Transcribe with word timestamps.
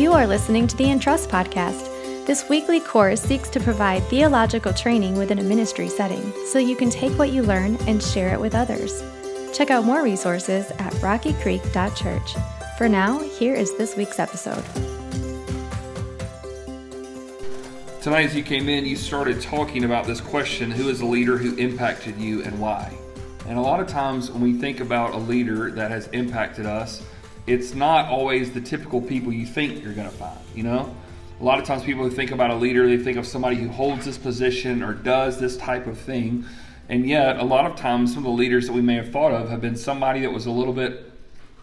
You 0.00 0.14
are 0.14 0.26
listening 0.26 0.66
to 0.66 0.76
the 0.78 0.90
Entrust 0.90 1.28
Podcast. 1.28 2.24
This 2.24 2.48
weekly 2.48 2.80
course 2.80 3.20
seeks 3.20 3.50
to 3.50 3.60
provide 3.60 4.02
theological 4.04 4.72
training 4.72 5.14
within 5.14 5.40
a 5.40 5.42
ministry 5.42 5.90
setting 5.90 6.32
so 6.46 6.58
you 6.58 6.74
can 6.74 6.88
take 6.88 7.12
what 7.18 7.32
you 7.32 7.42
learn 7.42 7.76
and 7.86 8.02
share 8.02 8.32
it 8.32 8.40
with 8.40 8.54
others. 8.54 9.02
Check 9.52 9.70
out 9.70 9.84
more 9.84 10.02
resources 10.02 10.70
at 10.78 10.94
rockycreek.church. 10.94 12.34
For 12.78 12.88
now, 12.88 13.18
here 13.18 13.54
is 13.54 13.76
this 13.76 13.94
week's 13.94 14.18
episode. 14.18 14.64
Tonight, 18.00 18.24
as 18.24 18.34
you 18.34 18.42
came 18.42 18.70
in, 18.70 18.86
you 18.86 18.96
started 18.96 19.42
talking 19.42 19.84
about 19.84 20.06
this 20.06 20.22
question 20.22 20.70
who 20.70 20.88
is 20.88 21.02
a 21.02 21.06
leader 21.06 21.36
who 21.36 21.54
impacted 21.56 22.16
you 22.16 22.42
and 22.42 22.58
why? 22.58 22.90
And 23.46 23.58
a 23.58 23.60
lot 23.60 23.80
of 23.80 23.86
times, 23.86 24.30
when 24.30 24.40
we 24.40 24.54
think 24.54 24.80
about 24.80 25.12
a 25.12 25.18
leader 25.18 25.70
that 25.72 25.90
has 25.90 26.06
impacted 26.08 26.64
us, 26.64 27.02
it's 27.46 27.74
not 27.74 28.06
always 28.06 28.52
the 28.52 28.60
typical 28.60 29.00
people 29.00 29.32
you 29.32 29.46
think 29.46 29.82
you're 29.82 29.94
going 29.94 30.08
to 30.10 30.16
find, 30.16 30.38
you 30.54 30.62
know? 30.62 30.94
A 31.40 31.44
lot 31.44 31.58
of 31.58 31.64
times, 31.64 31.82
people 31.82 32.04
who 32.04 32.10
think 32.10 32.32
about 32.32 32.50
a 32.50 32.54
leader, 32.54 32.86
they 32.86 33.02
think 33.02 33.16
of 33.16 33.26
somebody 33.26 33.56
who 33.56 33.68
holds 33.68 34.04
this 34.04 34.18
position 34.18 34.82
or 34.82 34.92
does 34.92 35.40
this 35.40 35.56
type 35.56 35.86
of 35.86 35.98
thing. 35.98 36.44
And 36.90 37.08
yet, 37.08 37.38
a 37.38 37.44
lot 37.44 37.64
of 37.64 37.76
times, 37.76 38.12
some 38.12 38.18
of 38.18 38.24
the 38.24 38.36
leaders 38.36 38.66
that 38.66 38.72
we 38.74 38.82
may 38.82 38.96
have 38.96 39.10
thought 39.10 39.32
of 39.32 39.48
have 39.48 39.60
been 39.60 39.76
somebody 39.76 40.20
that 40.20 40.32
was 40.32 40.44
a 40.44 40.50
little 40.50 40.74
bit 40.74 41.10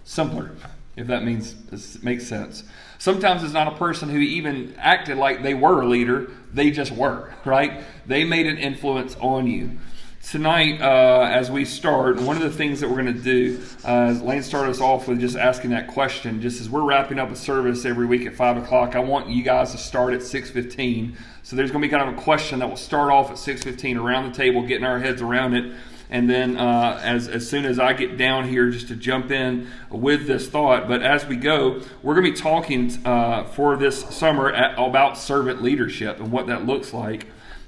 simpler, 0.03 0.51
if 0.95 1.05
that 1.07 1.23
means 1.23 2.01
makes 2.01 2.25
sense. 2.25 2.63
Sometimes 2.97 3.43
it's 3.43 3.53
not 3.53 3.67
a 3.67 3.75
person 3.75 4.09
who 4.09 4.17
even 4.17 4.73
acted 4.79 5.17
like 5.17 5.43
they 5.43 5.53
were 5.53 5.81
a 5.81 5.85
leader, 5.85 6.31
they 6.51 6.71
just 6.71 6.91
were, 6.91 7.31
right? 7.45 7.83
They 8.07 8.23
made 8.23 8.47
an 8.47 8.57
influence 8.57 9.15
on 9.19 9.45
you. 9.45 9.77
Tonight, 10.29 10.81
uh, 10.81 11.21
as 11.31 11.49
we 11.49 11.63
start, 11.63 12.19
one 12.19 12.35
of 12.35 12.43
the 12.43 12.51
things 12.51 12.81
that 12.81 12.89
we're 12.89 13.01
going 13.01 13.13
to 13.13 13.21
do, 13.21 13.63
uh, 13.85 14.09
Lane 14.21 14.43
start 14.43 14.67
us 14.67 14.81
off 14.81 15.07
with 15.07 15.21
just 15.21 15.37
asking 15.37 15.69
that 15.69 15.87
question. 15.87 16.41
Just 16.41 16.59
as 16.59 16.69
we're 16.69 16.83
wrapping 16.83 17.17
up 17.17 17.31
a 17.31 17.35
service 17.37 17.85
every 17.85 18.05
week 18.05 18.25
at 18.25 18.35
five 18.35 18.57
o'clock, 18.57 18.97
I 18.97 18.99
want 18.99 19.29
you 19.29 19.41
guys 19.41 19.71
to 19.71 19.77
start 19.77 20.13
at 20.13 20.21
six 20.21 20.49
fifteen. 20.49 21.15
So 21.43 21.55
there's 21.55 21.71
going 21.71 21.81
to 21.81 21.87
be 21.87 21.89
kind 21.89 22.09
of 22.09 22.17
a 22.17 22.21
question 22.21 22.59
that 22.59 22.67
will 22.67 22.75
start 22.75 23.09
off 23.09 23.31
at 23.31 23.37
six 23.37 23.63
fifteen 23.63 23.95
around 23.95 24.29
the 24.29 24.37
table, 24.37 24.67
getting 24.67 24.83
our 24.83 24.99
heads 24.99 25.21
around 25.21 25.53
it 25.53 25.73
and 26.09 26.29
then 26.29 26.57
uh, 26.57 26.99
as, 27.03 27.29
as 27.29 27.49
soon 27.49 27.65
as 27.65 27.79
I 27.79 27.93
get 27.93 28.17
down 28.17 28.49
here, 28.49 28.69
just 28.69 28.89
to 28.89 28.97
jump 28.97 29.31
in 29.31 29.69
with 29.89 30.27
this 30.27 30.49
thought. 30.49 30.89
But 30.89 31.03
as 31.03 31.25
we 31.25 31.37
go, 31.37 31.81
we're 32.01 32.15
going 32.15 32.25
to 32.25 32.31
be 32.31 32.37
talking 32.37 32.91
uh, 33.05 33.45
for 33.45 33.77
this 33.77 34.01
summer 34.15 34.49
at, 34.49 34.77
about 34.77 35.17
servant 35.17 35.61
leadership 35.61 36.19
and 36.19 36.33
what 36.33 36.47
that 36.47 36.65
looks 36.65 36.93
like. 36.93 37.27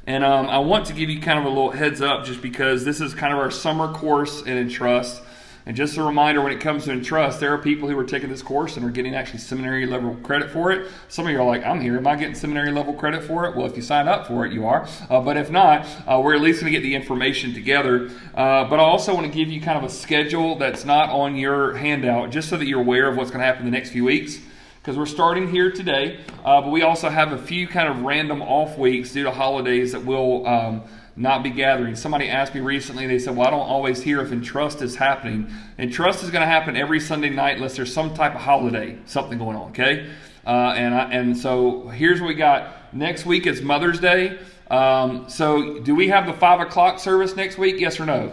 And 0.09 0.23
um, 0.23 0.47
I 0.47 0.57
want 0.57 0.87
to 0.87 0.93
give 0.93 1.11
you 1.11 1.21
kind 1.21 1.37
of 1.37 1.45
a 1.45 1.49
little 1.49 1.69
heads 1.69 2.01
up 2.01 2.25
just 2.25 2.41
because 2.41 2.83
this 2.83 2.99
is 2.99 3.13
kind 3.13 3.31
of 3.31 3.37
our 3.37 3.51
summer 3.51 3.93
course 3.93 4.41
in 4.41 4.57
Entrust. 4.57 5.21
And 5.67 5.77
just 5.77 5.97
a 5.97 6.03
reminder 6.03 6.41
when 6.41 6.51
it 6.51 6.59
comes 6.59 6.85
to 6.85 6.91
Entrust, 6.91 7.39
there 7.39 7.53
are 7.53 7.59
people 7.59 7.87
who 7.87 7.95
are 7.95 8.03
taking 8.03 8.27
this 8.27 8.41
course 8.41 8.75
and 8.75 8.83
are 8.83 8.89
getting 8.89 9.13
actually 9.13 9.37
seminary 9.37 9.85
level 9.85 10.15
credit 10.23 10.49
for 10.49 10.71
it. 10.71 10.89
Some 11.09 11.27
of 11.27 11.31
you 11.31 11.39
are 11.39 11.45
like, 11.45 11.63
I'm 11.63 11.79
here. 11.79 11.95
Am 11.95 12.07
I 12.07 12.15
getting 12.15 12.33
seminary 12.33 12.71
level 12.71 12.95
credit 12.95 13.23
for 13.23 13.45
it? 13.45 13.55
Well, 13.55 13.67
if 13.67 13.75
you 13.75 13.83
sign 13.83 14.07
up 14.07 14.25
for 14.25 14.47
it, 14.47 14.51
you 14.51 14.65
are. 14.65 14.87
Uh, 15.11 15.21
but 15.21 15.37
if 15.37 15.51
not, 15.51 15.85
uh, 16.07 16.19
we're 16.19 16.33
at 16.33 16.41
least 16.41 16.61
going 16.61 16.73
to 16.73 16.79
get 16.79 16.83
the 16.83 16.95
information 16.95 17.53
together. 17.53 18.09
Uh, 18.33 18.67
but 18.67 18.79
I 18.79 18.83
also 18.83 19.13
want 19.13 19.27
to 19.27 19.31
give 19.31 19.49
you 19.49 19.61
kind 19.61 19.77
of 19.77 19.83
a 19.83 19.93
schedule 19.93 20.55
that's 20.55 20.85
not 20.85 21.11
on 21.11 21.35
your 21.35 21.75
handout, 21.75 22.31
just 22.31 22.49
so 22.49 22.57
that 22.57 22.65
you're 22.65 22.81
aware 22.81 23.07
of 23.07 23.15
what's 23.15 23.29
going 23.29 23.41
to 23.41 23.45
happen 23.45 23.63
the 23.63 23.69
next 23.69 23.91
few 23.91 24.05
weeks 24.05 24.39
because 24.81 24.97
we're 24.97 25.05
starting 25.05 25.49
here 25.49 25.71
today, 25.71 26.19
uh, 26.45 26.61
but 26.61 26.69
we 26.69 26.83
also 26.83 27.09
have 27.09 27.33
a 27.33 27.37
few 27.37 27.67
kind 27.67 27.89
of 27.89 28.01
random 28.01 28.41
off 28.41 28.77
weeks 28.77 29.11
due 29.11 29.23
to 29.23 29.31
holidays 29.31 29.91
that 29.91 30.05
we'll 30.05 30.47
um, 30.47 30.83
not 31.17 31.43
be 31.43 31.49
gathering. 31.49 31.95
Somebody 31.95 32.29
asked 32.29 32.55
me 32.55 32.61
recently, 32.61 33.05
they 33.05 33.19
said, 33.19 33.35
Well, 33.35 33.47
I 33.47 33.51
don't 33.51 33.59
always 33.59 34.01
hear 34.01 34.21
if 34.21 34.31
Entrust 34.31 34.81
is 34.81 34.95
happening. 34.95 35.51
Entrust 35.77 36.23
is 36.23 36.31
going 36.31 36.41
to 36.41 36.47
happen 36.47 36.77
every 36.77 37.01
Sunday 37.01 37.29
night 37.29 37.57
unless 37.57 37.75
there's 37.75 37.93
some 37.93 38.13
type 38.13 38.35
of 38.35 38.41
holiday, 38.41 38.97
something 39.05 39.37
going 39.37 39.57
on, 39.57 39.71
okay? 39.71 40.09
Uh, 40.47 40.73
and, 40.77 40.95
I, 40.95 41.11
and 41.11 41.37
so 41.37 41.89
here's 41.89 42.21
what 42.21 42.27
we 42.27 42.35
got. 42.35 42.93
Next 42.93 43.25
week 43.25 43.47
is 43.47 43.61
Mother's 43.61 43.99
Day. 43.99 44.39
Um, 44.71 45.29
so 45.29 45.79
do 45.79 45.93
we 45.93 46.07
have 46.07 46.25
the 46.25 46.33
5 46.33 46.61
o'clock 46.61 46.99
service 46.99 47.35
next 47.35 47.57
week? 47.57 47.79
Yes 47.79 47.99
or 47.99 48.05
no? 48.05 48.31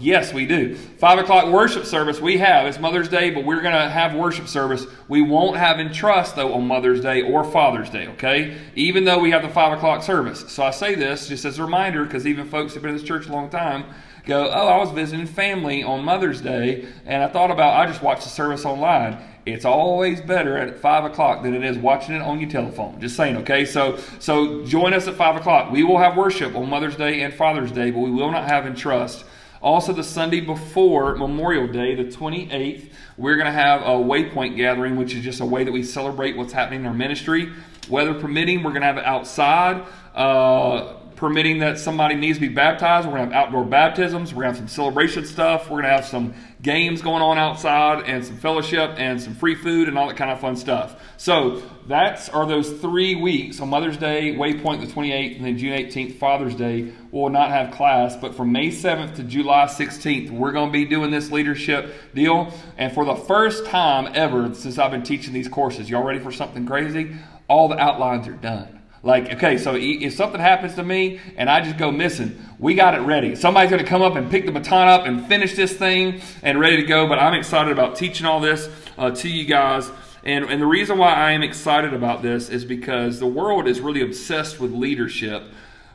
Yes, 0.00 0.32
we 0.32 0.46
do. 0.46 0.76
Five 0.76 1.18
o'clock 1.18 1.52
worship 1.52 1.84
service 1.84 2.20
we 2.20 2.38
have. 2.38 2.66
It's 2.66 2.78
Mother's 2.78 3.08
Day, 3.08 3.30
but 3.30 3.44
we're 3.44 3.60
going 3.60 3.74
to 3.74 3.88
have 3.88 4.14
worship 4.14 4.46
service. 4.46 4.86
We 5.08 5.22
won't 5.22 5.56
have 5.56 5.80
Entrust, 5.80 6.36
though 6.36 6.54
on 6.54 6.66
Mother's 6.68 7.00
Day 7.00 7.22
or 7.22 7.42
Father's 7.42 7.90
Day. 7.90 8.06
Okay, 8.08 8.56
even 8.76 9.04
though 9.04 9.18
we 9.18 9.30
have 9.32 9.42
the 9.42 9.48
five 9.48 9.76
o'clock 9.76 10.02
service. 10.02 10.44
So 10.48 10.62
I 10.62 10.70
say 10.70 10.94
this 10.94 11.28
just 11.28 11.44
as 11.44 11.58
a 11.58 11.64
reminder 11.64 12.04
because 12.04 12.26
even 12.26 12.48
folks 12.48 12.74
who've 12.74 12.82
been 12.82 12.92
in 12.92 12.96
this 12.96 13.06
church 13.06 13.26
a 13.26 13.32
long 13.32 13.50
time 13.50 13.86
go, 14.24 14.48
"Oh, 14.48 14.68
I 14.68 14.78
was 14.78 14.90
visiting 14.90 15.26
family 15.26 15.82
on 15.82 16.04
Mother's 16.04 16.40
Day, 16.40 16.86
and 17.04 17.22
I 17.22 17.28
thought 17.28 17.50
about 17.50 17.78
I 17.80 17.86
just 17.86 18.02
watched 18.02 18.22
the 18.22 18.30
service 18.30 18.64
online." 18.64 19.18
It's 19.46 19.64
always 19.64 20.20
better 20.20 20.58
at 20.58 20.78
five 20.78 21.04
o'clock 21.04 21.42
than 21.42 21.54
it 21.54 21.64
is 21.64 21.78
watching 21.78 22.14
it 22.14 22.20
on 22.20 22.38
your 22.38 22.50
telephone. 22.50 23.00
Just 23.00 23.16
saying, 23.16 23.38
okay? 23.38 23.64
So, 23.64 23.98
so 24.18 24.62
join 24.66 24.92
us 24.92 25.08
at 25.08 25.14
five 25.14 25.36
o'clock. 25.36 25.72
We 25.72 25.82
will 25.84 25.96
have 25.96 26.18
worship 26.18 26.54
on 26.54 26.68
Mother's 26.68 26.96
Day 26.96 27.22
and 27.22 27.32
Father's 27.32 27.72
Day, 27.72 27.90
but 27.90 28.00
we 28.00 28.10
will 28.10 28.30
not 28.30 28.44
have 28.46 28.66
Entrust. 28.66 29.24
Also, 29.60 29.92
the 29.92 30.04
Sunday 30.04 30.40
before 30.40 31.16
Memorial 31.16 31.66
Day, 31.66 31.94
the 31.94 32.04
28th, 32.04 32.90
we're 33.16 33.34
going 33.34 33.46
to 33.46 33.52
have 33.52 33.82
a 33.82 33.86
waypoint 33.86 34.56
gathering, 34.56 34.96
which 34.96 35.14
is 35.14 35.24
just 35.24 35.40
a 35.40 35.44
way 35.44 35.64
that 35.64 35.72
we 35.72 35.82
celebrate 35.82 36.36
what's 36.36 36.52
happening 36.52 36.80
in 36.80 36.86
our 36.86 36.94
ministry. 36.94 37.52
Weather 37.88 38.14
permitting, 38.14 38.62
we're 38.62 38.70
going 38.70 38.82
to 38.82 38.86
have 38.86 38.98
it 38.98 39.04
outside. 39.04 39.84
Uh, 40.14 40.97
permitting 41.18 41.58
that 41.58 41.80
somebody 41.80 42.14
needs 42.14 42.38
to 42.38 42.40
be 42.40 42.54
baptized, 42.54 43.04
we're 43.04 43.16
going 43.16 43.28
to 43.28 43.34
have 43.34 43.46
outdoor 43.46 43.64
baptisms. 43.64 44.32
We're 44.32 44.44
going 44.44 44.54
to 44.54 44.60
have 44.60 44.68
some 44.68 44.74
celebration 44.74 45.26
stuff. 45.26 45.64
We're 45.64 45.82
going 45.82 45.90
to 45.90 45.90
have 45.90 46.06
some 46.06 46.32
games 46.62 47.02
going 47.02 47.22
on 47.22 47.38
outside 47.38 48.04
and 48.08 48.24
some 48.24 48.36
fellowship 48.36 48.92
and 48.98 49.20
some 49.20 49.34
free 49.34 49.56
food 49.56 49.88
and 49.88 49.98
all 49.98 50.06
that 50.06 50.16
kind 50.16 50.30
of 50.30 50.40
fun 50.40 50.54
stuff. 50.54 51.02
So 51.16 51.60
that's 51.88 52.28
are 52.28 52.46
those 52.46 52.70
three 52.70 53.16
weeks 53.16 53.60
on 53.60 53.68
Mother's 53.68 53.96
Day, 53.96 54.36
Waypoint 54.36 54.80
the 54.80 54.86
28th, 54.86 55.36
and 55.36 55.44
then 55.44 55.58
June 55.58 55.76
18th, 55.76 56.18
Father's 56.18 56.54
Day. 56.54 56.92
We'll 57.10 57.30
not 57.30 57.50
have 57.50 57.72
class, 57.72 58.14
but 58.14 58.36
from 58.36 58.52
May 58.52 58.68
7th 58.68 59.16
to 59.16 59.24
July 59.24 59.64
16th, 59.64 60.30
we're 60.30 60.52
going 60.52 60.68
to 60.68 60.72
be 60.72 60.84
doing 60.84 61.10
this 61.10 61.32
leadership 61.32 61.92
deal. 62.14 62.54
And 62.76 62.92
for 62.92 63.04
the 63.04 63.16
first 63.16 63.66
time 63.66 64.12
ever 64.14 64.54
since 64.54 64.78
I've 64.78 64.92
been 64.92 65.02
teaching 65.02 65.32
these 65.32 65.48
courses, 65.48 65.90
y'all 65.90 66.04
ready 66.04 66.20
for 66.20 66.30
something 66.30 66.64
crazy? 66.64 67.16
All 67.48 67.66
the 67.66 67.78
outlines 67.78 68.28
are 68.28 68.34
done. 68.34 68.77
Like, 69.02 69.32
okay, 69.34 69.58
so 69.58 69.76
if 69.76 70.14
something 70.14 70.40
happens 70.40 70.74
to 70.74 70.82
me 70.82 71.20
and 71.36 71.48
I 71.48 71.60
just 71.60 71.78
go 71.78 71.92
missing, 71.92 72.38
we 72.58 72.74
got 72.74 72.94
it 72.94 73.00
ready. 73.00 73.36
Somebody's 73.36 73.70
going 73.70 73.82
to 73.82 73.88
come 73.88 74.02
up 74.02 74.16
and 74.16 74.30
pick 74.30 74.44
the 74.44 74.52
baton 74.52 74.88
up 74.88 75.06
and 75.06 75.26
finish 75.26 75.54
this 75.54 75.72
thing 75.72 76.20
and 76.42 76.58
ready 76.58 76.76
to 76.76 76.82
go. 76.82 77.06
But 77.06 77.18
I'm 77.18 77.34
excited 77.34 77.72
about 77.72 77.96
teaching 77.96 78.26
all 78.26 78.40
this 78.40 78.68
uh, 78.96 79.12
to 79.12 79.28
you 79.28 79.44
guys. 79.44 79.88
And, 80.24 80.44
and 80.46 80.60
the 80.60 80.66
reason 80.66 80.98
why 80.98 81.14
I 81.14 81.32
am 81.32 81.42
excited 81.42 81.94
about 81.94 82.22
this 82.22 82.48
is 82.48 82.64
because 82.64 83.20
the 83.20 83.26
world 83.26 83.68
is 83.68 83.80
really 83.80 84.02
obsessed 84.02 84.58
with 84.58 84.72
leadership, 84.72 85.44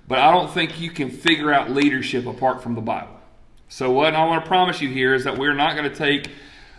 but 0.08 0.20
I 0.20 0.32
don't 0.32 0.50
think 0.50 0.80
you 0.80 0.90
can 0.90 1.12
figure 1.12 1.54
out 1.54 1.72
leadership 1.72 2.26
apart 2.26 2.64
from 2.64 2.74
the 2.76 2.82
Bible. 2.82 3.20
So, 3.68 3.92
what 3.92 4.14
I 4.16 4.24
want 4.26 4.44
to 4.44 4.48
promise 4.48 4.82
you 4.82 4.90
here 4.90 5.14
is 5.14 5.24
that 5.26 5.38
we're 5.38 5.54
not 5.54 5.76
going 5.76 5.90
to 5.90 5.96
take 5.96 6.30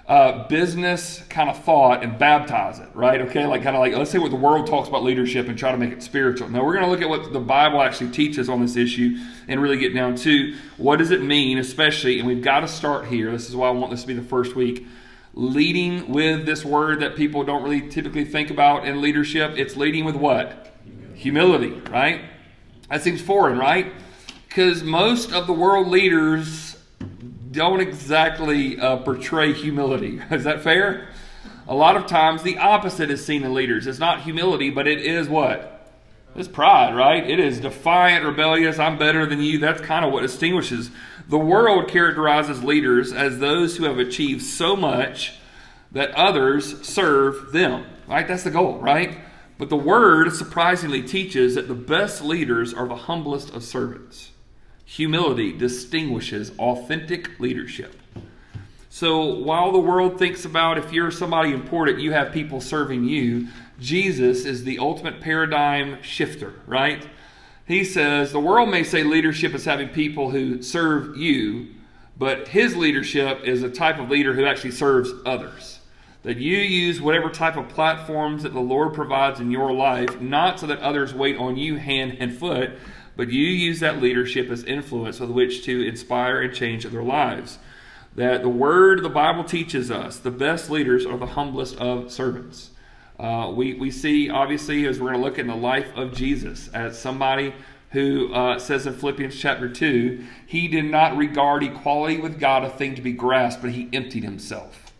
uh, 0.07 0.47
business 0.49 1.23
kind 1.31 1.49
of 1.49 1.65
thought 1.65 2.03
and 2.03 2.19
baptize 2.19 2.79
it, 2.79 2.89
right? 2.95 3.23
Okay, 3.23 3.47
like 3.47 3.63
kind 3.63 3.75
of 3.75 3.81
like 3.81 3.95
let's 3.95 4.11
say 4.11 4.19
what 4.19 4.31
the 4.31 4.37
world 4.37 4.67
talks 4.67 4.87
about 4.89 5.03
leadership 5.03 5.49
and 5.49 5.59
try 5.59 5.73
to 5.73 5.79
make 5.79 5.93
it 5.93 6.03
spiritual. 6.03 6.49
No, 6.51 6.63
we're 6.63 6.75
going 6.75 6.85
to 6.85 6.91
look 6.91 7.01
at 7.01 7.09
what 7.09 7.33
the 7.33 7.41
Bible 7.41 7.81
actually 7.81 8.11
teaches 8.11 8.51
on 8.51 8.61
this 8.61 8.77
issue 8.77 9.17
and 9.49 9.63
really 9.63 9.79
get 9.79 9.95
down 9.95 10.15
to 10.17 10.55
what 10.77 10.99
does 10.99 11.11
it 11.11 11.23
mean, 11.23 11.57
especially, 11.57 12.19
and 12.19 12.29
we've 12.29 12.43
got 12.43 12.61
to 12.61 12.69
start 12.69 13.07
here. 13.07 13.31
This 13.33 13.49
is 13.49 13.57
why 13.57 13.69
I 13.69 13.71
want 13.71 13.91
this 13.91 14.03
to 14.03 14.07
be 14.07 14.15
the 14.15 14.23
first 14.23 14.55
week. 14.55 14.87
Leading 15.33 16.13
with 16.13 16.47
this 16.47 16.65
word 16.65 17.01
that 17.01 17.17
people 17.17 17.43
don't 17.43 17.63
really 17.63 17.89
typically 17.89 18.25
think 18.25 18.51
about 18.51 18.87
in 18.87 19.01
leadership. 19.01 19.55
It's 19.57 19.77
leading 19.77 20.05
with 20.05 20.17
what? 20.17 20.77
Humility, 21.15 21.81
right? 21.91 22.21
That 22.91 23.03
seems 23.03 23.21
foreign, 23.21 23.59
right? 23.59 23.93
Because 24.47 24.85
most 24.85 25.33
of 25.33 25.49
the 25.49 25.53
world 25.53 25.89
leaders 25.89 26.64
don't 27.55 27.81
exactly 27.81 28.79
uh, 28.79 28.99
portray 28.99 29.53
humility. 29.53 30.21
Is 30.31 30.45
that 30.45 30.63
fair? 30.63 31.09
A 31.67 31.75
lot 31.75 31.97
of 31.97 32.07
times 32.07 32.43
the 32.43 32.59
opposite 32.59 33.11
is 33.11 33.25
seen 33.25 33.43
in 33.43 33.55
leaders. 33.55 33.87
It's 33.87 33.99
not 33.99 34.21
humility, 34.23 34.69
but 34.69 34.87
it 34.87 35.01
is 35.01 35.31
what? 35.31 35.89
It's 36.37 36.47
pride, 36.49 36.95
right? 36.95 37.29
It 37.29 37.41
is 37.41 37.61
defiant, 37.61 38.25
rebellious, 38.25 38.79
I'm 38.79 38.99
better 38.99 39.25
than 39.25 39.41
you. 39.41 39.59
That's 39.59 39.81
kind 39.81 40.05
of 40.05 40.13
what 40.13 40.21
distinguishes. 40.21 40.91
The 41.27 41.39
world 41.39 41.89
characterizes 41.89 42.63
leaders 42.63 43.13
as 43.13 43.39
those 43.39 43.79
who 43.79 43.85
have 43.85 43.99
achieved 43.99 44.43
so 44.43 44.77
much 44.77 45.39
that 45.93 46.11
others 46.11 46.87
serve 46.87 47.53
them, 47.53 47.87
right? 48.07 48.29
That's 48.29 48.43
the 48.43 48.51
goal, 48.51 48.79
right? 48.79 49.17
But 49.57 49.71
the 49.71 49.77
word 49.77 50.35
surprisingly 50.35 51.03
teaches 51.03 51.55
that 51.55 51.69
the 51.69 51.75
best 51.75 52.23
leaders 52.23 52.75
are 52.75 52.89
the 52.89 52.97
humblest 52.97 53.55
of 53.55 53.63
servants. 53.63 54.33
Humility 54.85 55.53
distinguishes 55.53 56.53
authentic 56.59 57.41
leadership. 57.41 58.01
So 58.91 59.25
while 59.25 59.73
the 59.73 59.81
world 59.81 60.19
thinks 60.19 60.45
about 60.45 60.79
if 60.79 60.93
you're 60.93 61.11
somebody 61.11 61.53
important, 61.53 61.99
you 61.99 62.13
have 62.13 62.33
people 62.33 62.61
serving 62.61 63.05
you, 63.05 63.49
Jesus 63.81 64.45
is 64.45 64.63
the 64.63 64.79
ultimate 64.79 65.21
paradigm 65.21 66.01
shifter, 66.01 66.55
right? 66.67 67.05
He 67.67 67.83
says 67.83 68.31
the 68.31 68.39
world 68.39 68.69
may 68.69 68.85
say 68.85 69.03
leadership 69.03 69.55
is 69.55 69.65
having 69.65 69.89
people 69.89 70.31
who 70.31 70.63
serve 70.63 71.17
you, 71.17 71.69
but 72.17 72.49
his 72.49 72.77
leadership 72.77 73.41
is 73.43 73.63
a 73.63 73.71
type 73.71 73.99
of 73.99 74.11
leader 74.11 74.35
who 74.35 74.45
actually 74.45 74.71
serves 74.71 75.11
others. 75.27 75.81
That 76.23 76.37
you 76.37 76.57
use 76.57 77.01
whatever 77.01 77.31
type 77.31 77.57
of 77.57 77.69
platforms 77.69 78.45
that 78.45 78.55
the 78.55 78.61
Lord 78.61 78.95
provides 78.95 79.41
in 79.41 79.51
your 79.51 79.73
life, 79.73 80.21
not 80.21 80.61
so 80.61 80.67
that 80.69 80.79
others 80.79 81.13
wait 81.13 81.37
on 81.37 81.57
you 81.57 81.77
hand 81.77 82.17
and 82.21 82.33
foot, 82.33 82.71
but 83.17 83.31
you 83.31 83.47
use 83.47 83.81
that 83.81 84.03
leadership 84.03 84.51
as 84.51 84.65
influence 84.65 85.21
with 85.21 85.31
which 85.31 85.65
to 85.65 85.87
inspire 85.87 86.41
and 86.41 86.55
change 86.55 86.85
other 86.85 87.03
lives. 87.03 87.59
That 88.15 88.43
the 88.43 88.49
Word, 88.49 88.99
of 88.99 89.05
the 89.05 89.11
Bible 89.11 89.45
teaches 89.45 89.91
us, 89.91 90.19
the 90.19 90.31
best 90.31 90.71
leaders 90.71 91.05
are 91.05 91.19
the 91.19 91.27
humblest 91.27 91.77
of 91.77 92.13
servants. 92.13 92.71
Uh, 93.19 93.53
we, 93.55 93.75
we 93.75 93.91
see, 93.91 94.31
obviously, 94.31 94.87
as 94.87 95.01
we're 95.01 95.11
going 95.11 95.21
to 95.21 95.25
look 95.25 95.39
in 95.39 95.47
the 95.47 95.55
life 95.55 95.89
of 95.97 96.15
Jesus, 96.15 96.69
as 96.69 96.99
somebody 96.99 97.55
who 97.91 98.33
uh, 98.35 98.59
says 98.59 98.87
in 98.87 98.95
Philippians 98.95 99.39
chapter 99.39 99.69
2, 99.69 100.25
he 100.47 100.67
did 100.67 100.85
not 100.85 101.17
regard 101.17 101.63
equality 101.63 102.19
with 102.19 102.41
God 102.41 102.65
a 102.65 102.71
thing 102.71 102.97
to 102.97 103.03
be 103.03 103.13
grasped, 103.13 103.63
but 103.63 103.71
he 103.71 103.89
emptied 103.93 104.25
himself. 104.25 104.93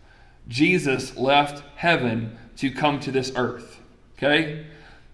Jesus 0.47 1.17
left 1.17 1.63
heaven 1.75 2.37
to 2.57 2.71
come 2.71 2.99
to 3.01 3.11
this 3.11 3.33
earth. 3.35 3.81
Okay? 4.17 4.65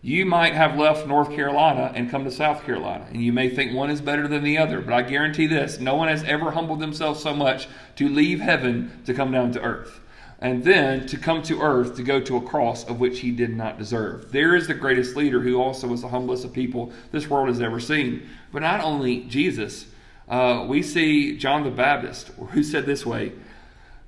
You 0.03 0.25
might 0.25 0.55
have 0.55 0.79
left 0.79 1.05
North 1.05 1.29
Carolina 1.29 1.91
and 1.93 2.09
come 2.09 2.23
to 2.23 2.31
South 2.31 2.63
Carolina, 2.63 3.05
and 3.11 3.23
you 3.23 3.31
may 3.31 3.49
think 3.49 3.73
one 3.73 3.91
is 3.91 4.01
better 4.01 4.27
than 4.27 4.43
the 4.43 4.57
other, 4.57 4.81
but 4.81 4.93
I 4.93 5.03
guarantee 5.03 5.45
this 5.45 5.79
no 5.79 5.95
one 5.95 6.07
has 6.07 6.23
ever 6.23 6.51
humbled 6.51 6.79
themselves 6.79 7.21
so 7.21 7.35
much 7.35 7.67
to 7.97 8.09
leave 8.09 8.39
heaven 8.39 9.03
to 9.05 9.13
come 9.13 9.31
down 9.31 9.51
to 9.51 9.61
earth. 9.61 9.99
And 10.39 10.63
then 10.63 11.05
to 11.05 11.17
come 11.17 11.43
to 11.43 11.61
earth 11.61 11.95
to 11.97 12.03
go 12.03 12.19
to 12.19 12.37
a 12.37 12.41
cross 12.41 12.83
of 12.85 12.99
which 12.99 13.19
he 13.19 13.29
did 13.29 13.55
not 13.55 13.77
deserve. 13.77 14.31
There 14.31 14.55
is 14.55 14.65
the 14.65 14.73
greatest 14.73 15.15
leader 15.15 15.39
who 15.39 15.61
also 15.61 15.87
was 15.87 16.01
the 16.01 16.07
humblest 16.07 16.45
of 16.45 16.51
people 16.51 16.91
this 17.11 17.29
world 17.29 17.49
has 17.49 17.61
ever 17.61 17.79
seen. 17.79 18.27
But 18.51 18.63
not 18.63 18.81
only 18.81 19.25
Jesus, 19.25 19.85
uh, 20.27 20.65
we 20.67 20.81
see 20.81 21.37
John 21.37 21.63
the 21.63 21.69
Baptist, 21.69 22.29
who 22.29 22.63
said 22.63 22.87
this 22.87 23.05
way 23.05 23.33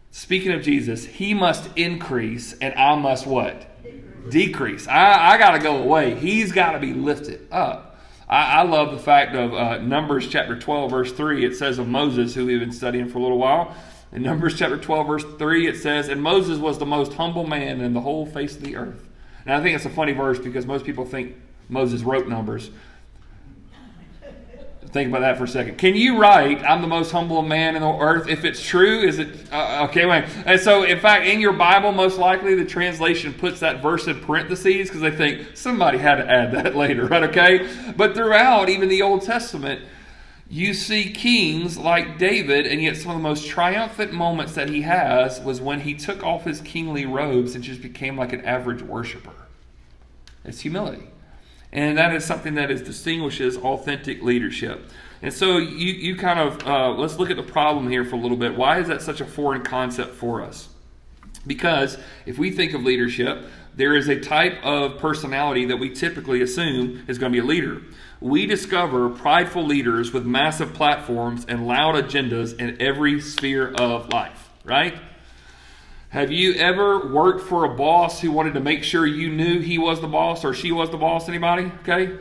Speaking 0.10 0.54
of 0.54 0.64
Jesus, 0.64 1.06
he 1.06 1.36
must 1.36 1.70
increase 1.76 2.54
and 2.54 2.74
I 2.74 2.96
must 2.96 3.28
what? 3.28 3.68
Decrease. 4.30 4.88
I, 4.88 5.34
I 5.34 5.38
got 5.38 5.52
to 5.52 5.60
go 5.60 5.78
away. 5.78 6.16
He's 6.16 6.52
got 6.52 6.74
to 6.74 6.80
be 6.80 6.94
lifted 6.94 7.48
up. 7.52 7.98
I, 8.28 8.60
I 8.60 8.62
love 8.64 8.92
the 8.92 9.00
fact 9.00 9.36
of 9.36 9.54
uh, 9.54 9.78
Numbers 9.78 10.28
chapter 10.28 10.58
12, 10.58 10.92
verse 10.92 11.12
3. 11.12 11.46
It 11.46 11.56
says 11.56 11.80
of 11.80 11.88
Moses, 11.88 12.34
who 12.34 12.46
we've 12.46 12.60
been 12.60 12.72
studying 12.72 13.10
for 13.10 13.20
a 13.20 13.22
little 13.22 13.38
while. 13.38 13.76
In 14.12 14.22
Numbers 14.22 14.58
chapter 14.58 14.78
12, 14.78 15.08
verse 15.08 15.24
3, 15.38 15.68
it 15.68 15.78
says, 15.78 16.08
And 16.08 16.22
Moses 16.22 16.60
was 16.60 16.78
the 16.78 16.86
most 16.86 17.14
humble 17.14 17.46
man 17.46 17.82
in 17.82 17.94
the 17.94 18.02
whole 18.02 18.26
face 18.26 18.56
of 18.56 18.62
the 18.62 18.76
earth. 18.76 19.08
And 19.46 19.54
I 19.56 19.62
think 19.62 19.76
it's 19.76 19.86
a 19.86 19.90
funny 19.90 20.14
verse 20.14 20.40
because 20.40 20.66
most 20.66 20.86
people 20.86 21.06
think 21.06 21.36
Moses 21.68 22.02
wrote 22.02 22.28
Numbers. 22.28 22.70
Think 24.94 25.10
about 25.10 25.22
that 25.22 25.40
for 25.40 25.46
a 25.46 25.48
second. 25.48 25.80
Can 25.80 25.96
you 25.96 26.20
write, 26.20 26.64
I'm 26.64 26.84
the 26.84 26.88
most 26.88 27.12
humble 27.12 27.42
man 27.42 27.76
in 27.76 27.82
the 27.82 27.98
earth? 27.98 28.28
If 28.30 28.46
it's 28.46 28.64
true, 28.64 29.00
is 29.02 29.18
it? 29.18 29.52
Uh, 29.52 29.88
okay, 29.90 30.06
wait. 30.06 30.26
And 30.46 30.62
so, 30.62 30.84
in 30.84 31.00
fact, 31.00 31.26
in 31.26 31.40
your 31.40 31.54
Bible, 31.54 31.92
most 31.92 32.20
likely 32.20 32.54
the 32.54 32.64
translation 32.64 33.34
puts 33.34 33.60
that 33.62 33.82
verse 33.82 34.06
in 34.06 34.20
parentheses 34.20 34.90
because 34.90 35.02
they 35.02 35.10
think 35.10 35.58
somebody 35.58 35.98
had 35.98 36.18
to 36.18 36.30
add 36.30 36.52
that 36.52 36.76
later, 36.78 37.08
right? 37.08 37.24
Okay? 37.24 37.68
But 37.98 38.14
throughout, 38.14 38.70
even 38.70 38.88
the 38.88 39.02
Old 39.02 39.24
Testament, 39.24 39.82
you 40.48 40.76
see 40.76 41.12
kings 41.12 41.76
like 41.76 42.20
David, 42.20 42.68
and 42.68 42.80
yet 42.80 42.96
some 42.96 43.10
of 43.10 43.18
the 43.18 43.24
most 43.24 43.48
triumphant 43.48 44.14
moments 44.14 44.54
that 44.54 44.70
he 44.70 44.84
has 44.84 45.42
was 45.42 45.60
when 45.60 45.80
he 45.80 45.96
took 45.96 46.24
off 46.24 46.44
his 46.44 46.62
kingly 46.62 47.08
robes 47.08 47.56
and 47.56 47.64
just 47.64 47.82
became 47.82 48.16
like 48.16 48.32
an 48.32 48.46
average 48.46 48.84
worshiper. 48.84 49.34
It's 50.46 50.60
humility. 50.60 51.08
And 51.74 51.98
that 51.98 52.16
is 52.16 52.24
something 52.24 52.54
that 52.56 52.70
is 52.70 52.84
distinguishes 52.84 53.58
authentic 53.58 54.22
leadership. 54.22 54.86
And 55.24 55.34
so 55.34 55.58
you, 55.58 55.94
you 55.94 56.16
kind 56.16 56.40
of, 56.40 56.68
uh, 56.68 56.92
let's 56.92 57.18
look 57.18 57.32
at 57.32 57.36
the 57.36 57.44
problem 57.44 57.90
here 57.90 58.06
for 58.06 58.16
a 58.16 58.20
little 58.20 58.38
bit. 58.38 58.56
Why 58.56 58.80
is 58.80 58.88
that 58.90 59.02
such 59.02 59.22
a 59.22 59.26
foreign 59.26 59.64
concept 59.64 60.14
for 60.14 60.44
us? 60.44 60.70
Because 61.48 61.98
if 62.26 62.38
we 62.38 62.52
think 62.52 62.74
of 62.74 62.84
leadership, 62.84 63.46
there 63.76 63.96
is 63.96 64.08
a 64.08 64.20
type 64.20 64.64
of 64.64 65.00
personality 65.00 65.66
that 65.66 65.78
we 65.78 65.90
typically 65.90 66.44
assume 66.44 67.04
is 67.08 67.18
going 67.18 67.32
to 67.32 67.36
be 67.36 67.44
a 67.44 67.48
leader. 67.48 67.82
We 68.22 68.46
discover 68.46 69.10
prideful 69.10 69.66
leaders 69.66 70.14
with 70.14 70.26
massive 70.26 70.74
platforms 70.76 71.46
and 71.48 71.68
loud 71.68 71.96
agendas 71.96 72.58
in 72.60 72.80
every 72.80 73.20
sphere 73.20 73.74
of 73.74 74.10
life, 74.10 74.50
right? 74.64 74.94
Have 76.14 76.32
you 76.32 76.54
ever 76.54 77.08
worked 77.08 77.42
for 77.42 77.66
a 77.66 77.76
boss 77.76 78.22
who 78.22 78.32
wanted 78.32 78.54
to 78.54 78.60
make 78.60 78.84
sure 78.84 79.04
you 79.04 79.32
knew 79.32 79.62
he 79.62 79.80
was 79.80 80.00
the 80.00 80.08
boss 80.08 80.46
or 80.46 80.54
she 80.54 80.72
was 80.72 80.92
the 80.92 80.98
boss? 80.98 81.28
Anybody? 81.28 81.72
Okay. 81.82 82.16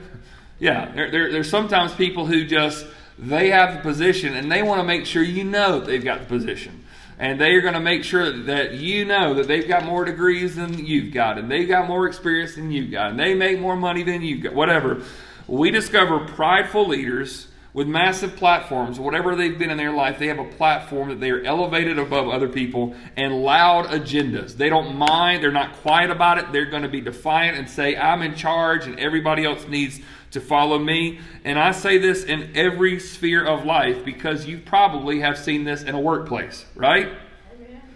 Yeah. 0.59 0.91
There, 0.93 1.11
there, 1.11 1.31
there's 1.31 1.51
sometimes 1.51 1.93
people 1.95 2.25
who 2.25 2.47
just 2.47 2.87
they 3.19 3.51
have 3.51 3.75
the 3.75 3.81
position 3.81 4.35
and 4.35 4.51
they 4.51 4.63
want 4.63 4.81
to 4.81 4.85
make 4.85 5.05
sure 5.05 5.23
you 5.23 5.45
know 5.45 5.81
that 5.81 5.87
they've 5.87 6.03
got 6.03 6.21
the 6.21 6.25
position. 6.25 6.87
And 7.19 7.39
they 7.39 7.51
are 7.51 7.61
going 7.61 7.75
to 7.75 7.81
make 7.81 8.03
sure 8.03 8.33
that 8.45 8.73
you 8.73 9.05
know 9.05 9.35
that 9.35 9.47
they've 9.47 9.69
got 9.69 9.85
more 9.85 10.07
degrees 10.07 10.57
than 10.57 10.87
you've 10.87 11.13
got, 11.13 11.37
and 11.37 11.51
they've 11.51 11.69
got 11.69 11.87
more 11.87 12.09
experience 12.09 12.55
than 12.55 12.73
you've 12.73 12.91
got, 12.91 13.11
and 13.11 13.21
they 13.21 13.35
make 13.35 13.61
more 13.61 13.77
money 13.77 14.03
than 14.03 14.23
you've 14.23 14.43
got, 14.43 14.55
whatever. 14.55 15.03
We 15.47 15.71
discover 15.71 16.21
prideful 16.21 16.89
leaders 16.89 17.49
with 17.75 17.89
massive 17.89 18.37
platforms, 18.37 19.01
whatever 19.01 19.35
they've 19.35 19.59
been 19.59 19.71
in 19.71 19.79
their 19.79 19.93
life, 19.93 20.19
they 20.19 20.27
have 20.27 20.39
a 20.39 20.45
platform 20.45 21.09
that 21.09 21.21
they 21.21 21.31
are 21.31 21.43
elevated 21.43 21.99
above 21.99 22.29
other 22.29 22.49
people 22.49 22.95
and 23.17 23.43
loud 23.43 23.87
agendas. 23.87 24.57
They 24.57 24.69
don't 24.69 24.95
mind, 24.97 25.43
they're 25.43 25.51
not 25.51 25.77
quiet 25.77 26.11
about 26.11 26.39
it. 26.39 26.53
They're 26.53 26.67
going 26.67 26.83
to 26.83 26.89
be 26.89 27.01
defiant 27.01 27.57
and 27.57 27.69
say, 27.69 27.97
I'm 27.97 28.21
in 28.21 28.35
charge 28.35 28.87
and 28.87 29.01
everybody 29.01 29.45
else 29.45 29.67
needs 29.67 30.01
to 30.33 30.41
follow 30.41 30.79
me. 30.79 31.21
And 31.45 31.59
I 31.59 31.73
say 31.73 31.97
this 31.97 32.25
in 32.25 32.53
every 32.55 33.01
sphere 33.01 33.45
of 33.45 33.65
life 33.65 34.05
because 34.05 34.47
you 34.47 34.59
probably 34.59 35.21
have 35.21 35.39
seen 35.39 35.65
this 35.65 35.83
in 35.83 35.95
a 35.95 36.01
workplace, 36.01 36.67
right? 36.75 37.09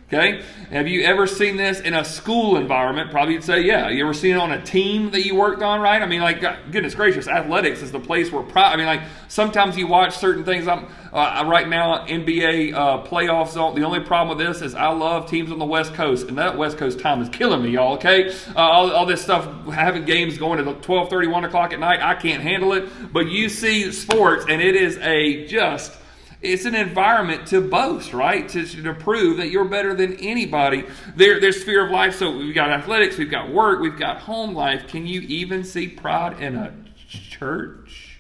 Okay? 0.09 0.41
Have 0.71 0.87
you 0.87 1.03
ever 1.03 1.27
seen 1.27 1.57
this 1.57 1.81
in 1.81 1.93
a 1.93 2.05
school 2.05 2.57
environment? 2.57 3.11
Probably 3.11 3.35
you'd 3.35 3.43
say, 3.43 3.63
yeah. 3.63 3.89
You 3.89 4.05
ever 4.05 4.15
seen 4.15 4.37
it 4.37 4.39
on 4.39 4.53
a 4.53 4.63
team 4.63 5.11
that 5.11 5.27
you 5.27 5.35
worked 5.35 5.63
on, 5.63 5.81
right? 5.81 6.01
I 6.01 6.07
mean, 6.07 6.21
like, 6.21 6.41
goodness 6.71 6.95
gracious, 6.95 7.27
athletics 7.27 7.83
is 7.83 7.91
the 7.91 7.99
place 7.99 8.31
where, 8.31 8.45
pro- 8.45 8.63
I 8.63 8.77
mean, 8.77 8.87
like, 8.87 9.01
sometimes 9.27 9.77
you 9.77 9.89
watch 9.89 10.17
certain 10.17 10.45
things. 10.45 10.69
I'm, 10.69 10.87
uh, 11.13 11.45
right 11.49 11.69
now, 11.69 12.07
NBA 12.07 12.73
uh, 12.73 13.03
playoffs, 13.03 13.55
the 13.55 13.83
only 13.83 13.99
problem 13.99 14.39
with 14.39 14.47
this 14.47 14.63
is 14.63 14.77
I 14.77 14.89
love 14.91 15.29
teams 15.29 15.51
on 15.51 15.59
the 15.59 15.65
West 15.65 15.93
Coast, 15.95 16.29
and 16.29 16.39
that 16.39 16.57
West 16.57 16.79
Coast 16.79 17.01
time 17.01 17.21
is 17.21 17.29
killing 17.31 17.63
me, 17.63 17.71
y'all, 17.71 17.95
okay? 17.95 18.31
Uh, 18.55 18.61
all, 18.61 18.93
all, 18.93 19.07
this 19.07 19.23
stuff, 19.23 19.49
having 19.73 20.05
games 20.05 20.39
going 20.39 20.65
to 20.65 20.73
12, 20.73 21.11
30, 21.11 21.27
1 21.27 21.45
o'clock 21.47 21.73
at 21.73 21.81
night, 21.81 22.01
I 22.01 22.15
can't 22.15 22.45
handle 22.45 22.75
it. 22.75 23.13
But 23.13 23.27
you 23.27 23.49
see 23.49 23.91
sports, 23.91 24.45
and 24.49 24.63
it 24.63 24.77
is 24.77 24.99
a 24.99 25.47
just 25.49 25.97
it's 26.47 26.65
an 26.65 26.75
environment 26.75 27.47
to 27.49 27.61
boast, 27.61 28.13
right? 28.13 28.49
To, 28.51 28.65
to 28.65 28.95
prove 28.95 29.39
that 29.39 29.51
you're 29.51 29.65
better 29.65 29.95
than 29.95 30.15
anybody. 30.15 30.85
Their, 31.15 31.41
their 31.41 31.53
sphere 31.53 31.85
of 31.85 31.91
life. 31.91 32.17
So 32.17 32.37
we've 32.37 32.55
got 32.55 32.71
athletics, 32.71 33.19
we've 33.19 33.31
got 33.31 33.53
work, 33.53 33.81
we've 33.81 33.99
got 33.99 34.19
home 34.21 34.55
life. 34.55 34.87
Can 34.89 35.07
you 35.07 35.21
even 35.23 35.65
see 35.65 35.89
pride 35.89 36.41
in 36.41 36.57
a 36.57 36.75
church? 37.09 38.19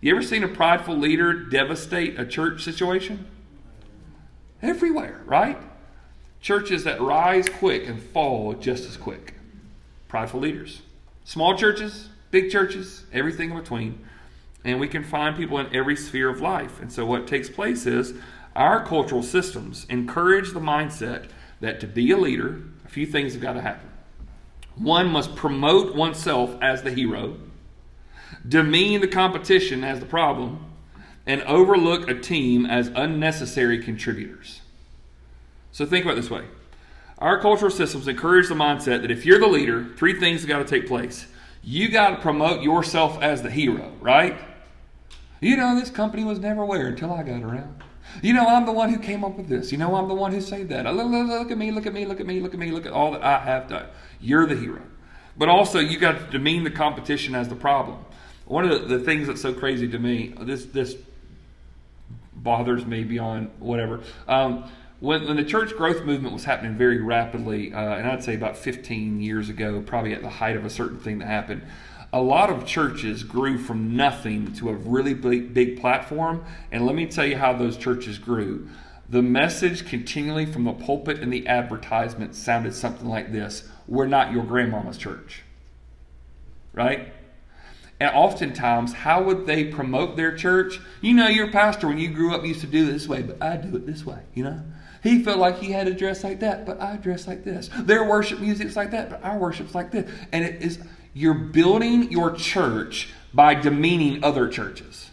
You 0.00 0.12
ever 0.12 0.22
seen 0.22 0.42
a 0.42 0.48
prideful 0.48 0.96
leader 0.96 1.34
devastate 1.34 2.18
a 2.18 2.24
church 2.24 2.64
situation? 2.64 3.26
Everywhere, 4.62 5.22
right? 5.26 5.58
Churches 6.40 6.84
that 6.84 7.00
rise 7.00 7.48
quick 7.48 7.86
and 7.86 8.02
fall 8.02 8.54
just 8.54 8.88
as 8.88 8.96
quick. 8.96 9.34
Prideful 10.08 10.40
leaders. 10.40 10.82
Small 11.24 11.56
churches, 11.56 12.08
big 12.30 12.50
churches, 12.50 13.04
everything 13.12 13.50
in 13.50 13.58
between. 13.58 14.04
And 14.64 14.78
we 14.78 14.88
can 14.88 15.04
find 15.04 15.36
people 15.36 15.58
in 15.58 15.74
every 15.74 15.96
sphere 15.96 16.28
of 16.28 16.40
life. 16.40 16.80
And 16.80 16.92
so, 16.92 17.06
what 17.06 17.26
takes 17.26 17.48
place 17.48 17.86
is 17.86 18.14
our 18.54 18.84
cultural 18.84 19.22
systems 19.22 19.86
encourage 19.88 20.52
the 20.52 20.60
mindset 20.60 21.30
that 21.60 21.80
to 21.80 21.86
be 21.86 22.10
a 22.10 22.16
leader, 22.16 22.62
a 22.84 22.88
few 22.88 23.06
things 23.06 23.32
have 23.32 23.42
got 23.42 23.54
to 23.54 23.62
happen. 23.62 23.88
One 24.76 25.08
must 25.08 25.36
promote 25.36 25.94
oneself 25.94 26.56
as 26.60 26.82
the 26.82 26.90
hero, 26.90 27.36
demean 28.46 29.00
the 29.00 29.08
competition 29.08 29.84
as 29.84 30.00
the 30.00 30.06
problem, 30.06 30.66
and 31.26 31.42
overlook 31.42 32.08
a 32.08 32.18
team 32.18 32.66
as 32.66 32.88
unnecessary 32.88 33.82
contributors. 33.82 34.60
So, 35.72 35.86
think 35.86 36.04
about 36.04 36.16
this 36.16 36.30
way. 36.30 36.44
Our 37.18 37.38
cultural 37.40 37.70
systems 37.70 38.08
encourage 38.08 38.48
the 38.48 38.54
mindset 38.54 39.02
that 39.02 39.10
if 39.10 39.26
you're 39.26 39.38
the 39.38 39.46
leader, 39.46 39.86
three 39.96 40.18
things 40.18 40.40
have 40.40 40.48
got 40.48 40.58
to 40.58 40.64
take 40.64 40.88
place. 40.88 41.26
You 41.62 41.90
got 41.90 42.10
to 42.10 42.16
promote 42.16 42.62
yourself 42.62 43.22
as 43.22 43.42
the 43.42 43.50
hero, 43.50 43.92
right? 44.00 44.38
You 45.40 45.56
know, 45.56 45.78
this 45.78 45.90
company 45.90 46.24
was 46.24 46.38
never 46.38 46.62
aware 46.62 46.86
until 46.86 47.12
I 47.12 47.22
got 47.22 47.42
around. 47.42 47.82
You 48.22 48.32
know, 48.32 48.46
I'm 48.46 48.66
the 48.66 48.72
one 48.72 48.92
who 48.92 48.98
came 48.98 49.24
up 49.24 49.36
with 49.36 49.48
this. 49.48 49.72
You 49.72 49.78
know, 49.78 49.94
I'm 49.94 50.08
the 50.08 50.14
one 50.14 50.32
who 50.32 50.40
saved 50.40 50.70
that. 50.70 50.84
Look 50.94 51.50
at 51.50 51.56
me, 51.56 51.70
look 51.70 51.86
at 51.86 51.94
me, 51.94 52.04
look 52.04 52.20
at 52.20 52.26
me, 52.26 52.40
look 52.40 52.52
at 52.52 52.60
me, 52.60 52.70
look 52.70 52.86
at 52.86 52.92
all 52.92 53.12
that 53.12 53.22
I 53.22 53.38
have 53.38 53.68
done. 53.68 53.86
You're 54.20 54.46
the 54.46 54.56
hero. 54.56 54.82
But 55.36 55.48
also, 55.48 55.78
you 55.78 55.98
got 55.98 56.18
to 56.18 56.30
demean 56.30 56.64
the 56.64 56.70
competition 56.70 57.34
as 57.34 57.48
the 57.48 57.54
problem. 57.54 58.04
One 58.44 58.68
of 58.68 58.88
the, 58.88 58.98
the 58.98 59.04
things 59.04 59.28
that's 59.28 59.40
so 59.40 59.54
crazy 59.54 59.88
to 59.88 59.98
me, 59.98 60.34
this 60.40 60.66
this 60.66 60.96
bothers 62.34 62.84
me 62.84 63.04
beyond 63.04 63.50
whatever. 63.58 64.00
Um, 64.26 64.70
when, 64.98 65.26
when 65.26 65.36
the 65.36 65.44
church 65.44 65.74
growth 65.76 66.04
movement 66.04 66.34
was 66.34 66.44
happening 66.44 66.76
very 66.76 66.98
rapidly, 66.98 67.72
uh, 67.72 67.78
and 67.78 68.06
I'd 68.06 68.22
say 68.22 68.34
about 68.34 68.56
15 68.56 69.20
years 69.20 69.48
ago, 69.48 69.82
probably 69.86 70.12
at 70.12 70.22
the 70.22 70.28
height 70.28 70.56
of 70.56 70.64
a 70.64 70.70
certain 70.70 70.98
thing 70.98 71.18
that 71.20 71.26
happened, 71.26 71.62
a 72.12 72.20
lot 72.20 72.50
of 72.50 72.66
churches 72.66 73.22
grew 73.22 73.58
from 73.58 73.96
nothing 73.96 74.52
to 74.54 74.70
a 74.70 74.74
really 74.74 75.14
big, 75.14 75.54
big 75.54 75.80
platform. 75.80 76.44
And 76.72 76.84
let 76.86 76.94
me 76.94 77.06
tell 77.06 77.26
you 77.26 77.36
how 77.36 77.52
those 77.52 77.76
churches 77.76 78.18
grew. 78.18 78.68
The 79.08 79.22
message 79.22 79.86
continually 79.86 80.46
from 80.46 80.64
the 80.64 80.72
pulpit 80.72 81.18
and 81.20 81.32
the 81.32 81.46
advertisement 81.46 82.34
sounded 82.34 82.74
something 82.74 83.08
like 83.08 83.32
this 83.32 83.68
We're 83.86 84.06
not 84.06 84.32
your 84.32 84.44
grandmama's 84.44 84.98
church. 84.98 85.42
Right? 86.72 87.12
And 88.00 88.10
oftentimes, 88.14 88.94
how 88.94 89.22
would 89.24 89.46
they 89.46 89.64
promote 89.64 90.16
their 90.16 90.34
church? 90.34 90.80
You 91.02 91.12
know, 91.12 91.28
your 91.28 91.50
pastor, 91.50 91.86
when 91.86 91.98
you 91.98 92.08
grew 92.08 92.34
up, 92.34 92.44
used 92.44 92.62
to 92.62 92.66
do 92.66 92.88
it 92.88 92.92
this 92.92 93.06
way, 93.06 93.20
but 93.20 93.42
I 93.42 93.58
do 93.58 93.76
it 93.76 93.86
this 93.86 94.06
way, 94.06 94.20
you 94.32 94.42
know? 94.42 94.62
He 95.02 95.22
felt 95.22 95.38
like 95.38 95.58
he 95.58 95.72
had 95.72 95.86
to 95.86 95.94
dress 95.94 96.24
like 96.24 96.40
that, 96.40 96.64
but 96.64 96.80
I 96.80 96.96
dress 96.96 97.26
like 97.26 97.44
this. 97.44 97.68
Their 97.80 98.04
worship 98.04 98.40
music's 98.40 98.76
like 98.76 98.90
that, 98.92 99.10
but 99.10 99.22
our 99.22 99.38
worship's 99.38 99.74
like 99.74 99.90
this. 99.90 100.10
And 100.32 100.44
it 100.44 100.62
is 100.62 100.78
you're 101.14 101.34
building 101.34 102.10
your 102.10 102.32
church 102.32 103.12
by 103.32 103.54
demeaning 103.54 104.24
other 104.24 104.48
churches. 104.48 105.10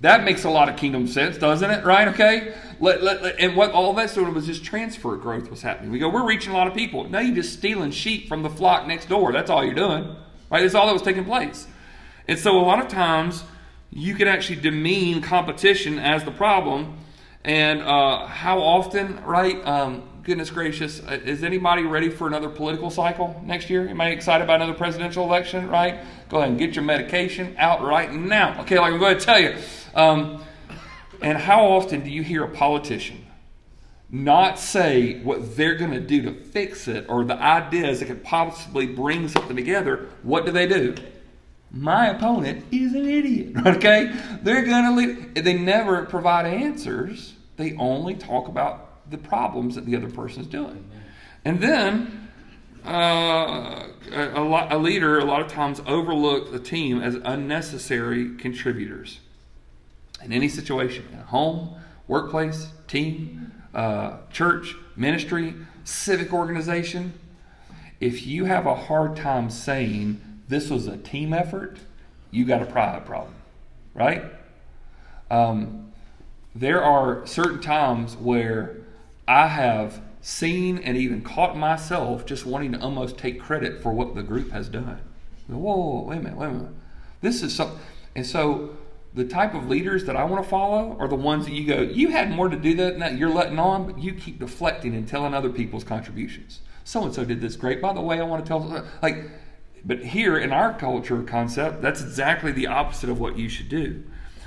That 0.00 0.22
makes 0.24 0.44
a 0.44 0.50
lot 0.50 0.68
of 0.68 0.76
kingdom 0.76 1.06
sense, 1.08 1.38
doesn't 1.38 1.70
it? 1.70 1.84
Right? 1.84 2.08
Okay. 2.08 2.54
Let, 2.78 3.02
let, 3.02 3.22
let, 3.22 3.40
and 3.40 3.56
what 3.56 3.72
all 3.72 3.92
that 3.94 4.10
sort 4.10 4.28
of 4.28 4.34
was 4.36 4.46
just 4.46 4.64
transfer 4.64 5.16
growth 5.16 5.50
was 5.50 5.62
happening. 5.62 5.90
We 5.90 5.98
go, 5.98 6.08
we're 6.08 6.26
reaching 6.26 6.52
a 6.52 6.56
lot 6.56 6.68
of 6.68 6.74
people. 6.74 7.08
Now 7.08 7.18
you're 7.18 7.34
just 7.34 7.54
stealing 7.54 7.90
sheep 7.90 8.28
from 8.28 8.42
the 8.42 8.50
flock 8.50 8.86
next 8.86 9.08
door. 9.08 9.32
That's 9.32 9.50
all 9.50 9.64
you're 9.64 9.74
doing. 9.74 10.04
Right? 10.50 10.62
That's 10.62 10.74
all 10.74 10.86
that 10.86 10.92
was 10.92 11.02
taking 11.02 11.24
place. 11.24 11.66
And 12.28 12.38
so 12.38 12.58
a 12.58 12.62
lot 12.62 12.78
of 12.78 12.88
times 12.88 13.42
you 13.90 14.14
can 14.14 14.28
actually 14.28 14.60
demean 14.60 15.20
competition 15.20 15.98
as 15.98 16.22
the 16.24 16.30
problem. 16.30 16.98
And 17.44 17.82
uh, 17.82 18.26
how 18.26 18.60
often, 18.60 19.24
right? 19.24 19.64
Um, 19.66 20.17
goodness 20.28 20.50
gracious, 20.50 21.00
uh, 21.04 21.18
is 21.24 21.42
anybody 21.42 21.84
ready 21.84 22.10
for 22.10 22.26
another 22.26 22.50
political 22.50 22.90
cycle 22.90 23.40
next 23.46 23.70
year? 23.70 23.88
Am 23.88 23.98
I 23.98 24.10
excited 24.10 24.44
about 24.44 24.56
another 24.56 24.74
presidential 24.74 25.24
election, 25.24 25.70
right? 25.70 26.04
Go 26.28 26.36
ahead 26.36 26.50
and 26.50 26.58
get 26.58 26.74
your 26.74 26.84
medication 26.84 27.56
out 27.56 27.82
right 27.82 28.12
now. 28.12 28.60
Okay, 28.60 28.78
like 28.78 28.92
I'm 28.92 29.00
going 29.00 29.18
to 29.18 29.24
tell 29.24 29.40
you. 29.40 29.56
Um, 29.94 30.44
and 31.22 31.38
how 31.38 31.64
often 31.64 32.02
do 32.04 32.10
you 32.10 32.22
hear 32.22 32.44
a 32.44 32.48
politician 32.50 33.24
not 34.10 34.58
say 34.58 35.18
what 35.22 35.56
they're 35.56 35.76
going 35.76 35.92
to 35.92 36.00
do 36.00 36.20
to 36.20 36.34
fix 36.34 36.88
it 36.88 37.06
or 37.08 37.24
the 37.24 37.36
ideas 37.36 38.00
that 38.00 38.06
could 38.06 38.22
possibly 38.22 38.84
bring 38.84 39.28
something 39.28 39.56
together? 39.56 40.10
What 40.22 40.44
do 40.44 40.52
they 40.52 40.66
do? 40.66 40.94
My 41.70 42.08
opponent 42.08 42.66
is 42.70 42.92
an 42.92 43.08
idiot. 43.08 43.56
Okay? 43.66 44.14
They're 44.42 44.66
going 44.66 44.84
to 44.84 44.92
leave. 44.94 45.42
They 45.42 45.54
never 45.54 46.04
provide 46.04 46.44
answers. 46.44 47.32
They 47.56 47.74
only 47.76 48.14
talk 48.14 48.48
about 48.48 48.87
the 49.10 49.18
problems 49.18 49.74
that 49.74 49.86
the 49.86 49.96
other 49.96 50.10
person 50.10 50.42
is 50.42 50.46
doing. 50.46 50.88
And 51.44 51.60
then 51.60 52.28
uh, 52.86 53.88
a, 54.12 54.32
a, 54.34 54.76
a 54.76 54.78
leader 54.78 55.18
a 55.18 55.24
lot 55.24 55.40
of 55.40 55.48
times 55.48 55.80
overlooks 55.86 56.50
the 56.50 56.58
team 56.58 57.00
as 57.00 57.16
unnecessary 57.16 58.36
contributors 58.36 59.20
in 60.22 60.32
any 60.32 60.48
situation 60.48 61.06
at 61.14 61.26
home, 61.26 61.76
workplace, 62.06 62.68
team, 62.86 63.52
uh, 63.74 64.18
church, 64.30 64.74
ministry, 64.96 65.54
civic 65.84 66.32
organization. 66.32 67.14
If 68.00 68.26
you 68.26 68.44
have 68.46 68.66
a 68.66 68.74
hard 68.74 69.16
time 69.16 69.50
saying 69.50 70.20
this 70.48 70.70
was 70.70 70.86
a 70.86 70.96
team 70.96 71.32
effort, 71.32 71.78
you 72.30 72.44
got 72.44 72.62
a 72.62 72.66
pride 72.66 73.06
problem, 73.06 73.34
right? 73.94 74.24
Um, 75.30 75.92
there 76.54 76.82
are 76.82 77.26
certain 77.26 77.60
times 77.60 78.16
where 78.16 78.76
I 79.28 79.48
have 79.48 80.00
seen 80.22 80.78
and 80.78 80.96
even 80.96 81.22
caught 81.22 81.56
myself 81.56 82.26
just 82.26 82.46
wanting 82.46 82.72
to 82.72 82.80
almost 82.80 83.18
take 83.18 83.40
credit 83.40 83.82
for 83.82 83.92
what 83.92 84.14
the 84.14 84.22
group 84.22 84.50
has 84.50 84.68
done. 84.68 85.00
Whoa, 85.46 85.58
whoa, 85.58 85.76
whoa 85.76 86.00
wait 86.08 86.18
a 86.18 86.20
minute, 86.22 86.38
wait 86.38 86.46
a 86.46 86.52
minute. 86.52 86.72
This 87.20 87.42
is 87.42 87.54
something. 87.54 87.78
And 88.16 88.26
so 88.26 88.76
the 89.14 89.24
type 89.24 89.54
of 89.54 89.68
leaders 89.68 90.04
that 90.04 90.16
I 90.16 90.24
want 90.24 90.42
to 90.42 90.48
follow 90.48 90.96
are 90.98 91.08
the 91.08 91.14
ones 91.14 91.44
that 91.44 91.52
you 91.52 91.66
go, 91.66 91.82
you 91.82 92.08
had 92.08 92.30
more 92.30 92.48
to 92.48 92.56
do 92.56 92.74
that 92.76 92.92
than 92.92 93.00
that 93.00 93.18
you're 93.18 93.28
letting 93.28 93.58
on, 93.58 93.86
but 93.86 93.98
you 93.98 94.14
keep 94.14 94.38
deflecting 94.38 94.94
and 94.94 95.06
telling 95.06 95.34
other 95.34 95.50
people's 95.50 95.84
contributions. 95.84 96.60
So 96.84 97.02
and 97.02 97.14
so 97.14 97.24
did 97.24 97.40
this 97.40 97.54
great. 97.54 97.82
By 97.82 97.92
the 97.92 98.00
way, 98.00 98.18
I 98.18 98.24
want 98.24 98.44
to 98.44 98.48
tell, 98.48 98.86
like, 99.02 99.30
but 99.84 100.04
here 100.04 100.38
in 100.38 100.52
our 100.52 100.72
culture 100.72 101.22
concept, 101.22 101.82
that's 101.82 102.00
exactly 102.00 102.52
the 102.52 102.66
opposite 102.66 103.10
of 103.10 103.20
what 103.20 103.38
you 103.38 103.48
should 103.48 103.68
do. 103.68 104.04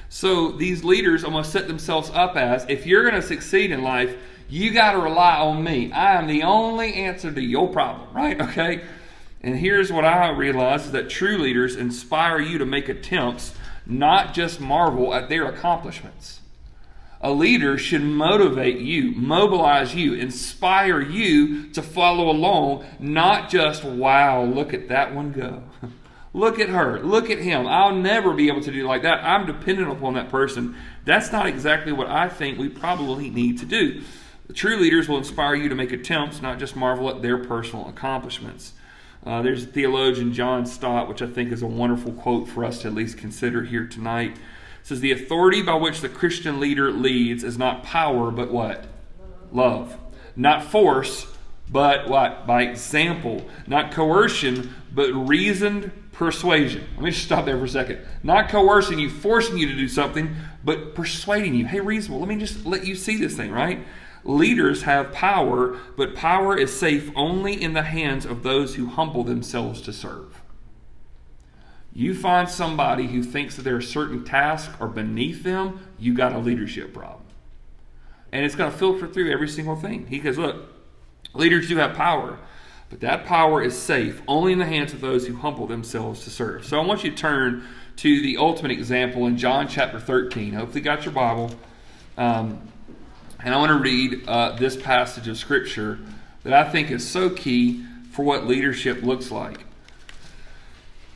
So 0.10 0.52
these 0.52 0.84
leaders 0.84 1.24
almost 1.24 1.52
set 1.52 1.68
themselves 1.68 2.10
up 2.14 2.36
as 2.36 2.66
if 2.68 2.86
you're 2.86 3.04
going 3.04 3.22
to 3.22 3.26
succeed 3.26 3.72
in 3.72 3.82
life, 3.82 4.18
you 4.52 4.72
got 4.72 4.92
to 4.92 5.00
rely 5.00 5.38
on 5.38 5.64
me. 5.64 5.92
I 5.92 6.16
am 6.16 6.28
the 6.28 6.44
only 6.44 6.94
answer 6.94 7.32
to 7.32 7.42
your 7.42 7.70
problem, 7.70 8.14
right? 8.14 8.40
Okay? 8.52 8.84
And 9.44 9.58
here's 9.58 9.92
what 9.92 10.06
I 10.06 10.30
realize 10.30 10.86
is 10.86 10.92
that 10.92 11.10
true 11.10 11.38
leaders 11.38 11.76
inspire 11.76 12.40
you 12.40 12.60
to 12.60 12.66
make 12.66 12.90
attempts, 12.90 13.56
not 13.88 14.36
just 14.36 14.60
marvel 14.60 15.16
at 15.16 15.30
their 15.30 15.48
accomplishments. 15.48 16.42
A 17.22 17.32
leader 17.32 17.78
should 17.78 18.04
motivate 18.04 18.80
you, 18.80 19.14
mobilize 19.14 19.96
you, 19.96 20.14
inspire 20.14 21.02
you 21.02 21.70
to 21.72 21.82
follow 21.82 22.30
along, 22.30 22.86
not 23.00 23.50
just, 23.50 23.84
wow, 23.84 24.44
look 24.44 24.74
at 24.74 24.90
that 24.90 25.16
one 25.16 25.32
go. 25.32 25.64
look 26.34 26.60
at 26.60 26.70
her, 26.70 27.00
look 27.00 27.30
at 27.30 27.40
him. 27.40 27.68
I'll 27.68 27.96
never 27.96 28.34
be 28.34 28.48
able 28.48 28.62
to 28.62 28.72
do 28.72 28.88
like 28.88 29.04
that. 29.04 29.24
I'm 29.24 29.46
dependent 29.46 29.92
upon 29.92 30.16
that 30.16 30.30
person. 30.30 30.76
That's 31.06 31.32
not 31.32 31.48
exactly 31.48 31.92
what 31.92 32.08
I 32.08 32.28
think 32.28 32.60
we 32.60 32.70
probably 32.70 33.30
need 33.30 33.60
to 33.60 33.66
do. 33.66 34.02
The 34.52 34.58
true 34.58 34.76
leaders 34.76 35.08
will 35.08 35.18
inspire 35.18 35.56
you 35.56 35.70
to 35.70 35.76
make 35.76 35.94
attempts, 35.94 36.42
not 36.42 36.60
just 36.60 36.76
marvel 36.76 37.10
at 37.10 37.22
their 37.22 37.38
personal 37.38 37.88
accomplishments. 37.88 38.74
Uh, 39.26 39.42
there's 39.42 39.64
theologian 39.64 40.34
John 40.34 40.66
Stott, 40.66 41.08
which 41.08 41.22
I 41.22 41.28
think 41.28 41.54
is 41.54 41.62
a 41.62 41.68
wonderful 41.68 42.12
quote 42.12 42.50
for 42.50 42.66
us 42.66 42.82
to 42.82 42.90
at 42.90 42.94
least 42.94 43.18
consider 43.18 43.64
here 43.64 43.88
tonight. 43.88 44.32
It 44.32 44.40
says, 44.84 45.00
The 45.00 45.14
authority 45.14 45.62
by 45.62 45.76
which 45.76 46.02
the 46.02 46.10
Christian 46.10 46.60
leader 46.60 46.92
leads 46.92 47.46
is 47.46 47.58
not 47.58 47.84
power, 47.84 48.30
but 48.30 48.52
what? 48.52 48.88
Love. 49.54 49.98
Not 50.36 50.66
force, 50.66 51.28
but 51.70 52.10
what? 52.10 52.46
By 52.46 52.64
example. 52.64 53.48
Not 53.68 53.94
coercion, 53.94 54.76
but 54.94 55.14
reasoned 55.14 55.94
persuasion. 56.12 56.86
Let 56.96 57.04
me 57.06 57.12
just 57.12 57.24
stop 57.24 57.46
there 57.46 57.58
for 57.58 57.64
a 57.64 57.70
second. 57.70 58.00
Not 58.22 58.50
coercing 58.50 59.00
you, 59.00 59.10
forcing 59.10 59.58
you 59.58 59.68
to 59.68 59.76
do 59.78 59.88
something, 59.88 60.36
but 60.62 60.94
persuading 60.94 61.56
you. 61.56 61.68
Hey, 61.68 61.80
reasonable, 61.80 62.20
let 62.20 62.28
me 62.28 62.36
just 62.36 62.66
let 62.66 62.86
you 62.86 62.96
see 62.96 63.16
this 63.16 63.38
thing, 63.38 63.50
right? 63.50 63.80
Leaders 64.24 64.84
have 64.84 65.12
power, 65.12 65.78
but 65.98 66.16
power 66.16 66.56
is 66.56 66.78
safe 66.78 67.12
only 67.16 67.62
in 67.62 67.74
the 67.74 67.82
hands 67.82 68.26
of 68.26 68.44
those 68.44 68.76
who 68.76 68.88
humble 68.88 69.24
themselves 69.24 69.82
to 69.82 69.94
serve. 69.94 70.42
You 71.94 72.14
find 72.14 72.48
somebody 72.48 73.08
who 73.08 73.24
thinks 73.24 73.56
that 73.56 73.64
there 73.64 73.76
are 73.76 73.82
certain 73.82 74.24
tasks 74.24 74.74
are 74.80 74.88
beneath 74.88 75.44
them, 75.44 75.80
you 76.00 76.14
got 76.14 76.34
a 76.34 76.40
leadership 76.40 76.94
problem. 76.94 77.24
And 78.32 78.46
it's 78.46 78.56
going 78.56 78.72
to 78.72 78.78
filter 78.78 79.08
through 79.08 79.32
every 79.32 79.50
single 79.50 79.76
thing. 79.76 80.08
He 80.08 80.20
goes, 80.20 80.38
Look, 80.38 80.68
leaders 81.34 81.68
do 81.68 81.76
have 81.78 81.96
power, 81.96 82.40
but 82.90 83.02
that 83.02 83.26
power 83.26 83.62
is 83.62 83.78
safe 83.78 84.22
only 84.28 84.54
in 84.54 84.60
the 84.60 84.66
hands 84.66 84.94
of 84.94 85.02
those 85.02 85.28
who 85.28 85.36
humble 85.36 85.68
themselves 85.68 86.24
to 86.24 86.30
serve. 86.30 86.66
So 86.66 86.80
I 86.80 86.86
want 86.86 87.04
you 87.04 87.12
to 87.12 87.18
turn 87.18 87.68
to 87.98 88.22
the 88.22 88.38
ultimate 88.38 88.72
example 88.72 89.28
in 89.28 89.38
John 89.38 89.68
chapter 89.68 90.00
13. 90.00 90.54
Hopefully, 90.54 90.80
you 90.80 90.86
got 90.86 91.04
your 91.04 91.14
Bible. 91.14 91.52
Um, 92.18 92.62
and 93.44 93.54
I 93.54 93.58
want 93.58 93.72
to 93.72 93.80
read 93.80 94.28
uh, 94.28 94.56
this 94.58 94.76
passage 94.76 95.28
of 95.28 95.38
Scripture 95.38 96.00
that 96.44 96.54
I 96.54 96.70
think 96.70 96.92
is 96.92 97.08
so 97.08 97.30
key 97.30 97.84
for 98.12 98.24
what 98.24 98.46
leadership 98.46 99.02
looks 99.02 99.32
like. 99.32 99.66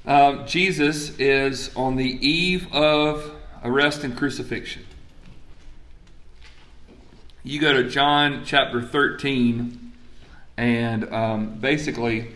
Uh, 0.06 0.46
Jesus 0.46 1.18
is 1.18 1.76
on 1.76 1.96
the 1.96 2.28
eve 2.28 2.72
of 2.74 3.32
arrest 3.64 4.04
and 4.04 4.16
crucifixion. 4.16 4.86
You 7.44 7.60
go 7.60 7.74
to 7.74 7.88
John 7.90 8.44
chapter 8.46 8.82
13, 8.82 9.94
and 10.58 11.14
um, 11.14 11.60
basically, 11.60 12.32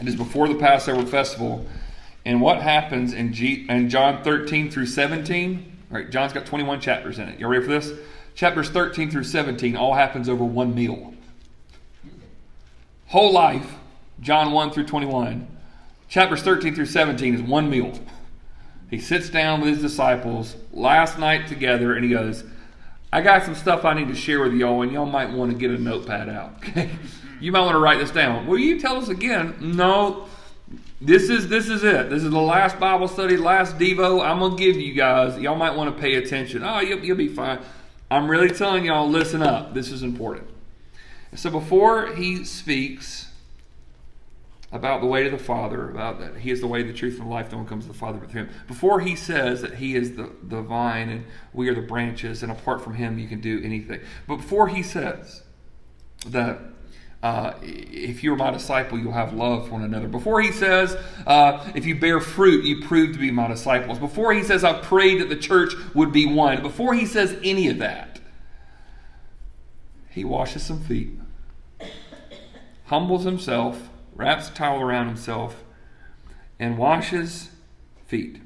it 0.00 0.08
is 0.08 0.16
before 0.16 0.48
the 0.48 0.54
Passover 0.54 1.04
festival. 1.04 1.66
And 2.24 2.40
what 2.40 2.62
happens 2.62 3.12
in, 3.12 3.32
G- 3.32 3.66
in 3.68 3.90
John 3.90 4.22
13 4.22 4.70
through 4.70 4.86
17? 4.86 5.66
Right, 5.90 6.10
John's 6.10 6.32
got 6.32 6.46
21 6.46 6.80
chapters 6.80 7.18
in 7.18 7.28
it. 7.28 7.40
You 7.40 7.48
ready 7.48 7.64
for 7.64 7.70
this? 7.70 7.92
Chapters 8.34 8.70
13 8.70 9.10
through 9.10 9.24
17 9.24 9.76
all 9.76 9.94
happens 9.94 10.28
over 10.28 10.44
one 10.44 10.74
meal. 10.74 11.14
Whole 13.06 13.32
life, 13.32 13.74
John 14.20 14.52
1 14.52 14.70
through 14.70 14.86
21, 14.86 15.46
chapters 16.08 16.42
13 16.42 16.74
through 16.74 16.86
17 16.86 17.34
is 17.34 17.42
one 17.42 17.68
meal. 17.68 17.92
He 18.90 18.98
sits 18.98 19.28
down 19.28 19.60
with 19.60 19.70
his 19.70 19.80
disciples 19.80 20.56
last 20.72 21.18
night 21.18 21.48
together 21.48 21.94
and 21.94 22.04
he 22.04 22.10
goes, 22.10 22.44
I 23.12 23.20
got 23.20 23.44
some 23.44 23.54
stuff 23.54 23.84
I 23.84 23.94
need 23.94 24.08
to 24.08 24.14
share 24.14 24.40
with 24.40 24.54
y'all, 24.54 24.82
and 24.82 24.92
y'all 24.92 25.06
might 25.06 25.32
want 25.32 25.50
to 25.50 25.58
get 25.58 25.70
a 25.70 25.78
notepad 25.78 26.28
out. 26.28 26.54
Okay? 26.68 26.90
You 27.40 27.52
might 27.52 27.62
want 27.62 27.74
to 27.74 27.78
write 27.78 27.98
this 27.98 28.10
down. 28.10 28.46
Will 28.46 28.58
you 28.58 28.78
tell 28.78 28.96
us 28.96 29.08
again? 29.08 29.56
No, 29.60 30.26
this 31.00 31.30
is 31.30 31.48
this 31.48 31.70
is 31.70 31.82
it. 31.82 32.10
This 32.10 32.22
is 32.22 32.30
the 32.30 32.38
last 32.38 32.78
Bible 32.78 33.08
study, 33.08 33.38
last 33.38 33.78
Devo. 33.78 34.22
I'm 34.22 34.40
gonna 34.40 34.56
give 34.56 34.76
you 34.76 34.92
guys. 34.92 35.40
Y'all 35.40 35.56
might 35.56 35.74
want 35.74 35.94
to 35.94 35.98
pay 35.98 36.16
attention. 36.16 36.62
Oh, 36.62 36.80
you'll, 36.80 37.02
you'll 37.02 37.16
be 37.16 37.28
fine. 37.28 37.60
I'm 38.10 38.30
really 38.30 38.50
telling 38.50 38.84
y'all, 38.84 39.08
listen 39.08 39.42
up. 39.42 39.74
This 39.74 39.90
is 39.92 40.02
important. 40.02 40.48
So 41.34 41.50
before 41.50 42.14
he 42.14 42.44
speaks, 42.44 43.30
about 44.72 45.00
the 45.00 45.06
way 45.06 45.24
to 45.24 45.30
the 45.30 45.38
Father, 45.38 45.90
about 45.90 46.20
that 46.20 46.36
He 46.36 46.50
is 46.50 46.60
the 46.60 46.66
way, 46.66 46.82
the 46.82 46.92
truth, 46.92 47.18
and 47.18 47.26
the 47.26 47.30
life. 47.30 47.50
No 47.50 47.58
one 47.58 47.66
comes 47.66 47.86
to 47.86 47.92
the 47.92 47.98
Father 47.98 48.18
but 48.18 48.30
through 48.30 48.44
Him. 48.44 48.50
Before 48.68 49.00
He 49.00 49.16
says 49.16 49.62
that 49.62 49.74
He 49.74 49.96
is 49.96 50.14
the, 50.14 50.30
the 50.42 50.62
vine 50.62 51.08
and 51.08 51.26
we 51.52 51.68
are 51.68 51.74
the 51.74 51.82
branches, 51.82 52.42
and 52.42 52.52
apart 52.52 52.82
from 52.82 52.94
Him 52.94 53.18
you 53.18 53.28
can 53.28 53.40
do 53.40 53.60
anything. 53.64 54.00
But 54.28 54.36
before 54.36 54.68
He 54.68 54.82
says 54.82 55.42
that 56.26 56.60
uh, 57.22 57.52
if 57.60 58.22
you're 58.22 58.36
my 58.36 58.50
disciple, 58.50 58.98
you'll 58.98 59.12
have 59.12 59.34
love 59.34 59.66
for 59.66 59.74
one 59.74 59.82
another. 59.82 60.08
Before 60.08 60.40
he 60.40 60.52
says, 60.52 60.96
uh, 61.26 61.70
if 61.74 61.84
you 61.84 61.94
bear 61.94 62.18
fruit, 62.18 62.64
you 62.64 62.82
prove 62.86 63.12
to 63.12 63.18
be 63.18 63.30
my 63.30 63.46
disciples. 63.46 63.98
Before 63.98 64.32
he 64.32 64.42
says, 64.42 64.64
I 64.64 64.80
prayed 64.80 65.20
that 65.20 65.28
the 65.28 65.36
church 65.36 65.74
would 65.94 66.12
be 66.12 66.24
one. 66.24 66.62
Before 66.62 66.94
he 66.94 67.04
says 67.04 67.38
any 67.44 67.68
of 67.68 67.78
that, 67.78 68.20
he 70.08 70.24
washes 70.24 70.62
some 70.62 70.80
feet, 70.80 71.12
humbles 72.86 73.24
himself, 73.24 73.90
wraps 74.14 74.48
a 74.48 74.54
towel 74.54 74.80
around 74.80 75.08
himself, 75.08 75.62
and 76.58 76.78
washes 76.78 77.50
feet. 78.06 78.40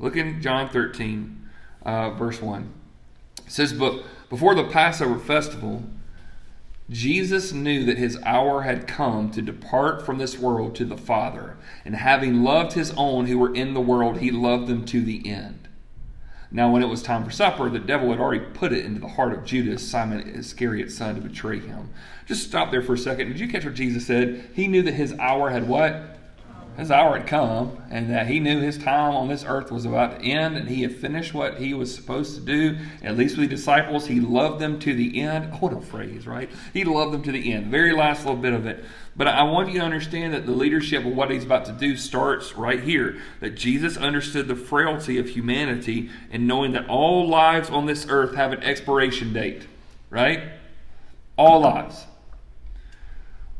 Look 0.00 0.16
in 0.16 0.42
John 0.42 0.68
13, 0.68 1.48
uh, 1.84 2.10
verse 2.10 2.42
1. 2.42 2.72
It 3.46 3.52
says, 3.52 3.72
But 3.72 4.02
before 4.28 4.56
the 4.56 4.64
Passover 4.64 5.18
festival, 5.18 5.84
Jesus 6.88 7.52
knew 7.52 7.84
that 7.84 7.98
his 7.98 8.16
hour 8.22 8.62
had 8.62 8.86
come 8.86 9.30
to 9.32 9.42
depart 9.42 10.06
from 10.06 10.18
this 10.18 10.38
world 10.38 10.76
to 10.76 10.84
the 10.84 10.96
Father, 10.96 11.56
and 11.84 11.96
having 11.96 12.44
loved 12.44 12.74
his 12.74 12.92
own 12.96 13.26
who 13.26 13.38
were 13.38 13.54
in 13.54 13.74
the 13.74 13.80
world, 13.80 14.18
he 14.18 14.30
loved 14.30 14.68
them 14.68 14.84
to 14.86 15.00
the 15.02 15.28
end. 15.28 15.68
Now, 16.52 16.70
when 16.70 16.82
it 16.82 16.88
was 16.88 17.02
time 17.02 17.24
for 17.24 17.32
supper, 17.32 17.68
the 17.68 17.80
devil 17.80 18.10
had 18.10 18.20
already 18.20 18.44
put 18.44 18.72
it 18.72 18.84
into 18.84 19.00
the 19.00 19.08
heart 19.08 19.32
of 19.32 19.44
Judas, 19.44 19.86
Simon 19.86 20.20
Iscariot's 20.28 20.96
son, 20.96 21.16
to 21.16 21.20
betray 21.20 21.58
him. 21.58 21.90
Just 22.24 22.46
stop 22.46 22.70
there 22.70 22.82
for 22.82 22.94
a 22.94 22.98
second. 22.98 23.28
Did 23.28 23.40
you 23.40 23.48
catch 23.48 23.64
what 23.64 23.74
Jesus 23.74 24.06
said? 24.06 24.50
He 24.54 24.68
knew 24.68 24.82
that 24.82 24.94
his 24.94 25.12
hour 25.18 25.50
had 25.50 25.66
what? 25.66 26.15
His 26.76 26.90
hour 26.90 27.18
had 27.18 27.26
come 27.26 27.76
and 27.90 28.10
that 28.10 28.26
he 28.26 28.40
knew 28.40 28.60
his 28.60 28.78
time 28.78 29.14
on 29.14 29.28
this 29.28 29.44
earth 29.46 29.70
was 29.70 29.84
about 29.84 30.18
to 30.18 30.24
end 30.24 30.56
and 30.56 30.68
he 30.68 30.82
had 30.82 30.94
finished 30.94 31.34
what 31.34 31.58
he 31.58 31.74
was 31.74 31.94
supposed 31.94 32.34
to 32.34 32.40
do. 32.40 32.78
At 33.02 33.16
least 33.16 33.36
with 33.36 33.48
the 33.48 33.56
disciples 33.56 34.06
he 34.06 34.20
loved 34.20 34.60
them 34.60 34.78
to 34.80 34.94
the 34.94 35.20
end. 35.20 35.60
What 35.60 35.72
a 35.72 35.80
phrase 35.80 36.26
right? 36.26 36.50
He 36.72 36.84
loved 36.84 37.12
them 37.12 37.22
to 37.22 37.32
the 37.32 37.52
end. 37.52 37.66
Very 37.66 37.94
last 37.94 38.24
little 38.24 38.40
bit 38.40 38.52
of 38.52 38.66
it. 38.66 38.84
But 39.16 39.28
i 39.28 39.42
want 39.44 39.68
you 39.72 39.78
to 39.78 39.84
understand 39.84 40.34
that 40.34 40.44
the 40.44 40.52
leadership 40.52 41.06
of 41.06 41.12
what 41.12 41.30
he's 41.30 41.44
about 41.44 41.64
to 41.64 41.72
do 41.72 41.96
starts 41.96 42.54
right 42.54 42.82
here 42.82 43.18
that 43.40 43.54
jesus 43.54 43.96
understood 43.96 44.46
the 44.46 44.54
frailty 44.54 45.16
of 45.16 45.30
humanity 45.30 46.10
and 46.30 46.46
knowing 46.46 46.72
that 46.72 46.86
all 46.86 47.26
lives 47.26 47.70
on 47.70 47.86
this 47.86 48.06
earth 48.10 48.34
have 48.34 48.52
an 48.52 48.62
expiration 48.62 49.32
date 49.32 49.66
right? 50.10 50.42
All 51.36 51.60
lives. 51.60 52.06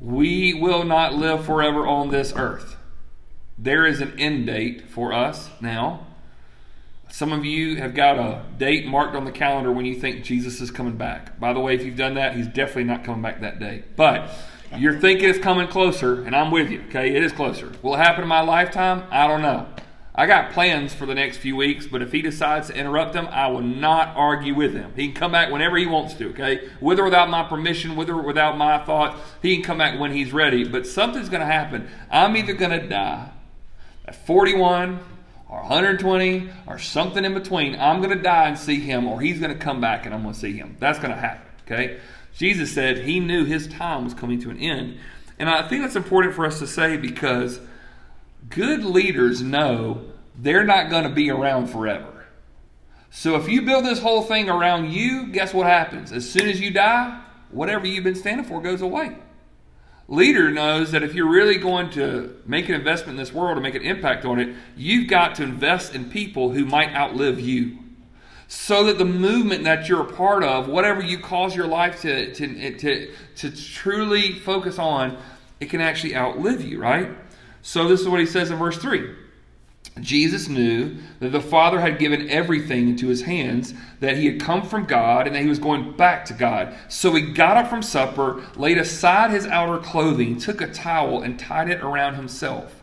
We 0.00 0.54
will 0.54 0.84
not 0.84 1.14
live 1.14 1.44
forever 1.44 1.86
on 1.86 2.10
this 2.10 2.32
earth 2.36 2.75
there 3.58 3.86
is 3.86 4.00
an 4.00 4.18
end 4.18 4.46
date 4.46 4.88
for 4.88 5.12
us 5.12 5.50
now. 5.60 6.06
Some 7.08 7.32
of 7.32 7.44
you 7.44 7.76
have 7.76 7.94
got 7.94 8.18
a 8.18 8.42
date 8.58 8.86
marked 8.86 9.16
on 9.16 9.24
the 9.24 9.32
calendar 9.32 9.72
when 9.72 9.86
you 9.86 9.94
think 9.94 10.24
Jesus 10.24 10.60
is 10.60 10.70
coming 10.70 10.96
back. 10.96 11.38
By 11.40 11.52
the 11.52 11.60
way, 11.60 11.74
if 11.74 11.84
you've 11.84 11.96
done 11.96 12.14
that, 12.14 12.36
he's 12.36 12.48
definitely 12.48 12.84
not 12.84 13.04
coming 13.04 13.22
back 13.22 13.40
that 13.40 13.58
day. 13.58 13.84
But 13.96 14.28
you're 14.76 14.98
thinking 14.98 15.28
it's 15.28 15.38
coming 15.38 15.68
closer, 15.68 16.22
and 16.24 16.34
I'm 16.34 16.50
with 16.50 16.70
you, 16.70 16.82
okay? 16.88 17.14
It 17.14 17.22
is 17.22 17.32
closer. 17.32 17.72
Will 17.82 17.94
it 17.94 17.98
happen 17.98 18.22
in 18.22 18.28
my 18.28 18.40
lifetime? 18.40 19.04
I 19.10 19.26
don't 19.28 19.40
know. 19.40 19.66
I 20.14 20.26
got 20.26 20.52
plans 20.52 20.94
for 20.94 21.06
the 21.06 21.14
next 21.14 21.38
few 21.38 21.56
weeks, 21.56 21.86
but 21.86 22.02
if 22.02 22.10
he 22.10 22.22
decides 22.22 22.68
to 22.68 22.74
interrupt 22.74 23.12
them, 23.12 23.28
I 23.30 23.46
will 23.48 23.62
not 23.62 24.16
argue 24.16 24.54
with 24.54 24.72
him. 24.72 24.92
He 24.96 25.06
can 25.06 25.14
come 25.14 25.32
back 25.32 25.52
whenever 25.52 25.76
he 25.76 25.86
wants 25.86 26.14
to, 26.14 26.30
okay? 26.30 26.68
With 26.80 26.98
or 26.98 27.04
without 27.04 27.30
my 27.30 27.44
permission, 27.44 27.96
with 27.96 28.10
or 28.10 28.20
without 28.20 28.58
my 28.58 28.84
thought, 28.84 29.16
he 29.42 29.56
can 29.56 29.64
come 29.64 29.78
back 29.78 30.00
when 30.00 30.12
he's 30.12 30.32
ready. 30.32 30.64
But 30.64 30.86
something's 30.86 31.28
going 31.28 31.40
to 31.40 31.46
happen. 31.46 31.88
I'm 32.10 32.36
either 32.36 32.54
going 32.54 32.78
to 32.78 32.86
die 32.86 33.30
at 34.06 34.14
41 34.26 34.98
or 35.48 35.58
120 35.58 36.48
or 36.66 36.78
something 36.78 37.24
in 37.24 37.34
between, 37.34 37.78
I'm 37.78 38.00
going 38.00 38.16
to 38.16 38.22
die 38.22 38.48
and 38.48 38.58
see 38.58 38.80
him, 38.80 39.06
or 39.06 39.20
he's 39.20 39.38
going 39.38 39.52
to 39.52 39.58
come 39.58 39.80
back 39.80 40.06
and 40.06 40.14
I'm 40.14 40.22
going 40.22 40.34
to 40.34 40.40
see 40.40 40.52
him. 40.52 40.76
That's 40.78 40.98
going 40.98 41.12
to 41.12 41.20
happen, 41.20 41.46
okay? 41.64 42.00
Jesus 42.34 42.72
said 42.72 42.98
he 42.98 43.20
knew 43.20 43.44
his 43.44 43.66
time 43.66 44.04
was 44.04 44.14
coming 44.14 44.40
to 44.42 44.50
an 44.50 44.58
end. 44.58 44.98
And 45.38 45.48
I 45.48 45.68
think 45.68 45.82
that's 45.82 45.96
important 45.96 46.34
for 46.34 46.46
us 46.46 46.58
to 46.58 46.66
say 46.66 46.96
because 46.96 47.60
good 48.48 48.84
leaders 48.84 49.42
know 49.42 50.02
they're 50.36 50.64
not 50.64 50.90
going 50.90 51.04
to 51.04 51.10
be 51.10 51.30
around 51.30 51.68
forever. 51.68 52.26
So 53.10 53.36
if 53.36 53.48
you 53.48 53.62
build 53.62 53.84
this 53.84 54.00
whole 54.00 54.22
thing 54.22 54.50
around 54.50 54.92
you, 54.92 55.28
guess 55.28 55.54
what 55.54 55.66
happens? 55.66 56.12
As 56.12 56.28
soon 56.28 56.48
as 56.48 56.60
you 56.60 56.70
die, 56.70 57.22
whatever 57.50 57.86
you've 57.86 58.04
been 58.04 58.14
standing 58.14 58.44
for 58.44 58.60
goes 58.60 58.82
away 58.82 59.16
leader 60.08 60.50
knows 60.50 60.92
that 60.92 61.02
if 61.02 61.14
you're 61.14 61.28
really 61.28 61.58
going 61.58 61.90
to 61.90 62.40
make 62.46 62.68
an 62.68 62.74
investment 62.74 63.10
in 63.10 63.16
this 63.16 63.32
world 63.32 63.56
and 63.56 63.62
make 63.62 63.74
an 63.74 63.82
impact 63.82 64.24
on 64.24 64.38
it, 64.38 64.54
you've 64.76 65.08
got 65.08 65.34
to 65.36 65.42
invest 65.42 65.94
in 65.94 66.10
people 66.10 66.50
who 66.50 66.64
might 66.64 66.94
outlive 66.94 67.40
you. 67.40 67.78
So 68.48 68.84
that 68.84 68.98
the 68.98 69.04
movement 69.04 69.64
that 69.64 69.88
you're 69.88 70.02
a 70.02 70.12
part 70.12 70.44
of, 70.44 70.68
whatever 70.68 71.02
you 71.02 71.18
cause 71.18 71.56
your 71.56 71.66
life 71.66 72.02
to, 72.02 72.32
to, 72.34 72.78
to, 72.78 73.12
to 73.36 73.50
truly 73.50 74.38
focus 74.38 74.78
on, 74.78 75.18
it 75.58 75.70
can 75.70 75.80
actually 75.80 76.14
outlive 76.14 76.62
you, 76.62 76.80
right? 76.80 77.10
So 77.62 77.88
this 77.88 78.00
is 78.00 78.08
what 78.08 78.20
he 78.20 78.26
says 78.26 78.50
in 78.52 78.58
verse 78.58 78.78
3. 78.78 79.25
Jesus 80.00 80.48
knew 80.48 80.96
that 81.20 81.32
the 81.32 81.40
Father 81.40 81.80
had 81.80 81.98
given 81.98 82.28
everything 82.28 82.88
into 82.88 83.08
his 83.08 83.22
hands, 83.22 83.72
that 84.00 84.16
he 84.16 84.26
had 84.26 84.40
come 84.40 84.62
from 84.62 84.84
God, 84.84 85.26
and 85.26 85.34
that 85.34 85.42
he 85.42 85.48
was 85.48 85.58
going 85.58 85.96
back 85.96 86.24
to 86.26 86.34
God. 86.34 86.74
So 86.88 87.14
he 87.14 87.32
got 87.32 87.56
up 87.56 87.68
from 87.68 87.82
supper, 87.82 88.42
laid 88.56 88.76
aside 88.76 89.30
his 89.30 89.46
outer 89.46 89.78
clothing, 89.78 90.38
took 90.38 90.60
a 90.60 90.70
towel, 90.70 91.22
and 91.22 91.38
tied 91.38 91.70
it 91.70 91.80
around 91.80 92.16
himself. 92.16 92.82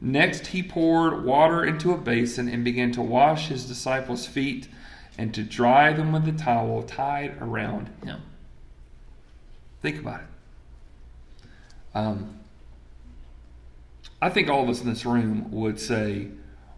Next, 0.00 0.48
he 0.48 0.62
poured 0.62 1.24
water 1.24 1.64
into 1.64 1.92
a 1.92 1.98
basin 1.98 2.48
and 2.48 2.64
began 2.64 2.92
to 2.92 3.02
wash 3.02 3.48
his 3.48 3.66
disciples' 3.66 4.26
feet 4.26 4.68
and 5.18 5.32
to 5.34 5.42
dry 5.42 5.92
them 5.92 6.12
with 6.12 6.24
the 6.24 6.32
towel 6.32 6.82
tied 6.82 7.40
around 7.40 7.90
him. 8.02 8.20
Think 9.82 10.00
about 10.00 10.20
it. 10.20 10.26
Um, 11.94 12.40
I 14.24 14.30
think 14.30 14.48
all 14.48 14.62
of 14.62 14.70
us 14.70 14.80
in 14.80 14.88
this 14.88 15.04
room 15.04 15.50
would 15.50 15.78
say 15.78 16.28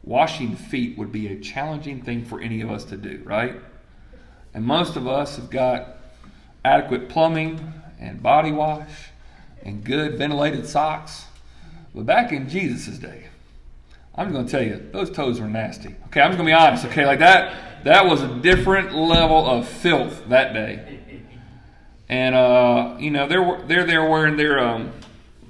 washing 0.03 0.57
feet 0.57 0.99
would 0.99 1.13
be 1.13 1.29
a 1.29 1.39
challenging 1.39 2.03
thing 2.03 2.25
for 2.25 2.41
any 2.41 2.61
of 2.61 2.73
us 2.73 2.83
to 2.87 2.97
do, 2.97 3.23
right? 3.23 3.55
And 4.53 4.65
most 4.65 4.97
of 4.97 5.07
us 5.07 5.37
have 5.37 5.49
got 5.49 5.99
adequate 6.65 7.09
plumbing 7.09 7.73
and 8.01 8.21
body 8.21 8.51
wash 8.51 8.91
and 9.63 9.85
good 9.85 10.19
ventilated 10.19 10.67
socks. 10.67 11.27
But 11.95 12.05
back 12.05 12.33
in 12.33 12.49
Jesus' 12.49 12.99
day, 12.99 13.29
I'm 14.17 14.33
going 14.33 14.47
to 14.47 14.51
tell 14.51 14.65
you, 14.65 14.85
those 14.91 15.13
toes 15.13 15.41
were 15.41 15.47
nasty. 15.47 15.95
Okay, 16.07 16.21
I'm 16.21 16.33
just 16.33 16.39
going 16.39 16.49
to 16.49 16.51
be 16.51 16.53
honest. 16.53 16.85
Okay, 16.87 17.07
like 17.07 17.21
that, 17.21 17.85
that 17.85 18.07
was 18.07 18.23
a 18.23 18.39
different 18.41 18.93
level 18.93 19.47
of 19.47 19.69
filth 19.69 20.29
that 20.31 20.53
day. 20.53 21.01
And 22.09 22.35
uh, 22.35 22.97
you 22.99 23.13
know, 23.13 23.29
they're 23.29 23.63
they're 23.67 23.87
there 23.87 24.09
wearing 24.09 24.37
their 24.37 24.59
um, 24.59 24.91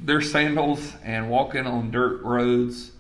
their 0.07 0.21
sandals 0.21 0.95
and 1.03 1.29
walking 1.29 1.67
on 1.67 1.91
dirt 1.91 2.23
roads 2.23 2.93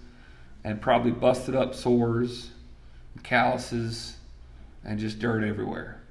and 0.65 0.81
probably 0.81 1.13
busted 1.13 1.55
up 1.55 1.75
sores, 1.75 2.51
calluses, 3.23 4.17
and 4.85 4.99
just 4.99 5.21
dirt 5.21 5.45
everywhere. 5.45 6.03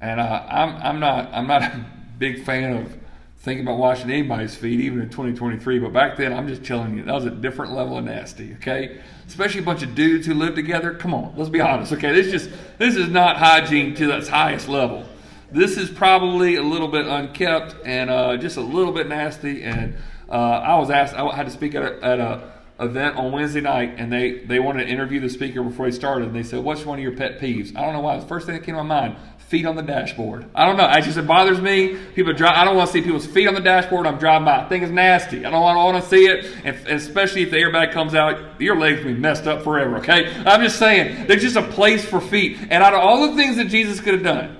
And 0.00 0.20
uh, 0.20 0.46
I'm 0.48 0.76
I'm 0.76 1.00
not 1.00 1.30
I'm 1.32 1.46
not 1.46 1.62
a 1.62 1.86
big 2.18 2.44
fan 2.44 2.76
of 2.76 2.96
thinking 3.38 3.66
about 3.66 3.78
washing 3.78 4.10
anybody's 4.10 4.54
feet, 4.54 4.80
even 4.80 5.00
in 5.00 5.08
2023. 5.08 5.78
But 5.78 5.94
back 5.94 6.18
then, 6.18 6.34
I'm 6.34 6.46
just 6.46 6.62
telling 6.62 6.98
you, 6.98 7.02
that 7.04 7.14
was 7.14 7.24
a 7.24 7.30
different 7.30 7.72
level 7.72 7.96
of 7.96 8.04
nasty. 8.04 8.52
Okay, 8.56 9.00
especially 9.26 9.62
a 9.62 9.64
bunch 9.64 9.82
of 9.82 9.94
dudes 9.94 10.26
who 10.26 10.34
live 10.34 10.54
together. 10.54 10.92
Come 10.92 11.14
on, 11.14 11.32
let's 11.36 11.48
be 11.48 11.62
honest. 11.62 11.92
Okay, 11.94 12.12
this 12.12 12.30
just 12.30 12.50
this 12.76 12.94
is 12.94 13.08
not 13.08 13.38
hygiene 13.38 13.94
to 13.94 14.14
its 14.14 14.28
highest 14.28 14.68
level. 14.68 15.06
This 15.50 15.78
is 15.78 15.90
probably 15.90 16.56
a 16.56 16.62
little 16.62 16.88
bit 16.88 17.06
unkept 17.06 17.74
and 17.84 18.08
uh, 18.08 18.36
just 18.36 18.58
a 18.58 18.60
little 18.60 18.92
bit 18.92 19.08
nasty. 19.08 19.64
And 19.64 19.96
uh, 20.30 20.34
I 20.34 20.78
was 20.78 20.90
asked, 20.90 21.14
I 21.14 21.34
had 21.34 21.46
to 21.46 21.52
speak 21.52 21.74
at 21.74 21.82
a, 21.82 22.04
at 22.04 22.20
a 22.20 22.52
event 22.80 23.16
on 23.16 23.32
Wednesday 23.32 23.60
night, 23.60 23.94
and 23.98 24.12
they 24.12 24.38
they 24.38 24.58
wanted 24.58 24.84
to 24.84 24.90
interview 24.90 25.20
the 25.20 25.28
speaker 25.28 25.62
before 25.62 25.86
he 25.86 25.92
started. 25.92 26.28
And 26.28 26.36
they 26.36 26.42
said, 26.42 26.64
"What's 26.64 26.84
one 26.84 26.98
of 26.98 27.02
your 27.02 27.16
pet 27.16 27.40
peeves?" 27.40 27.76
I 27.76 27.82
don't 27.82 27.92
know 27.92 28.00
why. 28.00 28.18
The 28.18 28.26
first 28.26 28.46
thing 28.46 28.54
that 28.54 28.64
came 28.64 28.74
to 28.74 28.82
my 28.82 29.00
mind. 29.00 29.16
Feet 29.50 29.66
on 29.66 29.74
the 29.74 29.82
dashboard. 29.82 30.46
I 30.54 30.64
don't 30.64 30.76
know. 30.76 30.86
I 30.86 31.00
just 31.00 31.18
it 31.18 31.26
bothers 31.26 31.60
me. 31.60 31.96
People 32.14 32.32
drive. 32.32 32.54
I 32.54 32.64
don't 32.64 32.76
want 32.76 32.86
to 32.86 32.92
see 32.92 33.02
people's 33.02 33.26
feet 33.26 33.48
on 33.48 33.54
the 33.54 33.60
dashboard. 33.60 34.06
I'm 34.06 34.16
driving 34.16 34.44
by. 34.44 34.64
I 34.64 34.68
think 34.68 34.84
it's 34.84 34.92
nasty. 34.92 35.44
I 35.44 35.50
don't 35.50 35.60
want, 35.60 35.76
I 35.76 35.82
don't 35.82 35.92
want 35.92 36.04
to 36.04 36.08
see 36.08 36.26
it. 36.26 36.46
And 36.62 36.76
especially 36.86 37.42
if 37.42 37.50
the 37.50 37.56
airbag 37.56 37.90
comes 37.90 38.14
out, 38.14 38.60
your 38.60 38.78
legs 38.78 38.98
will 38.98 39.12
be 39.12 39.18
messed 39.18 39.48
up 39.48 39.64
forever. 39.64 39.96
Okay. 39.96 40.32
I'm 40.46 40.62
just 40.62 40.78
saying. 40.78 41.26
There's 41.26 41.42
just 41.42 41.56
a 41.56 41.64
place 41.64 42.04
for 42.04 42.20
feet. 42.20 42.58
And 42.60 42.74
out 42.74 42.94
of 42.94 43.00
all 43.00 43.28
the 43.28 43.34
things 43.34 43.56
that 43.56 43.66
Jesus 43.66 44.00
could 44.00 44.14
have 44.14 44.22
done, 44.22 44.56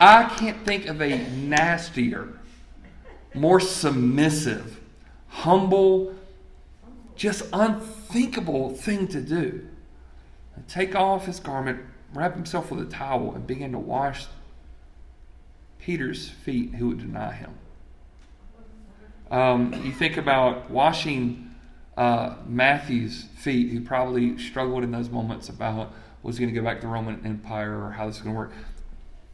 I 0.00 0.24
can't 0.38 0.64
think 0.64 0.86
of 0.86 1.02
a 1.02 1.18
nastier, 1.32 2.28
more 3.34 3.60
submissive, 3.60 4.80
humble, 5.28 6.14
just 7.16 7.42
unthinkable 7.52 8.74
thing 8.74 9.08
to 9.08 9.20
do. 9.20 9.66
Take 10.68 10.94
off 10.94 11.26
his 11.26 11.40
garment, 11.40 11.80
wrap 12.14 12.34
himself 12.34 12.70
with 12.70 12.80
a 12.80 12.90
towel, 12.90 13.34
and 13.34 13.46
begin 13.46 13.72
to 13.72 13.78
wash 13.78 14.26
Peter's 15.78 16.28
feet 16.28 16.74
who 16.74 16.88
would 16.88 16.98
deny 16.98 17.32
him. 17.32 17.52
Um, 19.30 19.72
you 19.84 19.92
think 19.92 20.16
about 20.16 20.70
washing 20.70 21.54
uh, 21.96 22.36
Matthew's 22.46 23.24
feet, 23.36 23.70
who 23.70 23.80
probably 23.80 24.38
struggled 24.38 24.84
in 24.84 24.92
those 24.92 25.10
moments 25.10 25.48
about 25.48 25.92
was 26.22 26.38
going 26.38 26.52
to 26.52 26.58
go 26.58 26.64
back 26.64 26.80
to 26.80 26.86
the 26.86 26.92
Roman 26.92 27.20
Empire 27.24 27.84
or 27.84 27.92
how 27.92 28.06
this 28.06 28.16
is 28.16 28.22
going 28.22 28.34
to 28.34 28.38
work. 28.38 28.52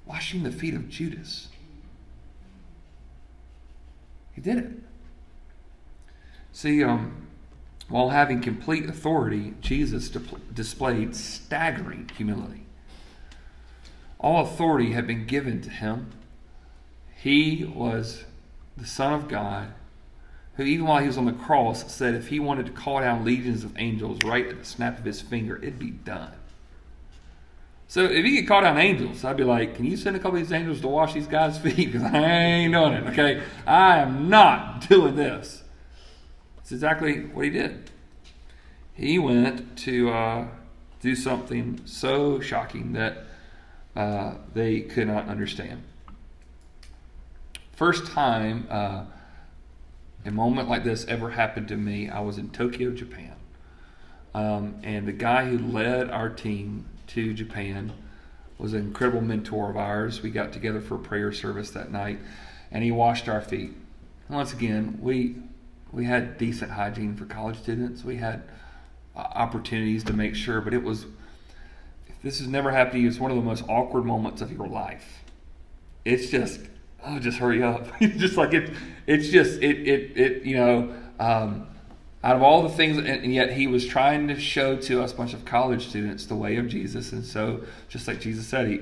Washing 0.06 0.42
the 0.42 0.50
feet 0.50 0.74
of 0.74 0.88
Judas. 0.88 1.48
He 4.42 4.50
did 4.50 4.64
it. 4.64 4.70
See, 6.50 6.82
um, 6.82 7.26
while 7.90 8.08
having 8.08 8.40
complete 8.40 8.86
authority, 8.88 9.52
Jesus 9.60 10.08
displayed 10.54 11.14
staggering 11.14 12.10
humility. 12.16 12.64
All 14.18 14.42
authority 14.42 14.92
had 14.92 15.06
been 15.06 15.26
given 15.26 15.60
to 15.60 15.68
him. 15.68 16.12
He 17.14 17.64
was 17.64 18.24
the 18.78 18.86
Son 18.86 19.12
of 19.12 19.28
God, 19.28 19.74
who, 20.54 20.62
even 20.62 20.86
while 20.86 21.02
he 21.02 21.06
was 21.06 21.18
on 21.18 21.26
the 21.26 21.32
cross, 21.32 21.92
said 21.92 22.14
if 22.14 22.28
he 22.28 22.40
wanted 22.40 22.64
to 22.64 22.72
call 22.72 23.00
down 23.00 23.26
legions 23.26 23.62
of 23.62 23.76
angels 23.76 24.20
right 24.24 24.46
at 24.46 24.58
the 24.58 24.64
snap 24.64 24.98
of 24.98 25.04
his 25.04 25.20
finger, 25.20 25.58
it'd 25.58 25.78
be 25.78 25.90
done. 25.90 26.32
So 27.90 28.04
if 28.04 28.24
he 28.24 28.36
could 28.36 28.46
call 28.46 28.62
down 28.62 28.78
angels, 28.78 29.24
I'd 29.24 29.36
be 29.36 29.42
like, 29.42 29.74
can 29.74 29.84
you 29.84 29.96
send 29.96 30.14
a 30.14 30.20
couple 30.20 30.38
of 30.38 30.46
these 30.46 30.52
angels 30.52 30.80
to 30.82 30.86
wash 30.86 31.12
these 31.12 31.26
guys' 31.26 31.58
feet? 31.62 31.90
Because 31.90 32.04
I 32.04 32.18
ain't 32.18 32.72
doing 32.72 32.92
it, 32.92 33.04
okay? 33.08 33.42
I 33.66 33.98
am 33.98 34.28
not 34.28 34.88
doing 34.88 35.16
this. 35.16 35.64
It's 36.58 36.70
exactly 36.70 37.24
what 37.24 37.46
he 37.46 37.50
did. 37.50 37.90
He 38.94 39.18
went 39.18 39.76
to 39.78 40.08
uh, 40.08 40.46
do 41.00 41.16
something 41.16 41.80
so 41.84 42.38
shocking 42.38 42.92
that 42.92 43.24
uh, 43.96 44.34
they 44.54 44.82
could 44.82 45.08
not 45.08 45.26
understand. 45.26 45.82
First 47.72 48.06
time 48.06 48.68
uh, 48.70 49.06
a 50.24 50.30
moment 50.30 50.68
like 50.68 50.84
this 50.84 51.04
ever 51.06 51.30
happened 51.30 51.66
to 51.66 51.76
me, 51.76 52.08
I 52.08 52.20
was 52.20 52.38
in 52.38 52.50
Tokyo, 52.50 52.92
Japan. 52.92 53.34
Um, 54.32 54.76
and 54.84 55.08
the 55.08 55.12
guy 55.12 55.46
who 55.46 55.58
led 55.58 56.08
our 56.08 56.28
team 56.28 56.84
to 57.10 57.32
Japan 57.34 57.92
was 58.58 58.74
an 58.74 58.80
incredible 58.80 59.20
mentor 59.20 59.70
of 59.70 59.76
ours. 59.76 60.22
We 60.22 60.30
got 60.30 60.52
together 60.52 60.80
for 60.80 60.96
a 60.96 60.98
prayer 60.98 61.32
service 61.32 61.70
that 61.70 61.90
night, 61.90 62.18
and 62.70 62.84
he 62.84 62.90
washed 62.90 63.28
our 63.28 63.40
feet. 63.40 63.72
And 64.28 64.36
once 64.36 64.52
again, 64.52 64.98
we 65.00 65.36
we 65.92 66.04
had 66.04 66.38
decent 66.38 66.70
hygiene 66.70 67.16
for 67.16 67.24
college 67.24 67.58
students. 67.58 68.04
We 68.04 68.16
had 68.16 68.42
uh, 69.16 69.20
opportunities 69.20 70.04
to 70.04 70.12
make 70.12 70.36
sure, 70.36 70.60
but 70.60 70.72
it 70.72 70.82
was 70.82 71.06
if 72.06 72.22
this 72.22 72.38
has 72.38 72.48
never 72.48 72.70
happened 72.70 72.94
to 72.94 72.98
you, 73.00 73.08
it's 73.08 73.18
one 73.18 73.30
of 73.30 73.36
the 73.36 73.42
most 73.42 73.64
awkward 73.68 74.04
moments 74.04 74.40
of 74.40 74.52
your 74.52 74.68
life. 74.68 75.24
It's 76.04 76.30
just, 76.30 76.60
oh, 77.04 77.18
just 77.18 77.38
hurry 77.38 77.62
up. 77.62 77.86
just 78.00 78.36
like 78.36 78.54
it, 78.54 78.70
it's 79.06 79.28
just, 79.28 79.60
it, 79.62 79.88
it, 79.88 80.16
it 80.16 80.42
you 80.44 80.56
know, 80.56 80.94
um, 81.18 81.66
out 82.22 82.36
of 82.36 82.42
all 82.42 82.62
the 82.62 82.68
things, 82.68 82.98
and, 82.98 83.32
yet 83.32 83.52
he 83.54 83.66
was 83.66 83.86
trying 83.86 84.28
to 84.28 84.38
show 84.38 84.76
to 84.76 85.02
us, 85.02 85.12
a 85.12 85.16
bunch 85.16 85.32
of 85.32 85.44
college 85.44 85.88
students, 85.88 86.26
the 86.26 86.34
way 86.34 86.56
of 86.56 86.68
Jesus. 86.68 87.12
And 87.12 87.24
so, 87.24 87.62
just 87.88 88.06
like 88.06 88.20
Jesus 88.20 88.46
said, 88.46 88.68
he, 88.68 88.80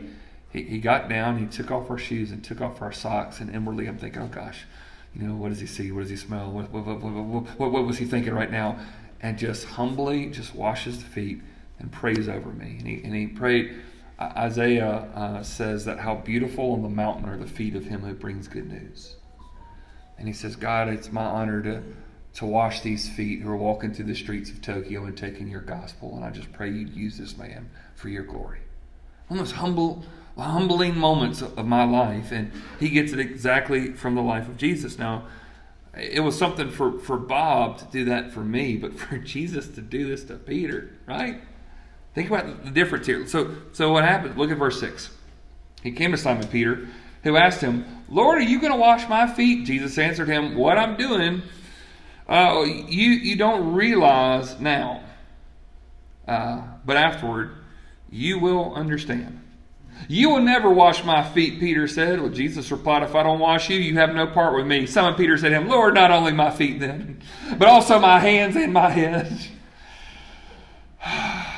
he, 0.50 0.62
he 0.64 0.78
got 0.78 1.08
down, 1.08 1.38
he 1.38 1.46
took 1.46 1.70
off 1.70 1.88
our 1.88 1.98
shoes 1.98 2.32
and 2.32 2.42
took 2.42 2.60
off 2.60 2.82
our 2.82 2.92
socks. 2.92 3.38
And 3.38 3.54
inwardly, 3.54 3.86
I'm 3.86 3.96
thinking, 3.96 4.22
oh 4.22 4.26
gosh, 4.26 4.64
you 5.14 5.26
know, 5.26 5.34
what 5.34 5.50
does 5.50 5.60
he 5.60 5.66
see? 5.66 5.92
What 5.92 6.00
does 6.00 6.10
he 6.10 6.16
smell? 6.16 6.50
What, 6.50 6.72
what, 6.72 6.84
what, 6.84 7.00
what, 7.00 7.72
what 7.72 7.86
was 7.86 7.98
he 7.98 8.06
thinking 8.06 8.34
right 8.34 8.50
now? 8.50 8.78
And 9.20 9.38
just 9.38 9.64
humbly 9.64 10.26
just 10.26 10.54
washes 10.54 10.98
the 10.98 11.08
feet 11.08 11.40
and 11.78 11.92
prays 11.92 12.28
over 12.28 12.50
me. 12.50 12.76
And 12.78 12.86
he, 12.88 13.02
and 13.04 13.14
he 13.14 13.26
prayed, 13.28 13.74
Isaiah 14.20 15.08
uh, 15.14 15.42
says 15.44 15.84
that 15.84 16.00
how 16.00 16.16
beautiful 16.16 16.72
on 16.72 16.82
the 16.82 16.88
mountain 16.88 17.28
are 17.28 17.36
the 17.36 17.46
feet 17.46 17.76
of 17.76 17.84
him 17.84 18.00
who 18.00 18.14
brings 18.14 18.48
good 18.48 18.68
news. 18.68 19.14
And 20.18 20.26
he 20.26 20.34
says, 20.34 20.56
God, 20.56 20.88
it's 20.88 21.12
my 21.12 21.24
honor 21.24 21.62
to, 21.62 21.82
to 22.38 22.46
wash 22.46 22.82
these 22.82 23.08
feet 23.08 23.40
who 23.40 23.50
are 23.50 23.56
walking 23.56 23.92
through 23.92 24.04
the 24.04 24.14
streets 24.14 24.48
of 24.48 24.62
Tokyo 24.62 25.04
and 25.06 25.18
taking 25.18 25.48
your 25.48 25.60
gospel. 25.60 26.14
And 26.14 26.24
I 26.24 26.30
just 26.30 26.52
pray 26.52 26.70
you'd 26.70 26.94
use 26.94 27.18
this 27.18 27.36
man 27.36 27.68
for 27.96 28.08
your 28.08 28.22
glory. 28.22 28.60
One 29.26 29.40
of 29.40 29.46
those 29.46 29.56
humble, 29.56 30.04
humbling 30.36 30.96
moments 30.96 31.42
of 31.42 31.66
my 31.66 31.82
life. 31.82 32.30
And 32.30 32.52
he 32.78 32.90
gets 32.90 33.12
it 33.12 33.18
exactly 33.18 33.92
from 33.92 34.14
the 34.14 34.22
life 34.22 34.46
of 34.46 34.56
Jesus. 34.56 35.00
Now, 35.00 35.24
it 35.96 36.20
was 36.20 36.38
something 36.38 36.70
for, 36.70 37.00
for 37.00 37.16
Bob 37.16 37.78
to 37.78 37.84
do 37.86 38.04
that 38.04 38.30
for 38.30 38.44
me, 38.44 38.76
but 38.76 38.96
for 38.96 39.18
Jesus 39.18 39.66
to 39.70 39.80
do 39.80 40.06
this 40.06 40.22
to 40.26 40.36
Peter, 40.36 40.92
right? 41.06 41.40
Think 42.14 42.30
about 42.30 42.64
the 42.64 42.70
difference 42.70 43.08
here. 43.08 43.26
So, 43.26 43.52
so 43.72 43.90
what 43.90 44.04
happened? 44.04 44.38
Look 44.38 44.52
at 44.52 44.58
verse 44.58 44.78
6. 44.78 45.10
He 45.82 45.90
came 45.90 46.12
to 46.12 46.16
Simon 46.16 46.46
Peter, 46.46 46.86
who 47.24 47.36
asked 47.36 47.60
him, 47.60 47.84
Lord, 48.08 48.38
are 48.38 48.42
you 48.42 48.60
going 48.60 48.72
to 48.72 48.78
wash 48.78 49.08
my 49.08 49.26
feet? 49.26 49.66
Jesus 49.66 49.98
answered 49.98 50.28
him, 50.28 50.54
What 50.54 50.78
I'm 50.78 50.96
doing, 50.96 51.42
uh, 52.28 52.62
you, 52.64 53.10
you 53.10 53.36
don't 53.36 53.72
realize 53.72 54.60
now, 54.60 55.02
uh, 56.26 56.62
but 56.84 56.96
afterward 56.96 57.52
you 58.10 58.38
will 58.38 58.74
understand. 58.74 59.40
You 60.06 60.30
will 60.30 60.40
never 60.40 60.70
wash 60.70 61.04
my 61.04 61.28
feet, 61.28 61.58
Peter 61.58 61.88
said. 61.88 62.20
Well, 62.20 62.30
Jesus 62.30 62.70
replied, 62.70 63.02
If 63.02 63.14
I 63.14 63.22
don't 63.22 63.40
wash 63.40 63.68
you, 63.68 63.78
you 63.78 63.98
have 63.98 64.14
no 64.14 64.26
part 64.28 64.54
with 64.54 64.66
me. 64.66 64.86
Simon 64.86 65.14
Peter 65.14 65.36
said 65.36 65.48
to 65.48 65.56
him, 65.56 65.68
Lord, 65.68 65.94
not 65.94 66.10
only 66.10 66.32
my 66.32 66.50
feet 66.50 66.78
then, 66.78 67.20
but 67.58 67.66
also 67.66 67.98
my 67.98 68.20
hands 68.20 68.54
and 68.54 68.72
my 68.72 68.90
head. 68.90 69.36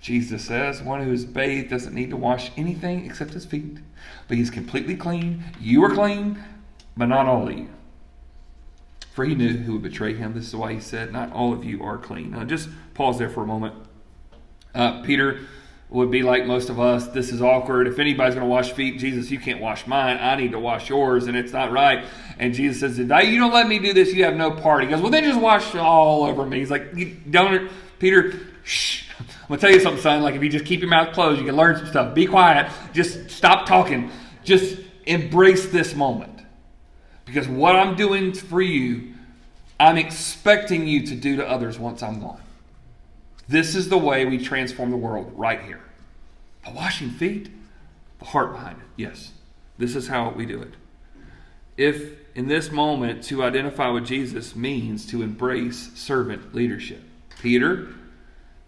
Jesus 0.00 0.46
says 0.46 0.82
one 0.82 1.02
who 1.02 1.12
is 1.12 1.24
bathed 1.24 1.70
doesn't 1.70 1.94
need 1.94 2.10
to 2.10 2.16
wash 2.16 2.50
anything 2.56 3.04
except 3.04 3.32
his 3.32 3.44
feet, 3.44 3.78
but 4.26 4.36
he's 4.36 4.50
completely 4.50 4.96
clean. 4.96 5.44
You 5.60 5.84
are 5.84 5.94
clean, 5.94 6.42
but 6.96 7.06
not 7.06 7.26
all 7.26 7.46
of 7.46 7.56
you. 7.56 7.68
For 9.18 9.24
he 9.24 9.34
knew 9.34 9.56
who 9.56 9.72
would 9.72 9.82
betray 9.82 10.14
him. 10.14 10.32
This 10.32 10.46
is 10.46 10.54
why 10.54 10.72
he 10.72 10.78
said, 10.78 11.12
Not 11.12 11.32
all 11.32 11.52
of 11.52 11.64
you 11.64 11.82
are 11.82 11.98
clean. 11.98 12.30
Now, 12.30 12.44
just 12.44 12.68
pause 12.94 13.18
there 13.18 13.28
for 13.28 13.42
a 13.42 13.46
moment. 13.48 13.74
Uh, 14.72 15.02
Peter 15.02 15.40
would 15.90 16.12
be 16.12 16.22
like 16.22 16.46
most 16.46 16.68
of 16.68 16.78
us. 16.78 17.08
This 17.08 17.32
is 17.32 17.42
awkward. 17.42 17.88
If 17.88 17.98
anybody's 17.98 18.36
going 18.36 18.46
to 18.46 18.48
wash 18.48 18.70
feet, 18.74 19.00
Jesus, 19.00 19.28
you 19.28 19.40
can't 19.40 19.60
wash 19.60 19.88
mine. 19.88 20.18
I 20.20 20.36
need 20.36 20.52
to 20.52 20.60
wash 20.60 20.88
yours, 20.88 21.26
and 21.26 21.36
it's 21.36 21.52
not 21.52 21.72
right. 21.72 22.04
And 22.38 22.54
Jesus 22.54 22.78
says, 22.78 22.96
If 22.96 23.28
you 23.28 23.40
don't 23.40 23.52
let 23.52 23.66
me 23.66 23.80
do 23.80 23.92
this, 23.92 24.14
you 24.14 24.22
have 24.22 24.36
no 24.36 24.52
part. 24.52 24.84
He 24.84 24.88
goes, 24.88 25.00
Well, 25.00 25.10
then 25.10 25.24
just 25.24 25.40
wash 25.40 25.74
all 25.74 26.22
over 26.22 26.46
me. 26.46 26.60
He's 26.60 26.70
like, 26.70 26.94
Don't, 27.28 27.72
Peter, 27.98 28.38
shh. 28.62 29.02
I'm 29.18 29.48
gonna 29.48 29.60
tell 29.60 29.72
you 29.72 29.80
something, 29.80 30.00
son. 30.00 30.22
Like 30.22 30.36
if 30.36 30.44
you 30.44 30.48
just 30.48 30.64
keep 30.64 30.78
your 30.78 30.90
mouth 30.90 31.12
closed, 31.12 31.40
you 31.40 31.46
can 31.46 31.56
learn 31.56 31.76
some 31.76 31.88
stuff. 31.88 32.14
Be 32.14 32.26
quiet. 32.26 32.70
Just 32.92 33.30
stop 33.32 33.66
talking. 33.66 34.12
Just 34.44 34.78
embrace 35.06 35.70
this 35.70 35.96
moment. 35.96 36.37
Because 37.28 37.46
what 37.46 37.76
I'm 37.76 37.94
doing 37.94 38.32
for 38.32 38.62
you, 38.62 39.12
I'm 39.78 39.98
expecting 39.98 40.88
you 40.88 41.06
to 41.06 41.14
do 41.14 41.36
to 41.36 41.46
others 41.46 41.78
once 41.78 42.02
I'm 42.02 42.20
gone. 42.20 42.40
This 43.46 43.74
is 43.74 43.88
the 43.88 43.98
way 43.98 44.24
we 44.24 44.42
transform 44.42 44.90
the 44.90 44.96
world 44.96 45.32
right 45.36 45.60
here. 45.62 45.82
By 46.64 46.72
washing 46.72 47.10
feet, 47.10 47.50
the 48.18 48.24
heart 48.24 48.52
behind 48.52 48.78
it. 48.78 48.86
Yes, 48.96 49.32
this 49.76 49.94
is 49.94 50.08
how 50.08 50.30
we 50.30 50.46
do 50.46 50.60
it. 50.62 50.74
If 51.76 52.16
in 52.34 52.48
this 52.48 52.70
moment 52.72 53.22
to 53.24 53.44
identify 53.44 53.88
with 53.90 54.06
Jesus 54.06 54.56
means 54.56 55.06
to 55.06 55.22
embrace 55.22 55.92
servant 55.94 56.54
leadership, 56.54 57.02
Peter, 57.40 57.88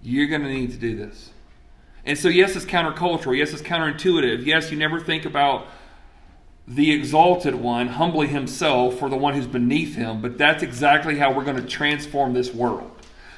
you're 0.02 0.28
going 0.28 0.42
to 0.42 0.48
need 0.48 0.70
to 0.70 0.76
do 0.76 0.96
this. 0.96 1.30
And 2.04 2.18
so, 2.18 2.28
yes, 2.28 2.56
it's 2.56 2.64
countercultural. 2.64 3.36
Yes, 3.36 3.52
it's 3.52 3.62
counterintuitive. 3.62 4.44
Yes, 4.44 4.70
you 4.70 4.78
never 4.78 5.00
think 5.00 5.24
about 5.24 5.66
the 6.70 6.92
exalted 6.92 7.56
one 7.56 7.88
humbly 7.88 8.28
himself 8.28 8.96
for 9.00 9.08
the 9.08 9.16
one 9.16 9.34
who's 9.34 9.48
beneath 9.48 9.96
him, 9.96 10.22
but 10.22 10.38
that's 10.38 10.62
exactly 10.62 11.18
how 11.18 11.32
we're 11.32 11.44
going 11.44 11.56
to 11.56 11.66
transform 11.66 12.32
this 12.32 12.54
world. 12.54 12.88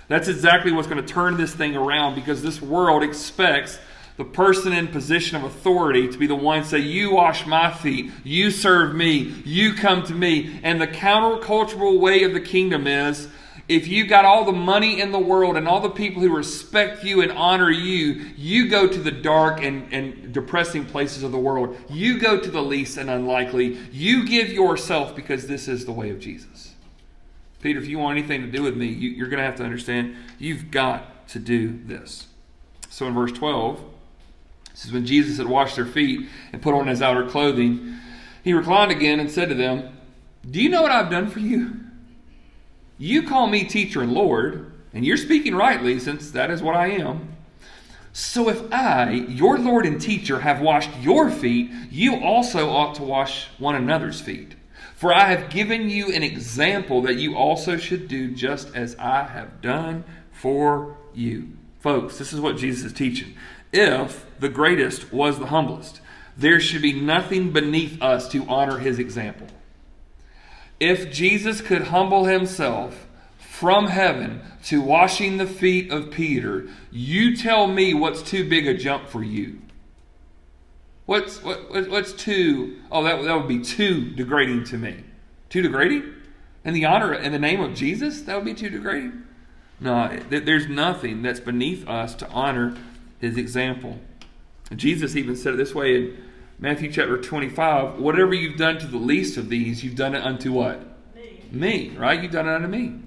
That's 0.08 0.28
exactly 0.28 0.70
what's 0.70 0.86
going 0.86 1.02
to 1.02 1.12
turn 1.12 1.38
this 1.38 1.54
thing 1.54 1.74
around 1.74 2.14
because 2.14 2.42
this 2.42 2.60
world 2.60 3.02
expects 3.02 3.78
the 4.18 4.24
person 4.24 4.74
in 4.74 4.88
position 4.88 5.38
of 5.38 5.44
authority 5.44 6.08
to 6.08 6.18
be 6.18 6.26
the 6.26 6.34
one 6.34 6.62
say, 6.64 6.80
You 6.80 7.14
wash 7.14 7.46
my 7.46 7.72
feet, 7.72 8.10
you 8.22 8.50
serve 8.50 8.94
me, 8.94 9.34
you 9.46 9.72
come 9.72 10.02
to 10.04 10.14
me. 10.14 10.60
And 10.62 10.78
the 10.78 10.86
countercultural 10.86 11.98
way 11.98 12.24
of 12.24 12.34
the 12.34 12.40
kingdom 12.40 12.86
is 12.86 13.28
if 13.68 13.86
you 13.86 14.06
got 14.06 14.24
all 14.24 14.44
the 14.44 14.52
money 14.52 15.00
in 15.00 15.12
the 15.12 15.18
world 15.18 15.56
and 15.56 15.68
all 15.68 15.80
the 15.80 15.90
people 15.90 16.20
who 16.20 16.34
respect 16.34 17.04
you 17.04 17.22
and 17.22 17.30
honor 17.32 17.70
you, 17.70 18.26
you 18.36 18.68
go 18.68 18.86
to 18.88 18.98
the 18.98 19.10
dark 19.10 19.62
and, 19.62 19.92
and 19.92 20.32
depressing 20.32 20.84
places 20.84 21.22
of 21.22 21.32
the 21.32 21.38
world. 21.38 21.76
You 21.88 22.18
go 22.18 22.40
to 22.40 22.50
the 22.50 22.62
least 22.62 22.96
and 22.96 23.08
unlikely. 23.08 23.78
You 23.92 24.26
give 24.26 24.52
yourself 24.52 25.14
because 25.14 25.46
this 25.46 25.68
is 25.68 25.84
the 25.84 25.92
way 25.92 26.10
of 26.10 26.18
Jesus. 26.18 26.74
Peter, 27.60 27.78
if 27.78 27.86
you 27.86 27.98
want 27.98 28.18
anything 28.18 28.42
to 28.42 28.50
do 28.50 28.62
with 28.62 28.76
me, 28.76 28.86
you, 28.86 29.10
you're 29.10 29.28
going 29.28 29.38
to 29.38 29.44
have 29.44 29.56
to 29.56 29.64
understand 29.64 30.16
you've 30.38 30.70
got 30.70 31.28
to 31.28 31.38
do 31.38 31.78
this. 31.84 32.26
So 32.90 33.06
in 33.06 33.14
verse 33.14 33.32
12, 33.32 33.80
this 34.72 34.84
is 34.84 34.92
when 34.92 35.06
Jesus 35.06 35.38
had 35.38 35.46
washed 35.46 35.76
their 35.76 35.86
feet 35.86 36.28
and 36.52 36.60
put 36.60 36.74
on 36.74 36.88
his 36.88 37.00
outer 37.00 37.28
clothing. 37.28 37.98
He 38.42 38.52
reclined 38.52 38.90
again 38.90 39.20
and 39.20 39.30
said 39.30 39.48
to 39.50 39.54
them, 39.54 39.96
Do 40.50 40.60
you 40.60 40.68
know 40.68 40.82
what 40.82 40.90
I've 40.90 41.10
done 41.10 41.28
for 41.28 41.38
you? 41.38 41.76
You 43.02 43.24
call 43.24 43.48
me 43.48 43.64
teacher 43.64 44.00
and 44.00 44.12
Lord, 44.12 44.70
and 44.92 45.04
you're 45.04 45.16
speaking 45.16 45.56
rightly, 45.56 45.98
since 45.98 46.30
that 46.30 46.52
is 46.52 46.62
what 46.62 46.76
I 46.76 46.86
am. 46.90 47.34
So 48.12 48.48
if 48.48 48.72
I, 48.72 49.10
your 49.10 49.58
Lord 49.58 49.86
and 49.86 50.00
teacher, 50.00 50.38
have 50.38 50.60
washed 50.60 50.96
your 51.00 51.28
feet, 51.28 51.72
you 51.90 52.22
also 52.22 52.70
ought 52.70 52.94
to 52.94 53.02
wash 53.02 53.48
one 53.58 53.74
another's 53.74 54.20
feet. 54.20 54.54
For 54.94 55.12
I 55.12 55.24
have 55.24 55.50
given 55.50 55.90
you 55.90 56.12
an 56.12 56.22
example 56.22 57.02
that 57.02 57.16
you 57.16 57.34
also 57.34 57.76
should 57.76 58.06
do 58.06 58.30
just 58.30 58.72
as 58.76 58.94
I 59.00 59.24
have 59.24 59.60
done 59.60 60.04
for 60.30 60.96
you. 61.12 61.48
Folks, 61.80 62.18
this 62.18 62.32
is 62.32 62.38
what 62.40 62.56
Jesus 62.56 62.84
is 62.84 62.92
teaching. 62.92 63.34
If 63.72 64.24
the 64.38 64.48
greatest 64.48 65.12
was 65.12 65.40
the 65.40 65.46
humblest, 65.46 66.00
there 66.36 66.60
should 66.60 66.82
be 66.82 67.00
nothing 67.00 67.50
beneath 67.50 68.00
us 68.00 68.28
to 68.28 68.46
honor 68.46 68.78
his 68.78 69.00
example. 69.00 69.48
If 70.82 71.12
Jesus 71.12 71.60
could 71.60 71.82
humble 71.82 72.24
himself 72.24 73.06
from 73.38 73.86
heaven 73.86 74.40
to 74.64 74.82
washing 74.82 75.36
the 75.36 75.46
feet 75.46 75.92
of 75.92 76.10
Peter, 76.10 76.68
you 76.90 77.36
tell 77.36 77.68
me 77.68 77.94
what's 77.94 78.20
too 78.20 78.48
big 78.48 78.66
a 78.66 78.74
jump 78.74 79.08
for 79.08 79.22
you. 79.22 79.60
What's 81.06 81.40
what, 81.40 81.88
what's 81.88 82.12
too? 82.12 82.80
Oh, 82.90 83.04
that 83.04 83.22
that 83.22 83.32
would 83.32 83.46
be 83.46 83.60
too 83.60 84.10
degrading 84.10 84.64
to 84.64 84.76
me. 84.76 85.04
Too 85.50 85.62
degrading? 85.62 86.14
In 86.64 86.74
the 86.74 86.84
honor, 86.84 87.14
in 87.14 87.30
the 87.30 87.38
name 87.38 87.60
of 87.60 87.76
Jesus, 87.76 88.22
that 88.22 88.34
would 88.34 88.44
be 88.44 88.54
too 88.54 88.68
degrading. 88.68 89.22
No, 89.78 90.18
there's 90.30 90.66
nothing 90.66 91.22
that's 91.22 91.38
beneath 91.38 91.86
us 91.86 92.16
to 92.16 92.28
honor 92.30 92.76
His 93.20 93.36
example. 93.36 94.00
Jesus 94.74 95.14
even 95.14 95.36
said 95.36 95.54
it 95.54 95.58
this 95.58 95.76
way 95.76 95.94
in 95.94 96.24
Matthew 96.58 96.90
chapter 96.92 97.20
25: 97.20 97.98
"Whatever 97.98 98.34
you've 98.34 98.56
done 98.56 98.78
to 98.78 98.86
the 98.86 98.98
least 98.98 99.36
of 99.36 99.48
these, 99.48 99.82
you've 99.82 99.96
done 99.96 100.14
it 100.14 100.22
unto 100.22 100.52
what? 100.52 100.80
Me. 101.14 101.40
Me, 101.50 101.88
right? 101.96 102.22
You've 102.22 102.32
done 102.32 102.48
it 102.48 102.54
unto 102.54 102.68
me." 102.68 103.00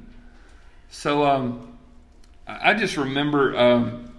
So, 0.89 1.25
um, 1.25 1.77
I 2.47 2.73
just 2.73 2.97
remember 2.97 3.58
um, 3.58 4.13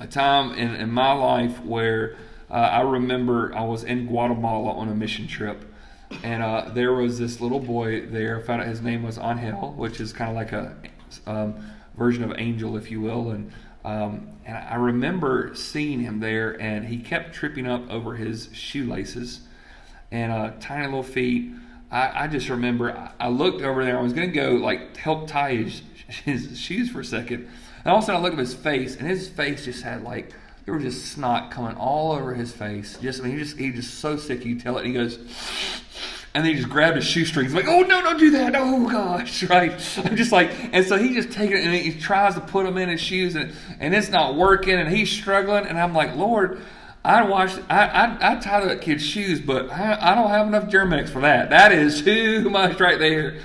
a 0.00 0.06
time 0.06 0.52
in, 0.52 0.74
in 0.74 0.90
my 0.90 1.12
life 1.12 1.62
where 1.64 2.16
uh, 2.50 2.54
I 2.54 2.80
remember 2.82 3.54
I 3.54 3.62
was 3.62 3.84
in 3.84 4.06
Guatemala 4.06 4.72
on 4.72 4.88
a 4.88 4.94
mission 4.94 5.26
trip, 5.26 5.64
and 6.22 6.42
uh, 6.42 6.70
there 6.74 6.92
was 6.92 7.18
this 7.18 7.40
little 7.40 7.60
boy 7.60 8.06
there. 8.06 8.40
Found 8.40 8.62
out 8.62 8.68
his 8.68 8.80
name 8.80 9.02
was 9.02 9.18
Angel, 9.18 9.72
which 9.72 10.00
is 10.00 10.12
kind 10.12 10.30
of 10.30 10.36
like 10.36 10.52
a 10.52 10.76
um, 11.26 11.54
version 11.96 12.24
of 12.24 12.34
angel, 12.38 12.76
if 12.76 12.90
you 12.90 13.00
will. 13.00 13.30
And 13.30 13.52
um, 13.84 14.28
and 14.46 14.56
I 14.56 14.76
remember 14.76 15.54
seeing 15.54 16.00
him 16.00 16.20
there, 16.20 16.60
and 16.60 16.86
he 16.86 16.98
kept 16.98 17.34
tripping 17.34 17.66
up 17.66 17.90
over 17.90 18.14
his 18.14 18.48
shoelaces 18.52 19.40
and 20.10 20.32
uh, 20.32 20.52
tiny 20.60 20.84
little 20.86 21.02
feet. 21.02 21.52
I, 21.90 22.24
I 22.24 22.28
just 22.28 22.48
remember 22.48 22.92
I, 22.92 23.12
I 23.20 23.28
looked 23.28 23.62
over 23.62 23.84
there. 23.84 23.98
I 23.98 24.02
was 24.02 24.12
going 24.12 24.28
to 24.28 24.34
go 24.34 24.52
like 24.52 24.96
help 24.96 25.28
tie 25.28 25.56
his, 25.56 25.82
his 26.24 26.58
shoes 26.58 26.90
for 26.90 27.00
a 27.00 27.04
second, 27.04 27.48
and 27.84 27.86
all 27.86 27.98
of 27.98 28.04
a 28.04 28.06
sudden 28.06 28.20
I 28.20 28.24
looked 28.24 28.34
at 28.34 28.40
his 28.40 28.54
face, 28.54 28.96
and 28.96 29.06
his 29.06 29.28
face 29.28 29.64
just 29.66 29.82
had 29.82 30.02
like 30.02 30.32
there 30.64 30.74
was 30.74 30.82
just 30.82 31.12
snot 31.12 31.50
coming 31.50 31.76
all 31.76 32.12
over 32.12 32.34
his 32.34 32.52
face. 32.52 32.96
Just 33.02 33.20
I 33.20 33.24
mean, 33.24 33.32
he 33.32 33.38
just 33.38 33.58
he 33.58 33.70
just 33.70 33.98
so 33.98 34.16
sick. 34.16 34.44
You 34.44 34.58
tell 34.58 34.78
it. 34.78 34.86
And 34.86 34.88
he 34.88 34.94
goes, 34.94 35.18
and 36.34 36.44
then 36.44 36.52
he 36.52 36.58
just 36.58 36.68
grabbed 36.68 36.96
his 36.96 37.04
shoestrings. 37.04 37.54
Like, 37.54 37.66
oh 37.68 37.82
no, 37.82 38.02
don't 38.02 38.18
do 38.18 38.30
that. 38.32 38.54
Oh 38.56 38.88
gosh, 38.88 39.42
right? 39.50 39.72
I'm 40.04 40.16
just 40.16 40.32
like, 40.32 40.50
and 40.72 40.84
so 40.84 40.98
he 40.98 41.14
just 41.14 41.30
takes 41.30 41.54
it 41.54 41.64
and 41.64 41.74
he 41.74 41.98
tries 41.98 42.34
to 42.34 42.40
put 42.40 42.64
them 42.64 42.76
in 42.76 42.88
his 42.88 43.00
shoes, 43.00 43.34
and 43.36 43.54
and 43.80 43.94
it's 43.94 44.08
not 44.08 44.34
working, 44.34 44.74
and 44.74 44.88
he's 44.88 45.10
struggling. 45.10 45.66
And 45.66 45.78
I'm 45.78 45.94
like, 45.94 46.14
Lord. 46.16 46.60
I 47.06 47.22
wash, 47.22 47.54
I, 47.68 47.84
I, 47.84 48.32
I 48.32 48.36
tie 48.36 48.64
that 48.64 48.80
kid's 48.80 49.04
shoes, 49.04 49.38
but 49.38 49.70
I, 49.70 50.12
I 50.12 50.14
don't 50.14 50.30
have 50.30 50.46
enough 50.46 50.70
Germ-X 50.70 51.10
for 51.10 51.20
that. 51.20 51.50
That 51.50 51.70
is 51.70 52.00
too 52.04 52.48
much 52.48 52.80
right 52.80 52.98
there. 52.98 53.40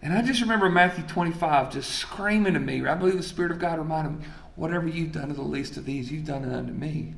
And 0.00 0.14
I 0.14 0.22
just 0.22 0.40
remember 0.40 0.70
Matthew 0.70 1.04
25 1.04 1.70
just 1.70 1.90
screaming 1.96 2.54
to 2.54 2.60
me. 2.60 2.86
I 2.86 2.94
believe 2.94 3.18
the 3.18 3.22
Spirit 3.22 3.52
of 3.52 3.58
God 3.58 3.78
reminded 3.78 4.20
me, 4.20 4.26
Whatever 4.56 4.86
you've 4.86 5.12
done 5.12 5.28
to 5.28 5.34
the 5.34 5.42
least 5.42 5.76
of 5.76 5.84
these, 5.84 6.12
you've 6.12 6.24
done 6.24 6.44
it 6.44 6.54
unto 6.54 6.72
me. 6.72 7.14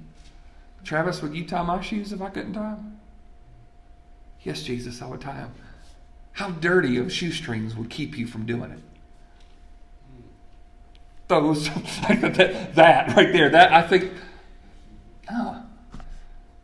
Travis, 0.84 1.20
would 1.20 1.34
you 1.34 1.44
tie 1.44 1.62
my 1.62 1.80
shoes 1.82 2.12
if 2.12 2.22
I 2.22 2.30
couldn't 2.30 2.54
tie 2.54 2.74
them? 2.76 2.95
Yes, 4.46 4.62
Jesus, 4.62 5.02
I 5.02 5.06
would 5.06 5.20
tie 5.20 5.38
them. 5.38 5.52
How 6.30 6.50
dirty 6.50 6.98
of 6.98 7.12
shoestrings 7.12 7.74
would 7.74 7.90
keep 7.90 8.16
you 8.16 8.28
from 8.28 8.46
doing 8.46 8.70
it? 8.70 8.78
Those, 11.26 11.68
that, 12.08 12.76
that 12.76 13.16
right 13.16 13.32
there, 13.32 13.50
that 13.50 13.72
I 13.72 13.82
think, 13.82 14.12
no. 15.28 15.64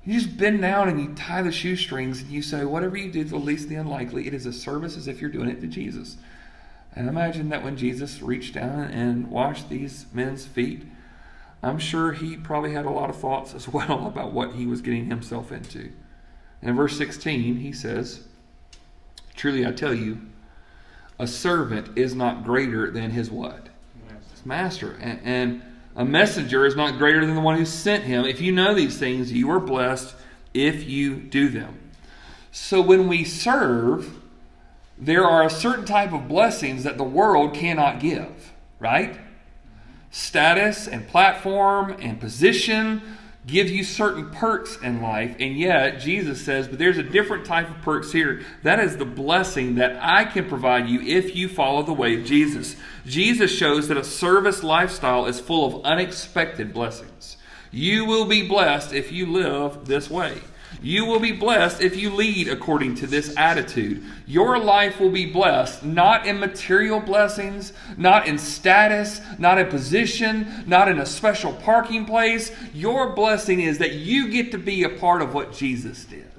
You 0.04 0.20
just 0.20 0.36
bend 0.36 0.60
down 0.60 0.88
and 0.90 1.00
you 1.00 1.12
tie 1.16 1.42
the 1.42 1.50
shoestrings 1.50 2.22
and 2.22 2.30
you 2.30 2.40
say, 2.40 2.64
whatever 2.64 2.96
you 2.96 3.10
did 3.10 3.26
to 3.26 3.30
the 3.30 3.38
least 3.38 3.68
the 3.68 3.74
unlikely, 3.74 4.28
it 4.28 4.34
is 4.34 4.46
a 4.46 4.52
service 4.52 4.96
as 4.96 5.08
if 5.08 5.20
you're 5.20 5.28
doing 5.28 5.48
it 5.48 5.60
to 5.60 5.66
Jesus. 5.66 6.18
And 6.94 7.08
imagine 7.08 7.48
that 7.48 7.64
when 7.64 7.76
Jesus 7.76 8.22
reached 8.22 8.54
down 8.54 8.84
and 8.84 9.28
washed 9.28 9.68
these 9.68 10.06
men's 10.12 10.46
feet, 10.46 10.86
I'm 11.64 11.80
sure 11.80 12.12
he 12.12 12.36
probably 12.36 12.74
had 12.74 12.86
a 12.86 12.90
lot 12.90 13.10
of 13.10 13.16
thoughts 13.16 13.54
as 13.54 13.66
well 13.72 14.06
about 14.06 14.30
what 14.30 14.52
he 14.52 14.66
was 14.66 14.82
getting 14.82 15.06
himself 15.06 15.50
into. 15.50 15.90
In 16.62 16.76
verse 16.76 16.96
16, 16.96 17.56
he 17.56 17.72
says, 17.72 18.22
Truly 19.34 19.66
I 19.66 19.72
tell 19.72 19.94
you, 19.94 20.20
a 21.18 21.26
servant 21.26 21.98
is 21.98 22.14
not 22.14 22.44
greater 22.44 22.90
than 22.90 23.10
his 23.10 23.30
what? 23.30 23.68
His 24.30 24.46
master. 24.46 24.96
And, 25.00 25.20
and 25.24 25.62
a 25.96 26.04
messenger 26.04 26.64
is 26.64 26.76
not 26.76 26.98
greater 26.98 27.26
than 27.26 27.34
the 27.34 27.40
one 27.40 27.58
who 27.58 27.64
sent 27.64 28.04
him. 28.04 28.24
If 28.24 28.40
you 28.40 28.52
know 28.52 28.74
these 28.74 28.98
things, 28.98 29.32
you 29.32 29.50
are 29.50 29.60
blessed 29.60 30.14
if 30.54 30.88
you 30.88 31.16
do 31.16 31.48
them. 31.48 31.78
So 32.50 32.80
when 32.80 33.08
we 33.08 33.24
serve, 33.24 34.18
there 34.98 35.24
are 35.24 35.44
a 35.44 35.50
certain 35.50 35.84
type 35.84 36.12
of 36.12 36.28
blessings 36.28 36.84
that 36.84 36.98
the 36.98 37.04
world 37.04 37.54
cannot 37.54 37.98
give, 37.98 38.52
right? 38.78 39.18
Status 40.10 40.86
and 40.86 41.08
platform 41.08 41.96
and 41.98 42.20
position 42.20 43.02
give 43.46 43.68
you 43.68 43.82
certain 43.82 44.30
perks 44.30 44.78
in 44.82 45.02
life, 45.02 45.34
and 45.40 45.56
yet 45.56 45.98
Jesus 45.98 46.44
says, 46.44 46.68
but 46.68 46.78
there's 46.78 46.98
a 46.98 47.02
different 47.02 47.44
type 47.44 47.68
of 47.68 47.82
perks 47.82 48.12
here. 48.12 48.42
That 48.62 48.78
is 48.78 48.96
the 48.96 49.04
blessing 49.04 49.74
that 49.76 49.98
I 50.00 50.24
can 50.24 50.48
provide 50.48 50.88
you 50.88 51.00
if 51.00 51.34
you 51.34 51.48
follow 51.48 51.82
the 51.82 51.92
way 51.92 52.14
of 52.18 52.24
Jesus. 52.24 52.76
Jesus 53.04 53.50
shows 53.50 53.88
that 53.88 53.96
a 53.96 54.04
service 54.04 54.62
lifestyle 54.62 55.26
is 55.26 55.40
full 55.40 55.66
of 55.66 55.84
unexpected 55.84 56.72
blessings. 56.72 57.36
You 57.72 58.04
will 58.04 58.26
be 58.26 58.46
blessed 58.46 58.92
if 58.92 59.10
you 59.10 59.26
live 59.26 59.86
this 59.86 60.08
way. 60.08 60.38
You 60.82 61.04
will 61.04 61.20
be 61.20 61.32
blessed 61.32 61.80
if 61.80 61.96
you 61.96 62.10
lead 62.10 62.48
according 62.48 62.96
to 62.96 63.06
this 63.06 63.34
attitude. 63.36 64.02
Your 64.26 64.58
life 64.58 64.98
will 64.98 65.10
be 65.10 65.26
blessed 65.26 65.84
not 65.84 66.26
in 66.26 66.40
material 66.40 66.98
blessings, 66.98 67.72
not 67.96 68.26
in 68.26 68.36
status, 68.36 69.20
not 69.38 69.58
in 69.58 69.68
position, 69.68 70.64
not 70.66 70.88
in 70.88 70.98
a 70.98 71.06
special 71.06 71.52
parking 71.52 72.04
place. 72.04 72.50
Your 72.74 73.14
blessing 73.14 73.60
is 73.60 73.78
that 73.78 73.94
you 73.94 74.28
get 74.28 74.50
to 74.50 74.58
be 74.58 74.82
a 74.82 74.88
part 74.88 75.22
of 75.22 75.34
what 75.34 75.52
Jesus 75.52 76.04
did. 76.04 76.31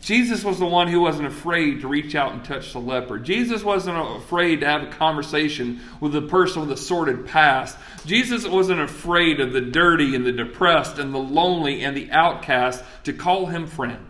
Jesus 0.00 0.44
was 0.44 0.58
the 0.58 0.66
one 0.66 0.88
who 0.88 1.00
wasn't 1.00 1.26
afraid 1.26 1.80
to 1.80 1.88
reach 1.88 2.14
out 2.14 2.32
and 2.32 2.44
touch 2.44 2.72
the 2.72 2.78
leper. 2.78 3.18
Jesus 3.18 3.64
wasn't 3.64 3.98
afraid 3.98 4.60
to 4.60 4.66
have 4.66 4.82
a 4.82 4.90
conversation 4.90 5.80
with 6.00 6.12
the 6.12 6.22
person 6.22 6.60
with 6.60 6.70
a 6.70 6.76
sordid 6.76 7.26
past. 7.26 7.76
Jesus 8.06 8.46
wasn't 8.46 8.80
afraid 8.80 9.40
of 9.40 9.52
the 9.52 9.60
dirty 9.60 10.14
and 10.14 10.24
the 10.24 10.32
depressed 10.32 10.98
and 10.98 11.12
the 11.12 11.18
lonely 11.18 11.82
and 11.82 11.96
the 11.96 12.10
outcast 12.12 12.82
to 13.04 13.12
call 13.12 13.46
him 13.46 13.66
friend. 13.66 14.08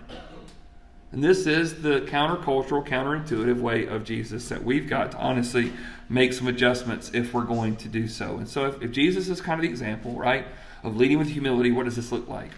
And 1.11 1.25
this 1.25 1.47
is 1.47 1.81
the 1.81 2.03
countercultural, 2.03 2.87
counterintuitive 2.87 3.59
way 3.59 3.87
of 3.87 4.05
Jesus 4.05 4.51
that 4.51 4.63
we've 4.63 4.89
got 4.89 5.13
to 5.13 5.17
honestly 5.17 5.73
make 6.11 6.35
some 6.35 6.49
adjustments 6.49 7.11
if 7.15 7.33
we're 7.33 7.45
going 7.45 7.77
to 7.77 7.89
do 7.89 8.09
so. 8.09 8.37
And 8.37 8.47
so, 8.47 8.67
if, 8.67 8.83
if 8.83 8.91
Jesus 8.93 9.29
is 9.29 9.41
kind 9.41 9.59
of 9.59 9.63
the 9.63 9.71
example, 9.71 10.13
right, 10.13 10.47
of 10.83 10.97
leading 10.97 11.19
with 11.19 11.29
humility, 11.29 11.71
what 11.71 11.87
does 11.87 11.97
this 11.97 12.13
look 12.13 12.29
like? 12.29 12.51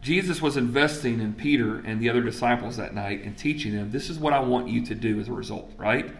Jesus 0.00 0.40
was 0.40 0.56
investing 0.56 1.20
in 1.20 1.34
Peter 1.34 1.78
and 1.78 2.00
the 2.00 2.08
other 2.08 2.22
disciples 2.22 2.76
that 2.76 2.94
night 2.94 3.24
and 3.24 3.36
teaching 3.36 3.74
them, 3.74 3.90
this 3.90 4.08
is 4.08 4.18
what 4.18 4.32
I 4.32 4.40
want 4.40 4.68
you 4.68 4.84
to 4.86 4.94
do 4.94 5.18
as 5.18 5.28
a 5.28 5.32
result, 5.32 5.70
right? 5.76 6.10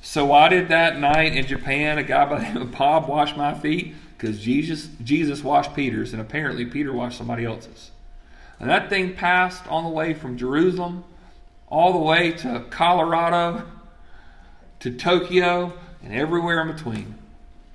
So 0.00 0.26
why 0.26 0.48
did 0.48 0.68
that 0.68 0.98
night 0.98 1.36
in 1.36 1.46
Japan 1.46 1.98
a 1.98 2.02
guy 2.02 2.24
by 2.24 2.38
the 2.38 2.42
name 2.44 2.56
of 2.56 2.72
Bob 2.72 3.08
wash 3.08 3.36
my 3.36 3.54
feet? 3.54 3.94
Because 4.16 4.40
Jesus, 4.40 4.88
Jesus 5.02 5.44
washed 5.44 5.74
Peter's, 5.74 6.12
and 6.12 6.20
apparently 6.20 6.64
Peter 6.64 6.92
washed 6.92 7.18
somebody 7.18 7.44
else's. 7.44 7.90
And 8.58 8.68
that 8.68 8.88
thing 8.88 9.14
passed 9.14 9.66
on 9.68 9.84
the 9.84 9.90
way 9.90 10.14
from 10.14 10.36
Jerusalem 10.36 11.04
all 11.68 11.92
the 11.92 11.98
way 11.98 12.32
to 12.32 12.64
Colorado, 12.70 13.64
to 14.80 14.90
Tokyo, 14.96 15.72
and 16.02 16.12
everywhere 16.12 16.62
in 16.62 16.74
between. 16.74 17.14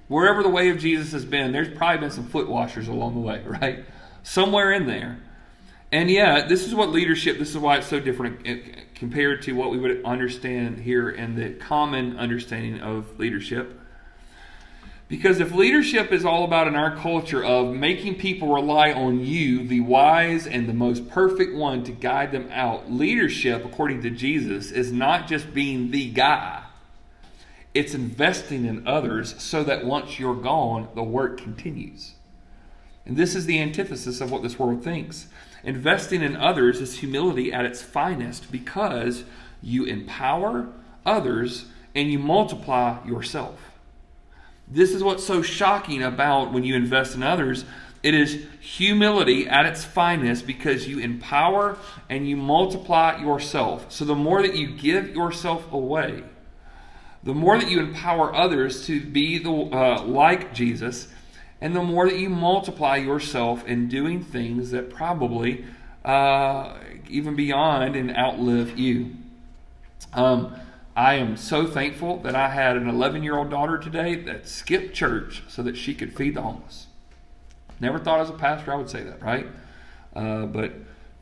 Wherever 0.07 0.43
the 0.43 0.49
way 0.49 0.69
of 0.69 0.79
Jesus 0.79 1.11
has 1.13 1.25
been, 1.25 1.51
there's 1.51 1.75
probably 1.75 1.99
been 1.99 2.11
some 2.11 2.27
foot 2.27 2.49
washers 2.49 2.87
along 2.87 3.13
the 3.13 3.21
way, 3.21 3.41
right? 3.45 3.85
Somewhere 4.23 4.71
in 4.71 4.87
there. 4.87 5.19
And 5.91 6.09
yet, 6.09 6.49
this 6.49 6.65
is 6.65 6.73
what 6.73 6.89
leadership, 6.89 7.37
this 7.37 7.51
is 7.51 7.57
why 7.57 7.77
it's 7.77 7.87
so 7.87 7.99
different 7.99 8.95
compared 8.95 9.43
to 9.43 9.51
what 9.53 9.69
we 9.69 9.77
would 9.77 10.03
understand 10.03 10.79
here 10.79 11.09
in 11.09 11.35
the 11.35 11.51
common 11.51 12.17
understanding 12.17 12.79
of 12.79 13.19
leadership. 13.19 13.79
Because 15.07 15.39
if 15.39 15.53
leadership 15.53 16.11
is 16.11 16.25
all 16.25 16.43
about 16.45 16.67
in 16.67 16.75
our 16.75 16.95
culture 16.95 17.43
of 17.43 17.75
making 17.75 18.15
people 18.15 18.51
rely 18.51 18.91
on 18.91 19.19
you, 19.19 19.67
the 19.67 19.81
wise 19.81 20.47
and 20.47 20.67
the 20.67 20.73
most 20.73 21.07
perfect 21.09 21.53
one, 21.53 21.83
to 21.83 21.91
guide 21.91 22.31
them 22.31 22.49
out, 22.51 22.91
leadership, 22.91 23.63
according 23.63 24.01
to 24.01 24.09
Jesus, 24.09 24.71
is 24.71 24.91
not 24.91 25.27
just 25.27 25.53
being 25.53 25.91
the 25.91 26.09
guy, 26.09 26.63
it's 27.75 27.93
investing 27.93 28.65
in 28.65 28.87
others 28.87 29.39
so 29.39 29.63
that 29.63 29.85
once 29.85 30.17
you're 30.17 30.33
gone, 30.33 30.87
the 30.95 31.03
work 31.03 31.37
continues. 31.39 32.13
And 33.05 33.17
this 33.17 33.35
is 33.35 33.45
the 33.45 33.59
antithesis 33.59 34.21
of 34.21 34.31
what 34.31 34.43
this 34.43 34.57
world 34.57 34.83
thinks. 34.83 35.27
Investing 35.63 36.21
in 36.21 36.35
others 36.35 36.79
is 36.79 36.99
humility 36.99 37.51
at 37.51 37.65
its 37.65 37.81
finest 37.81 38.51
because 38.51 39.23
you 39.61 39.85
empower 39.85 40.67
others 41.05 41.65
and 41.95 42.11
you 42.11 42.19
multiply 42.19 43.05
yourself. 43.05 43.59
This 44.67 44.93
is 44.93 45.03
what's 45.03 45.23
so 45.23 45.41
shocking 45.41 46.01
about 46.01 46.53
when 46.53 46.63
you 46.63 46.75
invest 46.75 47.15
in 47.15 47.23
others. 47.23 47.65
It 48.01 48.13
is 48.13 48.45
humility 48.59 49.47
at 49.47 49.65
its 49.65 49.83
finest 49.83 50.47
because 50.47 50.87
you 50.87 50.99
empower 50.99 51.77
and 52.09 52.27
you 52.27 52.35
multiply 52.35 53.21
yourself. 53.21 53.91
So 53.91 54.05
the 54.05 54.15
more 54.15 54.41
that 54.41 54.55
you 54.55 54.75
give 54.75 55.15
yourself 55.15 55.71
away, 55.71 56.23
the 57.23 57.33
more 57.33 57.57
that 57.57 57.69
you 57.69 57.79
empower 57.79 58.35
others 58.35 58.85
to 58.87 58.99
be 58.99 59.37
the, 59.37 59.51
uh, 59.51 60.03
like 60.03 60.53
Jesus, 60.53 61.07
and 61.63 61.73
the 61.73 61.81
more 61.81 62.09
that 62.09 62.19
you 62.19 62.29
multiply 62.29 62.97
yourself 62.97 63.65
in 63.65 63.87
doing 63.87 64.21
things 64.21 64.71
that 64.71 64.89
probably 64.89 65.63
uh, 66.03 66.75
even 67.07 67.37
beyond 67.37 67.95
and 67.95 68.13
outlive 68.17 68.77
you. 68.77 69.11
Um, 70.11 70.57
I 70.93 71.13
am 71.13 71.37
so 71.37 71.65
thankful 71.65 72.17
that 72.23 72.35
I 72.35 72.49
had 72.49 72.75
an 72.75 72.89
11 72.89 73.23
year 73.23 73.37
old 73.37 73.49
daughter 73.49 73.77
today 73.77 74.15
that 74.15 74.45
skipped 74.45 74.93
church 74.93 75.41
so 75.47 75.63
that 75.63 75.77
she 75.77 75.95
could 75.95 76.13
feed 76.13 76.35
the 76.35 76.41
homeless. 76.41 76.87
Never 77.79 77.97
thought 77.97 78.19
as 78.19 78.29
a 78.29 78.33
pastor 78.33 78.73
I 78.73 78.75
would 78.75 78.89
say 78.89 79.03
that, 79.03 79.23
right? 79.23 79.47
Uh, 80.13 80.45
but 80.47 80.73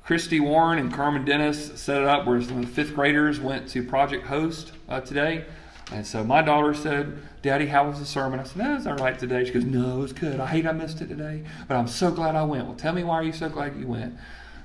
Christy 0.04 0.40
Warren 0.40 0.80
and 0.80 0.92
Carmen 0.92 1.24
Dennis 1.24 1.80
set 1.80 2.02
it 2.02 2.08
up 2.08 2.26
where 2.26 2.42
some 2.42 2.58
of 2.58 2.66
the 2.66 2.72
fifth 2.72 2.96
graders 2.96 3.40
went 3.40 3.70
to 3.70 3.84
Project 3.84 4.26
Host 4.26 4.72
uh, 4.90 5.02
today. 5.02 5.46
And 5.92 6.08
so 6.08 6.24
my 6.24 6.42
daughter 6.42 6.74
said, 6.74 7.22
Daddy, 7.42 7.66
how 7.66 7.88
was 7.88 8.00
the 8.00 8.06
sermon? 8.06 8.40
I 8.40 8.44
said, 8.44 8.58
No, 8.58 8.76
it's 8.76 8.86
all 8.86 8.96
right 8.98 9.18
today. 9.18 9.44
She 9.46 9.52
goes, 9.52 9.66
No, 9.66 10.04
it's 10.04 10.14
good. 10.14 10.40
I 10.40 10.46
hate 10.48 10.68
I 10.68 10.72
missed 10.72 11.02
it 11.02 11.08
today, 11.08 11.44
but 11.68 11.76
I'm 11.76 11.88
so 11.88 12.12
glad 12.12 12.36
I 12.36 12.44
went. 12.44 12.68
Well, 12.68 12.76
tell 12.76 12.94
me 12.94 13.04
why 13.04 13.16
are 13.16 13.24
you 13.24 13.34
so 13.34 13.50
glad 13.50 13.76
you 13.78 13.88
went? 13.88 14.16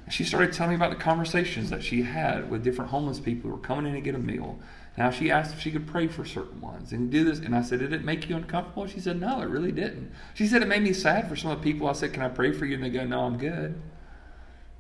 And 0.04 0.14
she 0.14 0.24
started 0.24 0.52
telling 0.52 0.70
me 0.70 0.76
about 0.76 0.90
the 0.90 1.02
conversations 1.02 1.70
that 1.70 1.82
she 1.82 2.02
had 2.02 2.50
with 2.50 2.62
different 2.62 2.90
homeless 2.90 3.18
people 3.18 3.50
who 3.50 3.56
were 3.56 3.62
coming 3.62 3.86
in 3.86 3.94
to 3.94 4.00
get 4.00 4.14
a 4.14 4.18
meal. 4.18 4.58
Now 4.96 5.10
she 5.10 5.30
asked 5.30 5.54
if 5.54 5.60
she 5.60 5.70
could 5.70 5.86
pray 5.86 6.06
for 6.06 6.24
certain 6.24 6.60
ones 6.60 6.92
and 6.92 7.10
do 7.10 7.24
this. 7.24 7.38
And 7.38 7.56
I 7.56 7.62
said, 7.62 7.80
Did 7.80 7.94
it 7.94 8.04
make 8.04 8.28
you 8.28 8.36
uncomfortable? 8.36 8.86
She 8.86 9.00
said, 9.00 9.18
No, 9.18 9.40
it 9.40 9.48
really 9.48 9.72
didn't. 9.72 10.12
She 10.34 10.46
said, 10.46 10.62
It 10.62 10.68
made 10.68 10.82
me 10.82 10.92
sad 10.92 11.28
for 11.28 11.36
some 11.36 11.50
of 11.50 11.58
the 11.58 11.64
people. 11.64 11.88
I 11.88 11.92
said, 11.92 12.12
Can 12.12 12.22
I 12.22 12.28
pray 12.28 12.52
for 12.52 12.66
you? 12.66 12.74
And 12.74 12.84
they 12.84 12.90
go, 12.90 13.04
No, 13.04 13.20
I'm 13.20 13.38
good. 13.38 13.80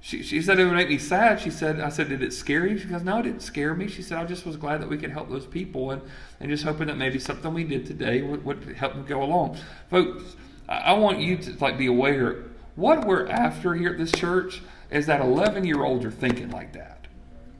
She, 0.06 0.22
she 0.22 0.40
said 0.40 0.60
it 0.60 0.64
would 0.66 0.74
make 0.74 0.88
me 0.88 0.98
sad. 0.98 1.40
She 1.40 1.50
said, 1.50 1.80
I 1.80 1.88
said, 1.88 2.10
did 2.10 2.22
it 2.22 2.32
scare 2.32 2.64
you? 2.64 2.78
She 2.78 2.86
goes, 2.86 3.02
no, 3.02 3.18
it 3.18 3.24
didn't 3.24 3.40
scare 3.42 3.74
me. 3.74 3.88
She 3.88 4.02
said, 4.02 4.18
I 4.18 4.24
just 4.24 4.46
was 4.46 4.56
glad 4.56 4.80
that 4.80 4.88
we 4.88 4.98
could 4.98 5.10
help 5.10 5.28
those 5.28 5.46
people 5.46 5.90
and, 5.90 6.00
and 6.38 6.48
just 6.48 6.62
hoping 6.62 6.86
that 6.86 6.96
maybe 6.96 7.18
something 7.18 7.52
we 7.52 7.64
did 7.64 7.86
today 7.86 8.22
would, 8.22 8.44
would 8.44 8.76
help 8.76 8.92
them 8.92 9.04
go 9.04 9.20
along. 9.20 9.58
Folks, 9.90 10.36
I 10.68 10.92
want 10.92 11.18
you 11.18 11.36
to 11.38 11.56
like 11.58 11.76
be 11.76 11.86
aware 11.86 12.44
what 12.76 13.04
we're 13.04 13.26
after 13.26 13.74
here 13.74 13.90
at 13.90 13.98
this 13.98 14.12
church 14.12 14.62
is 14.92 15.06
that 15.06 15.20
11 15.20 15.64
year 15.64 15.82
olds 15.82 16.04
are 16.04 16.12
thinking 16.12 16.50
like 16.50 16.72
that. 16.74 17.08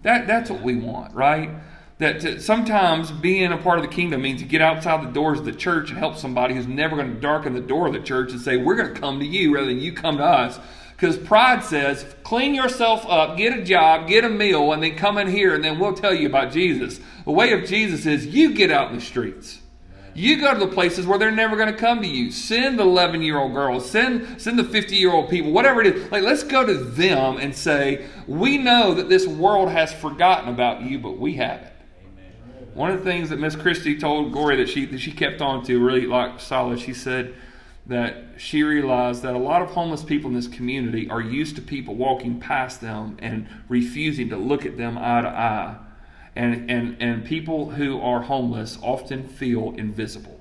That 0.03 0.29
That's 0.29 0.49
what 0.49 0.63
we 0.63 0.77
want, 0.77 1.13
right? 1.15 1.51
That 1.99 2.21
to, 2.21 2.41
sometimes 2.41 3.11
being 3.11 3.51
a 3.51 3.57
part 3.57 3.81
of 3.81 3.83
the 3.83 3.91
kingdom 3.91 4.23
means 4.23 4.41
you 4.41 4.47
get 4.47 4.63
outside 4.63 5.05
the 5.05 5.11
doors 5.11 5.41
of 5.41 5.47
the 5.47 5.53
church 5.53 5.91
and 5.91 5.99
help 5.99 6.17
somebody 6.17 6.55
who's 6.55 6.69
never 6.69 6.95
going 6.95 7.13
to 7.13 7.21
darken 7.21 7.55
the 7.55 7.61
door 7.61 7.89
of 7.89 7.93
the 7.93 7.99
church 7.99 8.31
and 8.31 8.41
say, 8.41 8.57
We're 8.57 8.77
going 8.77 8.95
to 8.95 9.01
come 9.01 9.19
to 9.19 9.27
you 9.27 9.53
rather 9.53 9.67
than 9.67 9.81
you 9.81 9.93
come 9.93 10.19
to 10.19 10.25
us. 10.25 10.61
Because 10.97 11.19
pride 11.19 11.63
says, 11.63 12.07
clean 12.23 12.55
yourself 12.55 13.05
up, 13.07 13.37
get 13.37 13.59
a 13.59 13.63
job, 13.63 14.09
get 14.09 14.25
a 14.25 14.31
meal, 14.31 14.73
and 14.73 14.83
then 14.83 14.97
come 14.97 15.19
in 15.19 15.29
here 15.29 15.55
and 15.55 15.63
then 15.63 15.79
we'll 15.79 15.93
tell 15.93 16.15
you 16.15 16.27
about 16.27 16.53
Jesus. 16.53 17.01
The 17.27 17.33
way 17.33 17.53
of 17.53 17.69
Jesus 17.69 18.07
is 18.07 18.27
you 18.27 18.55
get 18.55 18.71
out 18.71 18.91
in 18.91 18.97
the 18.97 19.03
streets. 19.03 19.61
You 20.15 20.41
go 20.41 20.55
to 20.55 20.59
the 20.59 20.69
places 20.73 21.07
where 21.07 21.19
they're 21.19 21.31
never 21.31 21.57
going 21.57 21.71
to 21.71 21.79
come 21.79 22.01
to 22.01 22.09
you. 22.09 22.31
Send 22.31 22.79
the 22.79 22.85
11 22.85 23.21
year 23.21 23.39
old 23.39 23.53
girls, 23.53 23.91
send, 23.91 24.41
send 24.41 24.59
the 24.59 24.65
50 24.65 24.97
year 24.97 25.13
old 25.13 25.29
people, 25.29 25.53
whatever 25.53 25.83
it 25.83 25.95
is. 25.95 26.11
Like, 26.11 26.23
let's 26.23 26.43
go 26.43 26.65
to 26.65 26.73
them 26.73 27.37
and 27.37 27.55
say, 27.55 28.07
We 28.27 28.57
know 28.57 28.95
that 28.95 29.11
this 29.11 29.27
world 29.27 29.69
has 29.69 29.93
forgotten 29.93 30.49
about 30.49 30.81
you, 30.81 30.99
but 30.99 31.19
we 31.19 31.35
haven't. 31.35 31.75
One 32.73 32.91
of 32.91 32.99
the 32.99 33.05
things 33.05 33.29
that 33.29 33.39
Miss 33.39 33.57
Christie 33.57 33.99
told 33.99 34.33
Glory 34.33 34.57
that 34.57 34.71
she, 34.71 34.87
that 34.87 35.01
she 35.01 35.13
kept 35.13 35.43
on 35.43 35.63
to 35.67 35.85
really 35.85 36.07
like 36.07 36.41
solid, 36.41 36.81
she 36.81 36.95
said, 36.95 37.35
that 37.87 38.25
she 38.37 38.63
realized 38.63 39.23
that 39.23 39.35
a 39.35 39.39
lot 39.39 39.63
of 39.63 39.71
homeless 39.71 40.03
people 40.03 40.29
in 40.29 40.35
this 40.35 40.49
community 40.49 41.09
are 41.09 41.21
used 41.21 41.55
to 41.57 41.63
people 41.63 41.95
walking 41.95 42.41
past 42.41 42.81
them 42.81 43.17
and 43.21 43.49
refusing 43.69 44.29
to 44.29 44.37
look 44.37 44.67
at 44.67 44.77
them 44.77 44.99
eye 44.99 45.21
to 45.23 45.29
eye. 45.29 45.77
And, 46.35 46.71
and, 46.71 46.97
and 47.01 47.25
people 47.25 47.71
who 47.71 48.01
are 48.01 48.23
homeless 48.23 48.79
often 48.83 49.27
feel 49.27 49.73
invisible. 49.77 50.41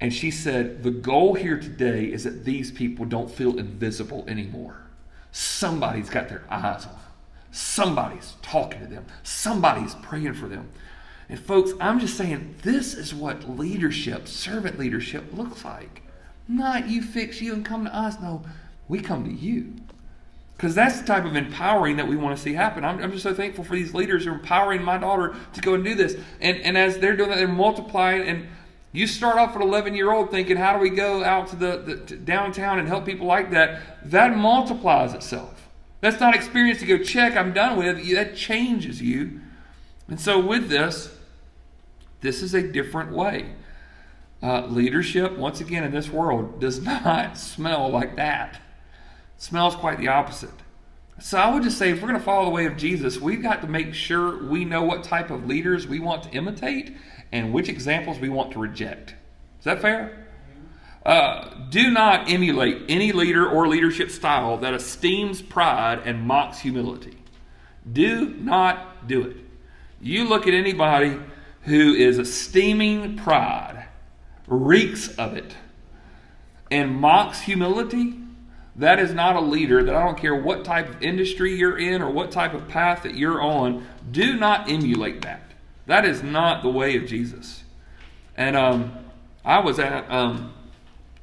And 0.00 0.12
she 0.12 0.30
said, 0.30 0.82
The 0.82 0.90
goal 0.90 1.34
here 1.34 1.58
today 1.58 2.06
is 2.06 2.24
that 2.24 2.44
these 2.44 2.70
people 2.70 3.04
don't 3.04 3.30
feel 3.30 3.58
invisible 3.58 4.24
anymore. 4.26 4.82
Somebody's 5.30 6.10
got 6.10 6.28
their 6.28 6.44
eyes 6.50 6.86
on 6.86 6.92
them, 6.92 7.00
somebody's 7.52 8.34
talking 8.42 8.80
to 8.80 8.86
them, 8.86 9.06
somebody's 9.22 9.94
praying 9.96 10.34
for 10.34 10.48
them. 10.48 10.70
And 11.30 11.38
folks, 11.38 11.70
I'm 11.80 12.00
just 12.00 12.16
saying 12.16 12.56
this 12.62 12.92
is 12.92 13.14
what 13.14 13.48
leadership, 13.56 14.26
servant 14.26 14.80
leadership, 14.80 15.32
looks 15.32 15.64
like. 15.64 16.02
Not 16.48 16.88
you 16.88 17.02
fix 17.02 17.40
you 17.40 17.54
and 17.54 17.64
come 17.64 17.84
to 17.84 17.96
us. 17.96 18.20
No, 18.20 18.42
we 18.88 19.00
come 19.00 19.24
to 19.24 19.32
you. 19.32 19.76
Because 20.56 20.74
that's 20.74 21.00
the 21.00 21.06
type 21.06 21.24
of 21.24 21.36
empowering 21.36 21.96
that 21.98 22.08
we 22.08 22.16
want 22.16 22.36
to 22.36 22.42
see 22.42 22.52
happen. 22.52 22.84
I'm, 22.84 23.00
I'm, 23.00 23.12
just 23.12 23.22
so 23.22 23.32
thankful 23.32 23.62
for 23.62 23.76
these 23.76 23.94
leaders 23.94 24.24
who 24.24 24.32
are 24.32 24.34
empowering 24.34 24.82
my 24.82 24.98
daughter 24.98 25.36
to 25.54 25.60
go 25.60 25.74
and 25.74 25.84
do 25.84 25.94
this. 25.94 26.16
And, 26.40 26.58
and 26.58 26.76
as 26.76 26.98
they're 26.98 27.16
doing 27.16 27.30
that, 27.30 27.36
they're 27.36 27.46
multiplying. 27.46 28.28
And 28.28 28.48
you 28.90 29.06
start 29.06 29.38
off 29.38 29.54
at 29.54 29.62
11 29.62 29.94
year 29.94 30.10
old 30.10 30.32
thinking, 30.32 30.56
how 30.56 30.72
do 30.74 30.80
we 30.80 30.90
go 30.90 31.22
out 31.22 31.46
to 31.50 31.56
the, 31.56 31.78
the 31.78 31.96
to 32.06 32.16
downtown 32.16 32.80
and 32.80 32.88
help 32.88 33.06
people 33.06 33.28
like 33.28 33.52
that? 33.52 34.10
That 34.10 34.36
multiplies 34.36 35.14
itself. 35.14 35.68
That's 36.00 36.18
not 36.18 36.34
experience 36.34 36.80
to 36.80 36.86
go 36.86 36.98
check, 36.98 37.36
I'm 37.36 37.52
done 37.52 37.78
with. 37.78 38.04
That 38.12 38.34
changes 38.34 39.00
you. 39.00 39.40
And 40.08 40.20
so 40.20 40.40
with 40.40 40.68
this, 40.68 41.16
this 42.20 42.42
is 42.42 42.54
a 42.54 42.62
different 42.62 43.12
way. 43.12 43.54
Uh, 44.42 44.66
leadership, 44.66 45.36
once 45.36 45.60
again, 45.60 45.84
in 45.84 45.92
this 45.92 46.10
world, 46.10 46.60
does 46.60 46.80
not 46.82 47.36
smell 47.36 47.90
like 47.90 48.16
that. 48.16 48.54
It 49.36 49.42
smells 49.42 49.74
quite 49.76 49.98
the 49.98 50.08
opposite. 50.08 50.50
So 51.20 51.36
I 51.36 51.52
would 51.52 51.62
just 51.62 51.76
say, 51.76 51.90
if 51.90 52.00
we're 52.00 52.08
going 52.08 52.18
to 52.18 52.24
follow 52.24 52.46
the 52.46 52.50
way 52.50 52.64
of 52.64 52.78
Jesus, 52.78 53.20
we've 53.20 53.42
got 53.42 53.60
to 53.60 53.68
make 53.68 53.92
sure 53.92 54.42
we 54.44 54.64
know 54.64 54.82
what 54.82 55.04
type 55.04 55.30
of 55.30 55.46
leaders 55.46 55.86
we 55.86 56.00
want 56.00 56.22
to 56.22 56.30
imitate 56.30 56.96
and 57.30 57.52
which 57.52 57.68
examples 57.68 58.18
we 58.18 58.30
want 58.30 58.52
to 58.52 58.58
reject. 58.58 59.14
Is 59.58 59.64
that 59.64 59.82
fair? 59.82 60.26
Uh, 61.04 61.68
do 61.68 61.90
not 61.90 62.30
emulate 62.30 62.82
any 62.88 63.12
leader 63.12 63.48
or 63.48 63.68
leadership 63.68 64.10
style 64.10 64.56
that 64.58 64.72
esteems 64.72 65.42
pride 65.42 66.00
and 66.04 66.22
mocks 66.26 66.60
humility. 66.60 67.18
Do 67.90 68.30
not 68.30 69.06
do 69.06 69.22
it. 69.22 69.36
You 70.00 70.24
look 70.24 70.46
at 70.46 70.54
anybody 70.54 71.18
who 71.62 71.94
is 71.94 72.18
esteeming 72.18 73.16
pride, 73.16 73.86
reeks 74.46 75.08
of 75.16 75.36
it, 75.36 75.56
and 76.70 76.94
mocks 76.94 77.42
humility, 77.42 78.14
that 78.76 78.98
is 78.98 79.12
not 79.12 79.36
a 79.36 79.40
leader 79.40 79.82
that 79.82 79.94
I 79.94 80.04
don't 80.04 80.16
care 80.16 80.34
what 80.34 80.64
type 80.64 80.88
of 80.88 81.02
industry 81.02 81.54
you're 81.54 81.78
in 81.78 82.00
or 82.00 82.10
what 82.10 82.30
type 82.30 82.54
of 82.54 82.68
path 82.68 83.02
that 83.02 83.14
you're 83.14 83.42
on, 83.42 83.86
do 84.10 84.36
not 84.36 84.70
emulate 84.70 85.22
that. 85.22 85.42
That 85.86 86.04
is 86.04 86.22
not 86.22 86.62
the 86.62 86.70
way 86.70 86.96
of 86.96 87.06
Jesus. 87.06 87.64
And 88.36 88.56
um, 88.56 88.92
I 89.44 89.58
was 89.58 89.78
at, 89.78 90.10
um, 90.10 90.54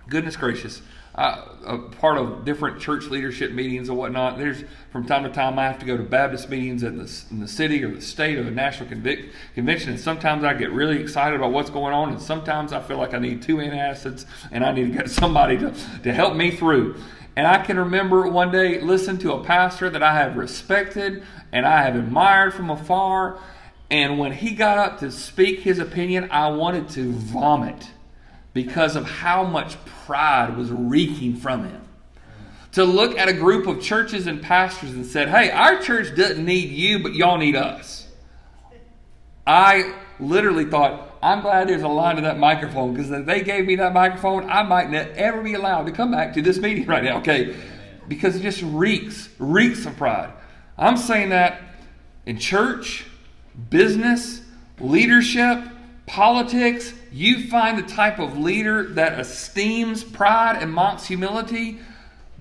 goodness 0.10 0.36
gracious, 0.36 0.82
a 1.18 1.80
part 2.00 2.18
of 2.18 2.46
different 2.46 2.80
church 2.80 3.06
leadership 3.06 3.52
meetings 3.52 3.90
and 3.90 3.98
whatnot. 3.98 4.38
There's 4.38 4.64
from 4.92 5.06
time 5.06 5.24
to 5.24 5.30
time 5.30 5.58
I 5.58 5.64
have 5.64 5.80
to 5.80 5.86
go 5.86 5.98
to 5.98 6.04
Baptist 6.04 6.48
meetings 6.50 6.84
in 6.84 6.98
the, 6.98 7.24
in 7.32 7.40
the 7.40 7.48
city 7.48 7.84
or 7.84 7.94
the 7.94 8.02
state 8.02 8.38
or 8.38 8.44
the 8.44 8.52
national 8.52 8.90
convic- 8.90 9.32
convention, 9.56 9.92
and 9.92 10.00
sometimes 10.00 10.44
I 10.44 10.54
get 10.54 10.72
really 10.72 11.02
excited 11.02 11.36
about 11.36 11.52
what's 11.52 11.72
going 11.72 11.94
on, 11.94 12.10
and 12.10 12.22
sometimes 12.22 12.72
I 12.72 12.82
feel 12.82 12.98
like 12.98 13.16
I 13.16 13.20
need 13.20 13.42
two 13.42 13.58
antacids 13.58 14.26
and 14.52 14.64
I 14.64 14.72
need 14.72 14.94
to 14.94 14.98
get 14.98 15.10
somebody 15.10 15.58
to, 15.58 15.74
to 16.04 16.14
help 16.14 16.36
me 16.36 16.52
through. 16.52 16.96
And 17.36 17.46
I 17.46 17.64
can 17.64 17.78
remember 17.78 18.28
one 18.28 18.52
day 18.52 18.80
listening 18.82 19.20
to 19.20 19.34
a 19.34 19.44
pastor 19.44 19.90
that 19.90 20.02
I 20.02 20.14
have 20.14 20.38
respected 20.38 21.24
and 21.52 21.66
I 21.66 21.84
have 21.84 21.96
admired 21.96 22.54
from 22.54 22.70
afar. 22.70 23.40
And 23.90 24.18
when 24.20 24.34
he 24.34 24.52
got 24.52 24.78
up 24.78 25.00
to 25.00 25.12
speak 25.12 25.60
his 25.60 25.80
opinion, 25.80 26.30
I 26.32 26.50
wanted 26.50 26.90
to 26.90 27.12
vomit 27.12 27.92
because 28.58 28.96
of 28.96 29.06
how 29.06 29.44
much 29.44 29.78
pride 29.86 30.58
was 30.58 30.72
reeking 30.72 31.36
from 31.36 31.64
him. 31.64 31.80
To 32.72 32.84
look 32.84 33.16
at 33.16 33.30
a 33.30 33.34
group 33.34 33.68
of 33.68 33.80
churches 33.80 34.26
and 34.26 34.42
pastors 34.42 34.94
and 34.94 35.06
said, 35.06 35.30
"Hey, 35.30 35.52
our 35.52 35.80
church 35.80 36.16
doesn't 36.16 36.44
need 36.44 36.72
you, 36.72 36.98
but 36.98 37.14
y'all 37.14 37.38
need 37.38 37.56
us." 37.56 38.08
I 39.46 39.94
literally 40.20 40.66
thought, 40.66 41.20
I'm 41.22 41.42
glad 41.42 41.70
there's 41.70 41.84
a 41.84 41.88
line 41.88 42.16
to 42.16 42.24
that 42.24 42.40
microphone 42.40 42.94
because 42.94 43.12
if 43.12 43.28
they 43.28 43.42
gave 43.42 43.68
me 43.68 43.76
that 43.76 43.94
microphone, 43.94 44.50
I 44.50 44.64
might 44.64 44.90
not 44.90 45.10
ever 45.10 45.44
be 45.44 45.54
allowed 45.54 45.86
to 45.86 45.92
come 45.92 46.10
back 46.10 46.34
to 46.34 46.42
this 46.42 46.58
meeting 46.58 46.86
right 46.88 47.04
now, 47.04 47.20
okay? 47.20 47.56
Because 48.08 48.36
it 48.36 48.42
just 48.42 48.64
reeks, 48.64 49.30
reeks 49.38 49.86
of 49.86 49.96
pride. 49.98 50.34
I'm 50.80 50.98
saying 50.98 51.30
that 51.30 51.62
in 52.26 52.40
church, 52.40 53.06
business, 53.70 54.42
leadership, 54.80 55.60
politics, 56.08 56.94
you 57.12 57.48
find 57.48 57.78
the 57.78 57.84
type 57.84 58.18
of 58.18 58.38
leader 58.38 58.88
that 58.94 59.20
esteems 59.20 60.04
pride 60.04 60.58
and 60.62 60.74
mocks 60.74 61.06
humility, 61.06 61.80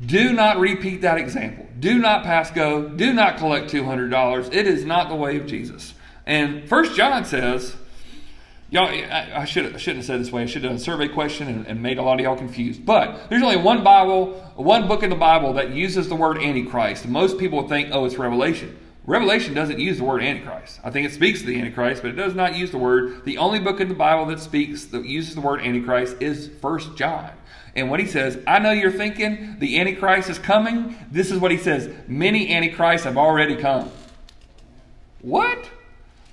Do 0.04 0.32
not 0.32 0.58
repeat 0.58 1.02
that 1.02 1.18
example. 1.18 1.66
Do 1.78 1.98
not 1.98 2.22
pass 2.22 2.50
go. 2.50 2.88
Do 2.88 3.12
not 3.12 3.38
collect 3.38 3.70
$200. 3.70 4.54
It 4.54 4.66
is 4.66 4.84
not 4.84 5.08
the 5.08 5.14
way 5.14 5.36
of 5.36 5.46
Jesus. 5.46 5.94
And 6.26 6.68
First 6.68 6.94
John 6.94 7.24
says, 7.24 7.74
y'all, 8.68 8.88
I, 8.88 9.44
should, 9.46 9.74
I 9.74 9.78
shouldn't 9.78 10.02
have 10.02 10.04
said 10.04 10.20
this 10.20 10.30
way. 10.30 10.42
I 10.42 10.46
should 10.46 10.62
have 10.62 10.70
done 10.70 10.76
a 10.76 10.80
survey 10.80 11.08
question 11.08 11.48
and, 11.48 11.66
and 11.66 11.82
made 11.82 11.98
a 11.98 12.02
lot 12.02 12.20
of 12.20 12.24
y'all 12.24 12.36
confused. 12.36 12.84
But 12.84 13.30
there's 13.30 13.42
only 13.42 13.56
one 13.56 13.82
Bible, 13.82 14.32
one 14.56 14.86
book 14.86 15.02
in 15.02 15.10
the 15.10 15.16
Bible 15.16 15.54
that 15.54 15.70
uses 15.70 16.08
the 16.08 16.16
word 16.16 16.38
Antichrist. 16.38 17.06
Most 17.06 17.38
people 17.38 17.66
think, 17.66 17.88
oh, 17.92 18.04
it's 18.04 18.16
Revelation. 18.16 18.76
Revelation 19.06 19.54
doesn't 19.54 19.78
use 19.78 19.98
the 19.98 20.04
word 20.04 20.22
Antichrist. 20.22 20.80
I 20.82 20.90
think 20.90 21.06
it 21.06 21.12
speaks 21.12 21.40
to 21.40 21.46
the 21.46 21.58
Antichrist, 21.58 22.02
but 22.02 22.10
it 22.10 22.16
does 22.16 22.34
not 22.34 22.56
use 22.56 22.72
the 22.72 22.78
word. 22.78 23.24
The 23.24 23.38
only 23.38 23.60
book 23.60 23.80
in 23.80 23.88
the 23.88 23.94
Bible 23.94 24.26
that 24.26 24.40
speaks, 24.40 24.86
that 24.86 25.04
uses 25.04 25.36
the 25.36 25.40
word 25.40 25.60
Antichrist 25.60 26.16
is 26.20 26.50
First 26.60 26.96
John. 26.96 27.30
And 27.76 27.88
what 27.88 28.00
he 28.00 28.06
says, 28.06 28.42
I 28.48 28.58
know 28.58 28.72
you're 28.72 28.90
thinking 28.90 29.58
the 29.60 29.78
Antichrist 29.78 30.28
is 30.28 30.40
coming. 30.40 30.96
This 31.10 31.30
is 31.30 31.38
what 31.38 31.52
he 31.52 31.56
says 31.56 31.94
many 32.08 32.52
Antichrists 32.52 33.04
have 33.04 33.16
already 33.16 33.54
come. 33.54 33.92
What? 35.20 35.70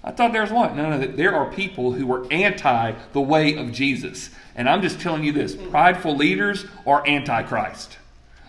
I 0.04 0.12
thought 0.12 0.34
there 0.34 0.42
was 0.42 0.52
one. 0.52 0.76
No, 0.76 0.90
no, 0.90 1.06
there 1.06 1.36
are 1.36 1.52
people 1.52 1.94
who 1.94 2.12
are 2.12 2.32
anti 2.32 2.94
the 3.14 3.22
way 3.22 3.56
of 3.56 3.72
Jesus. 3.72 4.32
And 4.56 4.68
I'm 4.68 4.82
just 4.82 5.00
telling 5.00 5.24
you 5.24 5.32
this 5.32 5.56
prideful 5.56 6.16
leaders 6.16 6.66
are 6.86 7.08
antichrist. 7.08 7.98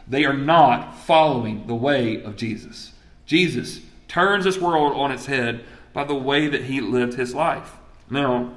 They 0.09 0.25
are 0.25 0.37
not 0.37 0.99
following 0.99 1.67
the 1.67 1.75
way 1.75 2.23
of 2.23 2.37
Jesus. 2.37 2.93
Jesus 3.27 3.81
turns 4.15 4.45
this 4.45 4.59
world 4.59 4.95
on 4.95 5.11
its 5.11 5.27
head 5.27 5.65
by 5.93 6.05
the 6.05 6.15
way 6.15 6.47
that 6.47 6.63
he 6.65 6.81
lived 6.81 7.15
his 7.15 7.35
life. 7.35 7.77
Now, 8.09 8.53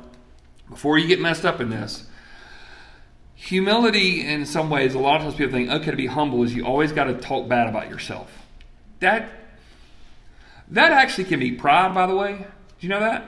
before 0.69 0.99
you 0.99 1.07
get 1.07 1.19
messed 1.19 1.45
up 1.45 1.59
in 1.59 1.71
this, 1.71 2.05
humility 3.33 4.23
in 4.23 4.45
some 4.45 4.69
ways 4.69 4.93
a 4.93 4.99
lot 4.99 5.15
of 5.15 5.23
times 5.23 5.35
people 5.35 5.53
think 5.53 5.71
okay 5.71 5.89
to 5.89 5.97
be 5.97 6.05
humble 6.05 6.43
is 6.43 6.53
you 6.53 6.63
always 6.63 6.91
got 6.91 7.05
to 7.05 7.15
talk 7.15 7.47
bad 7.47 7.67
about 7.67 7.89
yourself. 7.89 8.31
That 8.99 9.31
that 10.69 10.91
actually 10.91 11.23
can 11.23 11.39
be 11.39 11.53
pride 11.53 11.95
by 11.95 12.05
the 12.05 12.15
way. 12.15 12.37
Do 12.37 12.85
you 12.85 12.89
know 12.89 12.99
that? 12.99 13.27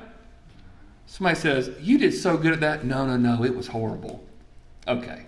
Somebody 1.08 1.36
says 1.36 1.72
you 1.82 1.98
did 1.98 2.14
so 2.14 2.38
good 2.38 2.54
at 2.54 2.60
that. 2.60 2.86
No 2.86 3.08
no 3.08 3.18
no 3.18 3.44
it 3.44 3.56
was 3.56 3.68
horrible. 3.68 4.24
Okay. 4.88 5.26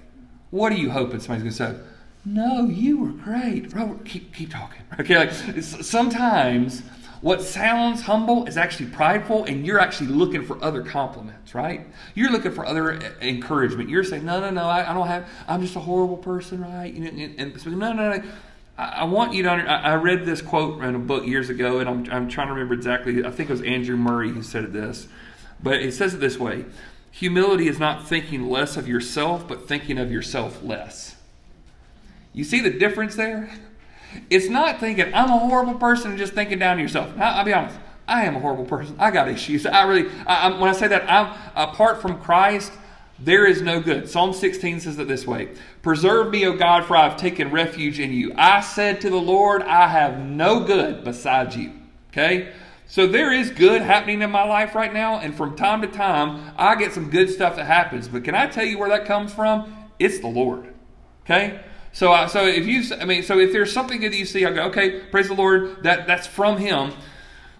What 0.52 0.72
are 0.72 0.78
you 0.78 0.92
hoping 0.92 1.20
somebody's 1.20 1.58
going 1.58 1.74
to 1.74 1.80
say 1.82 1.88
no 2.26 2.66
you 2.66 3.00
were 3.00 3.12
great 3.12 3.74
robert 3.74 4.04
keep 4.06 4.34
keep 4.34 4.52
talking 4.52 4.82
okay 5.00 5.18
like 5.18 5.32
sometimes 5.32 6.84
what 7.22 7.44
sounds 7.44 8.02
humble 8.02 8.48
is 8.48 8.58
actually 8.58 8.88
prideful, 8.88 9.46
and 9.46 9.64
you're 9.66 9.80
actually 9.80 10.08
looking 10.08 10.44
for 10.44 10.62
other 10.64 10.82
compliments, 10.82 11.54
right? 11.54 11.86
You're 12.16 12.32
looking 12.32 12.52
for 12.52 12.66
other 12.66 12.94
eh, 12.94 13.12
encouragement. 13.22 13.90
You're 13.90 14.04
saying, 14.04 14.26
no, 14.26 14.40
no, 14.40 14.50
no, 14.50 14.64
I, 14.64 14.90
I 14.90 14.94
don't 14.94 15.06
have, 15.06 15.30
I'm 15.48 15.62
just 15.62 15.76
a 15.76 15.80
horrible 15.80 16.18
person, 16.18 16.62
right? 16.62 16.92
And, 16.92 17.08
and, 17.08 17.40
and 17.40 17.62
so, 17.62 17.70
no, 17.70 17.94
no, 17.94 18.18
no. 18.18 18.24
I, 18.78 19.04
want 19.04 19.34
you 19.34 19.44
to. 19.44 19.52
I, 19.52 19.92
I 19.92 19.96
read 19.96 20.26
this 20.26 20.42
quote 20.42 20.84
in 20.84 20.96
a 20.96 21.00
book 21.00 21.28
years 21.28 21.52
ago, 21.52 21.78
and 21.78 21.88
I'm, 21.88 22.12
I'm 22.12 22.28
trying 22.28 22.48
to 22.48 22.54
remember 22.54 22.74
exactly. 22.74 23.24
I 23.24 23.30
think 23.30 23.52
it 23.52 23.54
was 23.54 23.62
Andrew 23.62 23.96
Murray 23.96 24.32
who 24.32 24.42
said 24.42 24.74
this, 24.74 25.08
but 25.62 25.76
it 25.76 25.94
says 25.94 26.16
it 26.16 26.20
this 26.20 26.40
way: 26.40 26.66
Humility 27.12 27.68
is 27.68 27.78
not 27.78 28.08
thinking 28.08 28.50
less 28.50 28.78
of 28.78 28.88
yourself, 28.88 29.48
but 29.48 29.68
thinking 29.68 30.00
of 30.00 30.12
yourself 30.12 30.64
less. 30.64 31.16
You 32.34 32.44
see 32.44 32.62
the 32.62 32.70
difference 32.70 33.16
there? 33.16 33.50
It's 34.30 34.48
not 34.48 34.80
thinking, 34.80 35.14
I'm 35.14 35.30
a 35.30 35.38
horrible 35.38 35.76
person 35.76 36.12
and 36.12 36.20
just 36.20 36.34
thinking 36.34 36.60
down 36.60 36.78
to 36.78 36.84
yourself. 36.84 37.16
Now, 37.16 37.34
I'll 37.36 37.46
be 37.46 37.54
honest. 37.54 37.78
I 38.08 38.24
am 38.24 38.36
a 38.36 38.40
horrible 38.40 38.66
person. 38.66 38.96
I 39.00 39.12
got 39.12 39.30
issues. 39.30 39.66
I 39.66 39.84
really, 39.84 40.10
I, 40.28 40.50
when 40.60 40.70
I 40.70 40.74
say 40.74 40.88
that, 40.88 41.10
I'm 41.10 41.34
apart 41.56 42.02
from 42.02 42.20
Christ, 42.20 42.74
there 43.20 43.46
is 43.46 43.62
no 43.62 43.80
good. 43.80 44.10
Psalm 44.10 44.34
16 44.34 44.82
says 44.82 45.00
it 45.00 45.08
this 45.08 45.26
way 45.28 45.50
Preserve 45.82 46.32
me, 46.32 46.46
O 46.46 46.58
God, 46.58 46.86
for 46.86 46.98
I 46.98 47.08
have 47.08 47.18
taken 47.18 47.52
refuge 47.52 48.00
in 48.00 48.12
you. 48.12 48.34
I 48.36 48.62
said 48.62 49.00
to 49.02 49.10
the 49.10 49.16
Lord, 49.16 49.62
I 49.62 49.88
have 49.88 50.20
no 50.20 50.62
good 50.62 51.04
besides 51.04 51.56
you. 51.56 51.72
Okay? 52.10 52.52
So 52.88 53.08
there 53.08 53.32
is 53.32 53.50
good 53.52 53.82
happening 53.82 54.22
in 54.22 54.32
my 54.32 54.44
life 54.44 54.76
right 54.76 54.92
now, 54.94 55.20
and 55.20 55.34
from 55.34 55.56
time 55.56 55.82
to 55.82 55.88
time, 55.88 56.54
I 56.58 56.76
get 56.76 56.92
some 56.92 57.10
good 57.10 57.30
stuff 57.30 57.56
that 57.56 57.66
happens. 57.66 58.10
But 58.10 58.26
can 58.26 58.36
I 58.36 58.48
tell 58.48 58.66
you 58.66 58.78
where 58.78 58.90
that 58.90 59.06
comes 59.06 59.34
from? 59.34 59.74
It's 59.98 60.20
the 60.20 60.28
Lord. 60.28 60.74
Okay? 61.24 61.62
So, 61.94 62.12
uh, 62.12 62.28
so 62.28 62.46
if 62.46 62.66
you, 62.66 62.84
I 62.96 63.06
mean, 63.06 63.24
so 63.24 63.40
if 63.40 63.52
there's 63.52 63.72
something 63.72 64.02
that 64.02 64.14
you 64.14 64.26
see, 64.26 64.46
I 64.46 64.52
go, 64.52 64.64
okay, 64.68 65.02
praise 65.12 65.28
the 65.28 65.34
Lord, 65.34 65.84
that 65.84 66.08
that's 66.08 66.28
from 66.28 66.58
Him. 66.58 66.94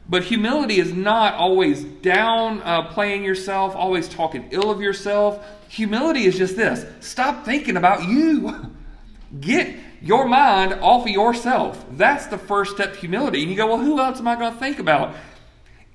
But 0.08 0.24
humility 0.24 0.78
is 0.80 0.94
not 0.94 1.36
always 1.36 1.84
down 1.84 2.62
uh, 2.64 2.84
playing 2.94 3.24
yourself, 3.24 3.76
always 3.76 4.10
talking 4.10 4.48
ill 4.52 4.72
of 4.72 4.82
yourself. 4.82 5.46
Humility 5.70 6.26
is 6.26 6.38
just 6.38 6.56
this: 6.56 6.86
stop 7.06 7.46
thinking 7.46 7.78
about 7.78 8.04
you. 8.04 8.72
Get 9.40 9.76
your 10.02 10.28
mind 10.28 10.74
off 10.82 11.04
of 11.04 11.10
yourself. 11.10 11.86
That's 11.92 12.28
the 12.28 12.38
first 12.38 12.76
step 12.76 12.94
to 12.94 13.00
humility. 13.00 13.44
And 13.44 13.52
you 13.52 13.56
go, 13.56 13.68
well, 13.68 13.78
who 13.78 14.00
else 14.00 14.20
am 14.20 14.28
I 14.28 14.36
going 14.36 14.52
to 14.52 14.60
think 14.60 14.80
about? 14.80 15.16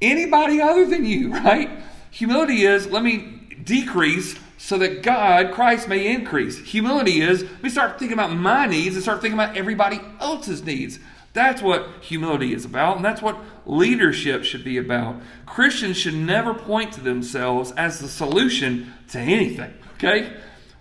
Anybody 0.00 0.60
other 0.60 0.86
than 0.86 1.04
you, 1.04 1.32
right? 1.44 1.68
Humility 2.12 2.64
is 2.64 2.86
let 2.86 3.02
me 3.02 3.18
decrease 3.62 4.38
so 4.58 4.78
that 4.78 5.02
God, 5.02 5.52
Christ, 5.52 5.88
may 5.88 6.12
increase. 6.12 6.58
Humility 6.58 7.20
is 7.20 7.44
we 7.62 7.70
start 7.70 7.98
thinking 7.98 8.18
about 8.18 8.32
my 8.32 8.66
needs 8.66 8.94
and 8.94 9.02
start 9.02 9.20
thinking 9.20 9.38
about 9.38 9.56
everybody 9.56 10.00
else's 10.20 10.64
needs. 10.64 10.98
That's 11.32 11.60
what 11.60 11.88
humility 12.00 12.54
is 12.54 12.64
about, 12.64 12.96
and 12.96 13.04
that's 13.04 13.20
what 13.20 13.38
leadership 13.66 14.42
should 14.42 14.64
be 14.64 14.78
about. 14.78 15.16
Christians 15.44 15.98
should 15.98 16.14
never 16.14 16.54
point 16.54 16.92
to 16.94 17.02
themselves 17.02 17.72
as 17.72 17.98
the 17.98 18.08
solution 18.08 18.94
to 19.10 19.18
anything, 19.18 19.74
okay? 19.96 20.32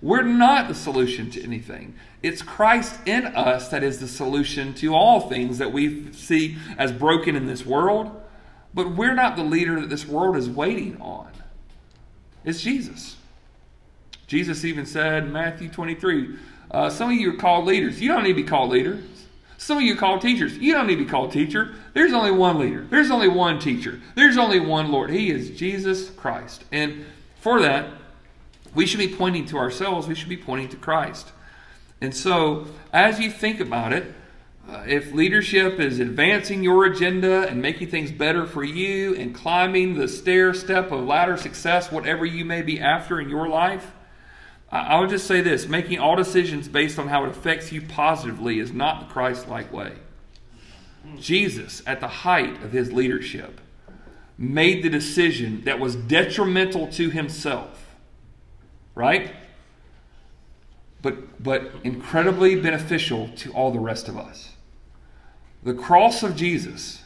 We're 0.01 0.21
not 0.21 0.69
the 0.69 0.75
solution 0.75 1.29
to 1.31 1.43
anything. 1.43 1.95
It's 2.23 2.41
Christ 2.41 2.95
in 3.05 3.25
us 3.25 3.67
that 3.67 3.83
is 3.83 3.99
the 3.99 4.07
solution 4.07 4.73
to 4.75 4.95
all 4.95 5.27
things 5.27 5.57
that 5.57 5.73
we 5.73 6.13
see 6.13 6.57
as 6.77 6.93
broken 6.93 7.35
in 7.35 7.47
this 7.47 7.65
world, 7.65 8.09
but 8.73 8.95
we're 8.95 9.13
not 9.13 9.35
the 9.35 9.43
leader 9.43 9.81
that 9.81 9.89
this 9.89 10.07
world 10.07 10.37
is 10.37 10.49
waiting 10.49 11.01
on. 11.01 11.31
It's 12.45 12.61
Jesus. 12.61 13.17
Jesus 14.27 14.65
even 14.65 14.85
said 14.85 15.23
in 15.23 15.31
Matthew 15.31 15.69
23 15.69 16.37
uh, 16.71 16.89
some 16.89 17.11
of 17.11 17.15
you 17.15 17.33
are 17.33 17.37
called 17.37 17.65
leaders. 17.65 18.01
You 18.01 18.09
don't 18.09 18.23
need 18.23 18.29
to 18.29 18.41
be 18.41 18.43
called 18.43 18.69
leaders. 18.69 19.03
Some 19.57 19.77
of 19.77 19.83
you 19.83 19.93
are 19.93 19.97
called 19.97 20.21
teachers. 20.21 20.57
You 20.57 20.73
don't 20.73 20.87
need 20.87 20.97
to 20.97 21.05
be 21.05 21.09
called 21.09 21.31
teacher. 21.31 21.73
There's 21.93 22.13
only 22.13 22.31
one 22.31 22.59
leader. 22.59 22.85
There's 22.89 23.11
only 23.11 23.29
one 23.29 23.59
teacher. 23.59 24.01
There's 24.15 24.37
only 24.37 24.59
one 24.59 24.91
Lord. 24.91 25.09
He 25.09 25.31
is 25.31 25.51
Jesus 25.51 26.09
Christ. 26.09 26.65
And 26.71 27.05
for 27.39 27.61
that, 27.61 27.87
we 28.73 28.85
should 28.85 28.99
be 28.99 29.07
pointing 29.07 29.45
to 29.47 29.57
ourselves. 29.57 30.07
We 30.07 30.15
should 30.15 30.29
be 30.29 30.37
pointing 30.37 30.69
to 30.69 30.77
Christ. 30.77 31.31
And 32.01 32.13
so, 32.13 32.67
as 32.91 33.19
you 33.19 33.31
think 33.31 33.59
about 33.59 33.93
it, 33.93 34.13
uh, 34.69 34.83
if 34.87 35.13
leadership 35.13 35.79
is 35.79 35.99
advancing 35.99 36.63
your 36.63 36.85
agenda 36.85 37.47
and 37.47 37.61
making 37.61 37.87
things 37.87 38.11
better 38.11 38.45
for 38.45 38.63
you 38.63 39.15
and 39.15 39.33
climbing 39.33 39.95
the 39.95 40.07
stair 40.07 40.53
step 40.53 40.91
of 40.91 41.05
ladder 41.05 41.37
success, 41.37 41.91
whatever 41.91 42.25
you 42.25 42.43
may 42.43 42.61
be 42.61 42.79
after 42.79 43.19
in 43.21 43.29
your 43.29 43.47
life, 43.47 43.91
I 44.75 44.99
would 44.99 45.09
just 45.09 45.27
say 45.27 45.41
this 45.41 45.67
making 45.67 45.99
all 45.99 46.15
decisions 46.15 46.67
based 46.67 46.99
on 46.99 47.07
how 47.07 47.23
it 47.23 47.29
affects 47.29 47.71
you 47.71 47.81
positively 47.81 48.59
is 48.59 48.71
not 48.71 49.07
the 49.07 49.13
Christ 49.13 49.47
like 49.47 49.71
way. 49.71 49.93
Jesus, 51.19 51.83
at 51.85 51.99
the 51.99 52.07
height 52.07 52.63
of 52.63 52.71
his 52.71 52.91
leadership, 52.91 53.61
made 54.37 54.83
the 54.83 54.89
decision 54.89 55.63
that 55.65 55.79
was 55.79 55.95
detrimental 55.95 56.87
to 56.87 57.09
himself, 57.09 57.95
right? 58.95 59.33
But, 61.01 61.41
but 61.41 61.71
incredibly 61.83 62.59
beneficial 62.59 63.29
to 63.37 63.53
all 63.53 63.71
the 63.71 63.79
rest 63.79 64.09
of 64.09 64.17
us. 64.17 64.53
The 65.63 65.73
cross 65.73 66.23
of 66.23 66.35
Jesus, 66.35 67.03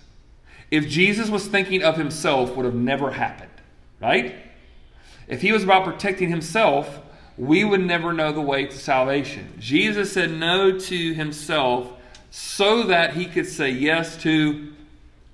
if 0.71 0.87
Jesus 0.87 1.29
was 1.29 1.47
thinking 1.47 1.83
of 1.83 1.97
himself, 1.97 2.55
would 2.55 2.65
have 2.65 2.75
never 2.75 3.11
happened, 3.11 3.51
right? 4.01 4.35
If 5.27 5.41
he 5.41 5.51
was 5.51 5.63
about 5.63 5.85
protecting 5.85 6.29
himself, 6.29 7.01
we 7.39 7.63
would 7.63 7.79
never 7.79 8.11
know 8.11 8.33
the 8.33 8.41
way 8.41 8.65
to 8.65 8.77
salvation. 8.77 9.53
Jesus 9.59 10.11
said 10.11 10.29
no 10.29 10.77
to 10.77 11.13
himself 11.13 11.93
so 12.29 12.83
that 12.83 13.13
he 13.13 13.25
could 13.25 13.47
say 13.47 13.69
yes 13.69 14.21
to 14.23 14.73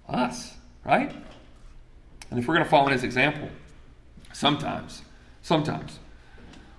us, 0.08 0.54
right? 0.86 1.12
And 2.30 2.40
if 2.40 2.48
we're 2.48 2.54
going 2.54 2.64
to 2.64 2.70
follow 2.70 2.88
in 2.88 2.94
his 2.94 3.04
example, 3.04 3.50
sometimes, 4.34 5.02
sometimes, 5.42 5.98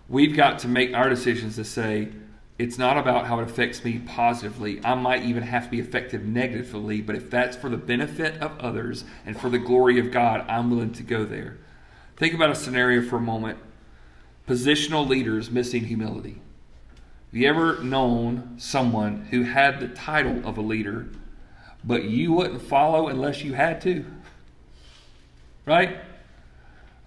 we've 0.08 0.36
got 0.36 0.60
to 0.60 0.68
make 0.68 0.94
our 0.94 1.08
decisions 1.08 1.56
to 1.56 1.64
say, 1.64 2.08
it's 2.56 2.78
not 2.78 2.96
about 2.96 3.26
how 3.26 3.40
it 3.40 3.50
affects 3.50 3.84
me 3.84 3.98
positively. 3.98 4.80
I 4.84 4.94
might 4.94 5.24
even 5.24 5.42
have 5.42 5.64
to 5.64 5.70
be 5.70 5.80
affected 5.80 6.26
negatively, 6.26 7.02
but 7.02 7.16
if 7.16 7.30
that's 7.30 7.56
for 7.56 7.68
the 7.68 7.76
benefit 7.76 8.40
of 8.40 8.56
others 8.60 9.02
and 9.26 9.38
for 9.38 9.50
the 9.50 9.58
glory 9.58 9.98
of 9.98 10.12
God, 10.12 10.44
I'm 10.48 10.70
willing 10.70 10.92
to 10.92 11.02
go 11.02 11.24
there. 11.24 11.58
Think 12.16 12.32
about 12.32 12.50
a 12.50 12.54
scenario 12.54 13.02
for 13.02 13.16
a 13.16 13.20
moment 13.20 13.58
positional 14.47 15.07
leaders 15.07 15.51
missing 15.51 15.84
humility. 15.84 16.40
Have 17.30 17.40
you 17.40 17.49
ever 17.49 17.82
known 17.82 18.55
someone 18.59 19.26
who 19.30 19.42
had 19.42 19.80
the 19.80 19.88
title 19.88 20.47
of 20.47 20.57
a 20.57 20.61
leader, 20.61 21.09
but 21.84 22.05
you 22.05 22.32
wouldn't 22.32 22.62
follow 22.62 23.09
unless 23.09 23.42
you 23.42 23.55
had 23.55 23.80
to? 23.82 24.05
Right? 25.64 25.99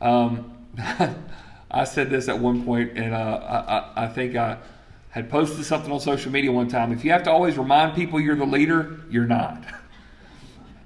Um, 0.02 0.68
I 1.72 1.84
said 1.84 2.10
this 2.10 2.28
at 2.28 2.38
one 2.38 2.64
point, 2.64 2.98
and 2.98 3.14
uh, 3.14 3.18
I, 3.18 4.04
I, 4.04 4.06
I, 4.06 4.08
think 4.08 4.36
I, 4.36 4.58
had 5.12 5.30
posted 5.30 5.66
something 5.66 5.92
on 5.92 6.00
social 6.00 6.32
media 6.32 6.52
one 6.52 6.68
time. 6.68 6.92
If 6.92 7.04
you 7.04 7.12
have 7.12 7.24
to 7.24 7.32
always 7.32 7.58
remind 7.58 7.96
people 7.96 8.20
you're 8.20 8.36
the 8.36 8.46
leader, 8.46 9.00
you're 9.10 9.26
not. 9.26 9.64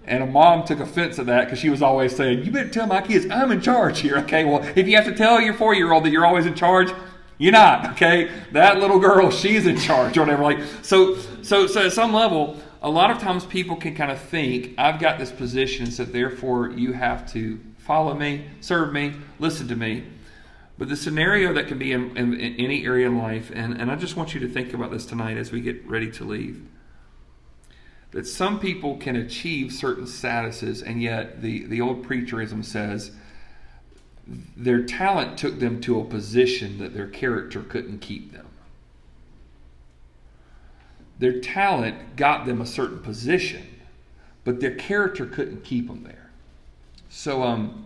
And 0.05 0.21
a 0.21 0.25
mom 0.25 0.65
took 0.65 0.79
offense 0.79 1.17
at 1.17 1.27
that 1.27 1.45
because 1.45 1.59
she 1.59 1.69
was 1.69 1.81
always 1.81 2.15
saying, 2.15 2.43
You 2.43 2.51
better 2.51 2.69
tell 2.69 2.87
my 2.87 3.01
kids 3.01 3.25
I'm 3.29 3.51
in 3.51 3.61
charge 3.61 3.99
here. 3.99 4.17
Okay, 4.19 4.43
well, 4.43 4.63
if 4.75 4.87
you 4.87 4.95
have 4.97 5.05
to 5.05 5.15
tell 5.15 5.39
your 5.39 5.53
four 5.53 5.73
year 5.73 5.93
old 5.93 6.03
that 6.03 6.11
you're 6.11 6.25
always 6.25 6.45
in 6.45 6.55
charge, 6.55 6.91
you're 7.37 7.53
not. 7.53 7.91
Okay, 7.91 8.29
that 8.51 8.79
little 8.79 8.99
girl, 8.99 9.31
she's 9.31 9.65
in 9.65 9.77
charge 9.77 10.17
or 10.17 10.21
whatever. 10.21 10.43
Like, 10.43 10.59
so, 10.81 11.15
so, 11.41 11.67
so 11.67 11.85
at 11.85 11.93
some 11.93 12.13
level, 12.13 12.57
a 12.81 12.89
lot 12.89 13.11
of 13.11 13.19
times 13.19 13.45
people 13.45 13.77
can 13.77 13.95
kind 13.95 14.11
of 14.11 14.19
think, 14.19 14.73
I've 14.77 14.99
got 14.99 15.19
this 15.19 15.31
position, 15.31 15.89
so 15.89 16.03
therefore 16.03 16.71
you 16.71 16.93
have 16.93 17.31
to 17.33 17.59
follow 17.77 18.13
me, 18.13 18.45
serve 18.59 18.93
me, 18.93 19.13
listen 19.39 19.67
to 19.69 19.75
me. 19.75 20.03
But 20.77 20.89
the 20.89 20.97
scenario 20.97 21.53
that 21.53 21.67
can 21.67 21.77
be 21.77 21.91
in, 21.93 22.15
in, 22.17 22.33
in 22.33 22.55
any 22.55 22.85
area 22.85 23.07
in 23.07 23.17
life, 23.17 23.51
and, 23.53 23.79
and 23.79 23.89
I 23.89 23.95
just 23.95 24.17
want 24.17 24.33
you 24.33 24.39
to 24.41 24.49
think 24.49 24.73
about 24.73 24.91
this 24.91 25.05
tonight 25.05 25.37
as 25.37 25.51
we 25.51 25.61
get 25.61 25.87
ready 25.87 26.11
to 26.11 26.25
leave 26.25 26.61
that 28.13 28.27
some 28.27 28.59
people 28.59 28.95
can 28.97 29.15
achieve 29.15 29.73
certain 29.73 30.05
statuses, 30.05 30.83
and 30.85 31.01
yet 31.01 31.41
the, 31.41 31.65
the 31.65 31.81
old 31.81 32.05
preacherism 32.05 32.63
says 32.63 33.11
their 34.55 34.83
talent 34.83 35.37
took 35.37 35.59
them 35.59 35.81
to 35.81 35.99
a 35.99 36.05
position 36.05 36.77
that 36.77 36.93
their 36.93 37.07
character 37.07 37.61
couldn't 37.61 37.99
keep 37.99 38.31
them. 38.31 38.47
Their 41.17 41.41
talent 41.41 42.15
got 42.15 42.45
them 42.45 42.61
a 42.61 42.65
certain 42.65 42.99
position, 42.99 43.65
but 44.43 44.59
their 44.59 44.75
character 44.75 45.25
couldn't 45.25 45.63
keep 45.63 45.87
them 45.87 46.03
there. 46.03 46.29
So, 47.09 47.43
um, 47.43 47.83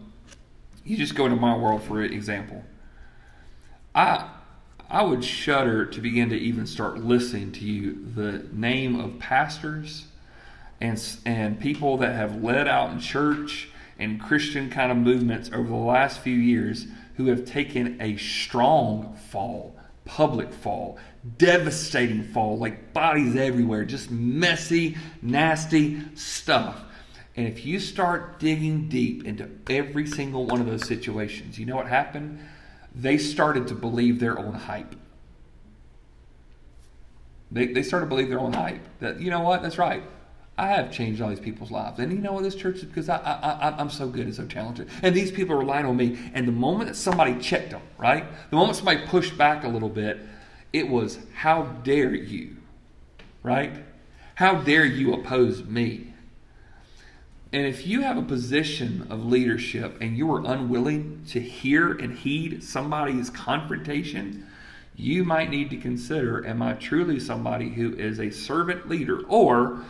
you 0.83 0.97
just 0.97 1.15
go 1.15 1.25
into 1.25 1.37
my 1.37 1.55
world 1.55 1.83
for 1.83 2.01
example. 2.01 2.63
I 3.95 4.29
I 4.89 5.03
would 5.03 5.23
shudder 5.23 5.85
to 5.85 6.01
begin 6.01 6.29
to 6.29 6.37
even 6.37 6.65
start 6.65 6.99
listening 6.99 7.51
to 7.53 7.65
you 7.65 8.05
the 8.15 8.45
name 8.53 8.99
of 8.99 9.19
pastors 9.19 10.06
and, 10.79 11.01
and 11.25 11.59
people 11.59 11.97
that 11.97 12.15
have 12.15 12.43
led 12.43 12.67
out 12.67 12.91
in 12.91 12.99
church 12.99 13.69
and 13.99 14.21
Christian 14.21 14.69
kind 14.69 14.91
of 14.91 14.97
movements 14.97 15.49
over 15.53 15.67
the 15.67 15.75
last 15.75 16.19
few 16.19 16.35
years 16.35 16.87
who 17.15 17.27
have 17.27 17.45
taken 17.45 17.99
a 17.99 18.15
strong 18.17 19.15
fall, 19.29 19.75
public 20.05 20.53
fall, 20.53 20.99
devastating 21.37 22.23
fall, 22.23 22.57
like 22.57 22.93
bodies 22.93 23.35
everywhere, 23.35 23.85
just 23.85 24.11
messy, 24.11 24.95
nasty 25.21 25.99
stuff. 26.15 26.83
And 27.35 27.47
if 27.47 27.65
you 27.65 27.79
start 27.79 28.39
digging 28.39 28.87
deep 28.87 29.25
into 29.25 29.49
every 29.69 30.07
single 30.07 30.45
one 30.45 30.59
of 30.59 30.67
those 30.67 30.87
situations, 30.87 31.57
you 31.57 31.65
know 31.65 31.75
what 31.75 31.87
happened? 31.87 32.39
They 32.95 33.17
started 33.17 33.67
to 33.67 33.75
believe 33.75 34.19
their 34.19 34.37
own 34.39 34.53
hype. 34.53 34.95
They, 37.51 37.67
they 37.67 37.83
started 37.83 38.05
to 38.05 38.09
believe 38.09 38.29
their 38.29 38.39
own 38.39 38.53
hype. 38.53 38.81
That, 38.99 39.19
you 39.19 39.29
know 39.31 39.41
what? 39.41 39.61
That's 39.61 39.77
right. 39.77 40.03
I 40.57 40.67
have 40.69 40.91
changed 40.91 41.21
all 41.21 41.29
these 41.29 41.39
people's 41.39 41.69
lives. 41.69 41.99
And 41.99 42.11
you 42.11 42.17
know 42.17 42.33
what? 42.33 42.43
This 42.43 42.55
church 42.55 42.77
is 42.77 42.85
because 42.85 43.09
I, 43.09 43.17
I, 43.17 43.69
I, 43.69 43.81
am 43.81 43.91
so 43.91 44.07
good 44.07 44.25
and 44.25 44.33
so 44.33 44.45
talented. 44.45 44.89
And 45.03 45.15
these 45.15 45.31
people 45.31 45.55
are 45.55 45.59
relying 45.59 45.85
on 45.85 45.95
me. 45.95 46.17
And 46.33 46.47
the 46.47 46.51
moment 46.51 46.89
that 46.89 46.95
somebody 46.95 47.35
checked 47.39 47.71
them, 47.71 47.81
right? 47.97 48.25
The 48.49 48.55
moment 48.55 48.75
somebody 48.75 49.05
pushed 49.05 49.37
back 49.37 49.63
a 49.63 49.67
little 49.67 49.89
bit, 49.89 50.19
it 50.73 50.89
was, 50.89 51.19
how 51.33 51.63
dare 51.83 52.13
you, 52.15 52.57
right? 53.43 53.71
How 54.35 54.55
dare 54.55 54.85
you 54.85 55.13
oppose 55.13 55.63
me? 55.63 56.13
And 57.53 57.65
if 57.65 57.87
you 57.87 58.01
have 58.01 58.17
a 58.17 58.23
position 58.23 59.07
of 59.09 59.25
leadership 59.25 59.97
and 60.01 60.17
you 60.17 60.31
are 60.33 60.43
unwilling 60.43 61.23
to 61.29 61.39
hear 61.39 61.91
and 61.91 62.17
heed 62.17 62.63
somebody's 62.63 63.29
confrontation, 63.29 64.47
you 64.95 65.23
might 65.23 65.49
need 65.49 65.69
to 65.69 65.77
consider 65.77 66.45
am 66.45 66.61
I 66.61 66.73
truly 66.73 67.19
somebody 67.19 67.69
who 67.69 67.93
is 67.93 68.19
a 68.19 68.31
servant 68.31 68.89
leader 68.89 69.21
or 69.27 69.83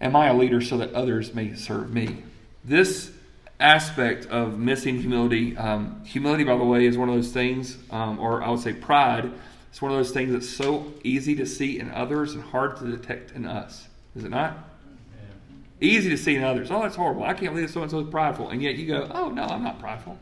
Am 0.00 0.14
I 0.14 0.28
a 0.28 0.34
leader 0.34 0.60
so 0.60 0.76
that 0.78 0.92
others 0.92 1.34
may 1.34 1.54
serve 1.54 1.92
me? 1.92 2.22
This 2.64 3.12
aspect 3.58 4.26
of 4.26 4.58
missing 4.58 5.00
humility, 5.00 5.56
um, 5.56 6.02
humility, 6.04 6.44
by 6.44 6.56
the 6.56 6.64
way, 6.64 6.86
is 6.86 6.98
one 6.98 7.08
of 7.08 7.14
those 7.14 7.32
things, 7.32 7.78
um, 7.90 8.18
or 8.18 8.42
I 8.42 8.50
would 8.50 8.60
say 8.60 8.72
pride, 8.72 9.32
it's 9.70 9.82
one 9.82 9.90
of 9.90 9.98
those 9.98 10.10
things 10.10 10.32
that's 10.32 10.48
so 10.48 10.92
easy 11.02 11.34
to 11.36 11.46
see 11.46 11.78
in 11.78 11.90
others 11.90 12.34
and 12.34 12.42
hard 12.42 12.76
to 12.78 12.90
detect 12.90 13.32
in 13.32 13.46
us. 13.46 13.88
Is 14.14 14.24
it 14.24 14.30
not? 14.30 14.52
Yeah. 14.52 15.86
Easy 15.86 16.08
to 16.10 16.16
see 16.16 16.34
in 16.34 16.42
others. 16.42 16.70
Oh, 16.70 16.82
that's 16.82 16.96
horrible. 16.96 17.24
I 17.24 17.34
can't 17.34 17.52
believe 17.54 17.70
so 17.70 17.82
and 17.82 17.90
so 17.90 18.00
is 18.00 18.08
prideful. 18.08 18.48
And 18.48 18.62
yet 18.62 18.76
you 18.76 18.86
go, 18.86 19.06
oh, 19.10 19.28
no, 19.28 19.42
I'm 19.42 19.62
not 19.62 19.78
prideful. 19.78 20.18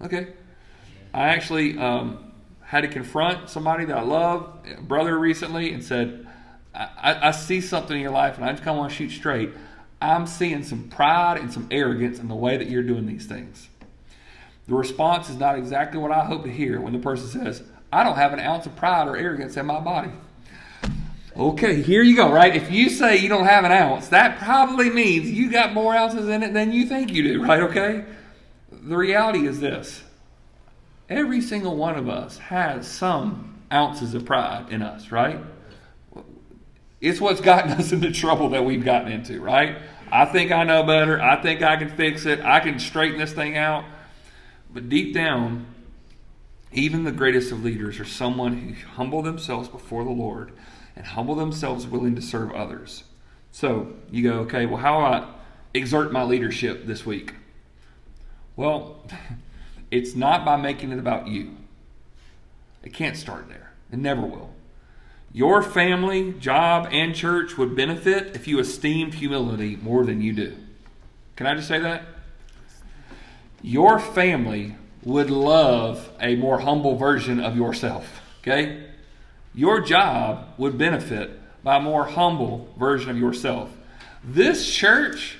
Okay. 0.00 0.28
I 1.12 1.28
actually 1.28 1.76
um, 1.76 2.32
had 2.62 2.80
to 2.80 2.88
confront 2.88 3.50
somebody 3.50 3.84
that 3.84 3.96
I 3.96 4.02
love, 4.02 4.56
a 4.78 4.80
brother 4.80 5.18
recently, 5.18 5.74
and 5.74 5.84
said, 5.84 6.26
I, 6.74 7.28
I 7.28 7.30
see 7.32 7.60
something 7.60 7.96
in 7.96 8.02
your 8.02 8.12
life 8.12 8.36
and 8.36 8.44
I 8.44 8.52
just 8.52 8.62
kind 8.62 8.76
of 8.76 8.80
want 8.80 8.92
to 8.92 8.96
shoot 8.96 9.10
straight. 9.10 9.50
I'm 10.00 10.26
seeing 10.26 10.62
some 10.64 10.88
pride 10.88 11.38
and 11.38 11.52
some 11.52 11.68
arrogance 11.70 12.18
in 12.18 12.28
the 12.28 12.34
way 12.34 12.56
that 12.56 12.68
you're 12.68 12.82
doing 12.82 13.06
these 13.06 13.26
things. 13.26 13.68
The 14.66 14.74
response 14.74 15.28
is 15.28 15.36
not 15.36 15.58
exactly 15.58 15.98
what 15.98 16.12
I 16.12 16.24
hope 16.24 16.44
to 16.44 16.50
hear 16.50 16.80
when 16.80 16.92
the 16.92 16.98
person 16.98 17.28
says, 17.28 17.62
I 17.92 18.02
don't 18.02 18.16
have 18.16 18.32
an 18.32 18.40
ounce 18.40 18.66
of 18.66 18.74
pride 18.74 19.06
or 19.06 19.16
arrogance 19.16 19.56
in 19.56 19.66
my 19.66 19.80
body. 19.80 20.10
Okay, 21.36 21.82
here 21.82 22.02
you 22.02 22.14
go, 22.14 22.30
right? 22.30 22.54
If 22.54 22.70
you 22.70 22.90
say 22.90 23.16
you 23.16 23.28
don't 23.28 23.46
have 23.46 23.64
an 23.64 23.72
ounce, 23.72 24.08
that 24.08 24.38
probably 24.38 24.90
means 24.90 25.30
you 25.30 25.50
got 25.50 25.72
more 25.72 25.94
ounces 25.94 26.28
in 26.28 26.42
it 26.42 26.52
than 26.52 26.72
you 26.72 26.86
think 26.86 27.12
you 27.12 27.22
do, 27.22 27.42
right? 27.42 27.62
Okay? 27.62 28.04
The 28.70 28.96
reality 28.96 29.46
is 29.46 29.60
this 29.60 30.02
every 31.08 31.40
single 31.40 31.76
one 31.76 31.96
of 31.96 32.08
us 32.08 32.38
has 32.38 32.86
some 32.86 33.62
ounces 33.72 34.14
of 34.14 34.24
pride 34.24 34.66
in 34.70 34.82
us, 34.82 35.10
right? 35.10 35.38
It's 37.02 37.20
what's 37.20 37.40
gotten 37.40 37.72
us 37.72 37.90
into 37.90 38.12
trouble 38.12 38.50
that 38.50 38.64
we've 38.64 38.84
gotten 38.84 39.10
into, 39.10 39.40
right? 39.40 39.76
I 40.12 40.24
think 40.24 40.52
I 40.52 40.62
know 40.62 40.84
better. 40.84 41.20
I 41.20 41.42
think 41.42 41.60
I 41.60 41.76
can 41.76 41.88
fix 41.88 42.26
it. 42.26 42.40
I 42.40 42.60
can 42.60 42.78
straighten 42.78 43.18
this 43.18 43.32
thing 43.32 43.56
out. 43.56 43.84
But 44.72 44.88
deep 44.88 45.12
down, 45.12 45.66
even 46.70 47.02
the 47.02 47.10
greatest 47.10 47.50
of 47.50 47.64
leaders 47.64 47.98
are 47.98 48.04
someone 48.04 48.56
who 48.56 48.86
humble 48.86 49.20
themselves 49.20 49.68
before 49.68 50.04
the 50.04 50.10
Lord 50.10 50.52
and 50.94 51.04
humble 51.04 51.34
themselves 51.34 51.88
willing 51.88 52.14
to 52.14 52.22
serve 52.22 52.52
others. 52.52 53.02
So 53.50 53.94
you 54.12 54.22
go, 54.22 54.38
okay, 54.40 54.66
well, 54.66 54.78
how 54.78 54.98
do 55.00 55.04
I 55.04 55.34
exert 55.74 56.12
my 56.12 56.22
leadership 56.22 56.86
this 56.86 57.04
week? 57.04 57.34
Well, 58.54 59.04
it's 59.90 60.14
not 60.14 60.44
by 60.44 60.56
making 60.56 60.92
it 60.92 61.00
about 61.00 61.26
you. 61.26 61.56
It 62.84 62.92
can't 62.92 63.16
start 63.16 63.48
there. 63.48 63.72
It 63.90 63.98
never 63.98 64.22
will. 64.22 64.51
Your 65.32 65.62
family, 65.62 66.32
job, 66.34 66.88
and 66.90 67.14
church 67.14 67.56
would 67.56 67.74
benefit 67.74 68.36
if 68.36 68.46
you 68.46 68.58
esteemed 68.58 69.14
humility 69.14 69.76
more 69.76 70.04
than 70.04 70.20
you 70.20 70.32
do. 70.34 70.56
Can 71.36 71.46
I 71.46 71.54
just 71.54 71.68
say 71.68 71.78
that? 71.78 72.04
Your 73.62 73.98
family 73.98 74.76
would 75.04 75.30
love 75.30 76.10
a 76.20 76.36
more 76.36 76.60
humble 76.60 76.96
version 76.96 77.40
of 77.40 77.56
yourself. 77.56 78.20
Okay? 78.40 78.84
Your 79.54 79.80
job 79.80 80.48
would 80.58 80.76
benefit 80.76 81.40
by 81.62 81.76
a 81.76 81.80
more 81.80 82.04
humble 82.04 82.68
version 82.78 83.10
of 83.10 83.18
yourself. 83.18 83.70
This 84.24 84.70
church 84.70 85.38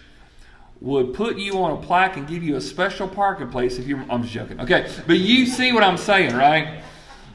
would 0.80 1.14
put 1.14 1.38
you 1.38 1.58
on 1.58 1.72
a 1.72 1.76
plaque 1.76 2.16
and 2.16 2.26
give 2.26 2.42
you 2.42 2.56
a 2.56 2.60
special 2.60 3.06
parking 3.06 3.50
place 3.50 3.78
if 3.78 3.86
you 3.86 4.02
I'm 4.10 4.22
just 4.22 4.34
joking. 4.34 4.60
Okay, 4.60 4.90
but 5.06 5.18
you 5.18 5.46
see 5.46 5.72
what 5.72 5.84
I'm 5.84 5.96
saying, 5.96 6.34
right? 6.34 6.82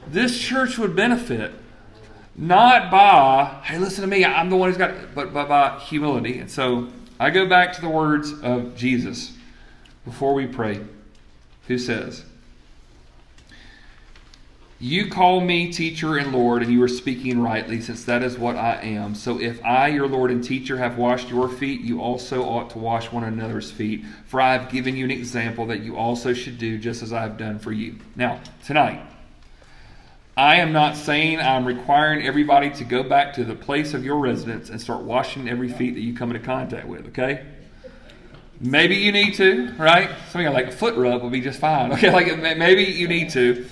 This 0.08 0.38
church 0.38 0.76
would 0.78 0.94
benefit 0.94 1.52
not 2.38 2.88
by, 2.88 3.60
hey, 3.64 3.78
listen 3.78 4.02
to 4.02 4.06
me, 4.06 4.24
I'm 4.24 4.48
the 4.48 4.56
one 4.56 4.68
who's 4.68 4.78
got 4.78 5.12
but, 5.12 5.34
but 5.34 5.48
by 5.48 5.80
humility. 5.80 6.38
And 6.38 6.48
so 6.48 6.86
I 7.18 7.30
go 7.30 7.48
back 7.48 7.72
to 7.74 7.80
the 7.80 7.88
words 7.88 8.32
of 8.42 8.76
Jesus 8.76 9.36
before 10.04 10.34
we 10.34 10.46
pray, 10.46 10.80
who 11.66 11.78
says, 11.78 12.24
You 14.78 15.10
call 15.10 15.40
me 15.40 15.72
teacher 15.72 16.16
and 16.16 16.32
Lord, 16.32 16.62
and 16.62 16.72
you 16.72 16.80
are 16.84 16.88
speaking 16.88 17.40
rightly, 17.42 17.80
since 17.80 18.04
that 18.04 18.22
is 18.22 18.38
what 18.38 18.54
I 18.54 18.82
am. 18.82 19.16
So 19.16 19.40
if 19.40 19.60
I, 19.64 19.88
your 19.88 20.06
Lord 20.06 20.30
and 20.30 20.42
teacher, 20.42 20.76
have 20.76 20.96
washed 20.96 21.30
your 21.30 21.48
feet, 21.48 21.80
you 21.80 22.00
also 22.00 22.44
ought 22.44 22.70
to 22.70 22.78
wash 22.78 23.10
one 23.10 23.24
another's 23.24 23.72
feet. 23.72 24.04
For 24.26 24.40
I 24.40 24.52
have 24.52 24.70
given 24.70 24.96
you 24.96 25.04
an 25.04 25.10
example 25.10 25.66
that 25.66 25.80
you 25.80 25.96
also 25.96 26.32
should 26.32 26.56
do 26.58 26.78
just 26.78 27.02
as 27.02 27.12
I 27.12 27.22
have 27.22 27.36
done 27.36 27.58
for 27.58 27.72
you. 27.72 27.98
Now, 28.14 28.40
tonight, 28.64 29.02
I 30.38 30.58
am 30.58 30.72
not 30.72 30.94
saying 30.94 31.40
I'm 31.40 31.64
requiring 31.64 32.24
everybody 32.24 32.70
to 32.70 32.84
go 32.84 33.02
back 33.02 33.34
to 33.34 33.44
the 33.44 33.56
place 33.56 33.92
of 33.92 34.04
your 34.04 34.20
residence 34.20 34.70
and 34.70 34.80
start 34.80 35.02
washing 35.02 35.48
every 35.48 35.68
feet 35.68 35.94
that 35.94 36.00
you 36.00 36.14
come 36.14 36.30
into 36.30 36.46
contact 36.46 36.86
with, 36.86 37.08
okay? 37.08 37.44
Maybe 38.60 38.94
you 38.94 39.10
need 39.10 39.34
to, 39.34 39.72
right? 39.72 40.08
Something 40.30 40.52
like 40.52 40.68
a 40.68 40.70
foot 40.70 40.94
rub 40.94 41.22
will 41.22 41.30
be 41.30 41.40
just 41.40 41.58
fine. 41.58 41.90
Okay, 41.94 42.12
like 42.12 42.56
maybe 42.56 42.84
you 42.84 43.08
need 43.08 43.30
to. 43.30 43.66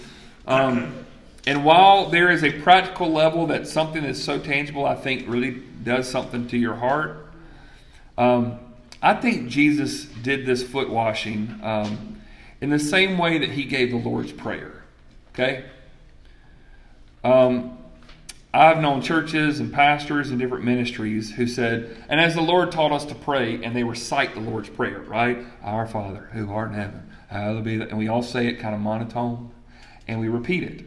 Um, 0.49 1.07
and 1.47 1.65
while 1.65 2.11
there 2.11 2.31
is 2.31 2.43
a 2.43 2.51
practical 2.51 3.13
level 3.13 3.47
that 3.47 3.69
something 3.69 4.03
that's 4.03 4.21
so 4.21 4.41
tangible, 4.41 4.87
I 4.87 4.97
think 4.97 5.29
really 5.29 5.63
does 5.85 6.09
something 6.09 6.49
to 6.49 6.59
your 6.59 6.75
heart. 6.75 7.29
Um, 8.19 8.59
I 9.01 9.15
think 9.15 9.51
Jesus 9.51 10.07
did 10.07 10.45
this 10.47 10.65
foot 10.65 10.91
washing 10.91 11.61
um, 11.63 12.21
in 12.61 12.71
the 12.71 12.81
same 12.81 13.19
way 13.19 13.39
that 13.39 13.51
he 13.51 13.67
gave 13.67 13.93
the 13.93 13.99
Lord's 13.99 14.33
Prayer. 14.33 14.83
Okay? 15.33 15.65
Um, 17.27 17.77
I've 18.55 18.79
known 18.79 19.03
churches 19.03 19.59
and 19.59 19.73
pastors 19.73 20.31
and 20.31 20.39
different 20.39 20.65
ministries 20.65 21.29
who 21.29 21.49
said, 21.49 22.05
and 22.09 22.21
as 22.21 22.37
the 22.37 22.41
Lord 22.41 22.71
taught 22.71 22.93
us 22.93 23.05
to 23.07 23.17
pray, 23.17 23.65
and 23.65 23.75
they 23.75 23.83
recite 23.83 24.35
the 24.35 24.41
Lord's 24.41 24.69
Prayer, 24.69 25.01
right? 25.01 25.39
Our 25.61 25.89
Father, 25.89 26.31
who 26.33 26.49
art 26.53 26.71
in 26.71 26.75
heaven, 26.79 27.11
hallowed 27.27 27.65
be. 27.65 27.81
And 27.81 27.99
we 27.99 28.07
all 28.07 28.23
say 28.23 28.47
it 28.47 28.61
kind 28.61 28.77
of 28.77 28.81
monotone, 28.81 29.51
and 30.07 30.21
we 30.21 30.29
repeat 30.29 30.63
it. 30.63 30.85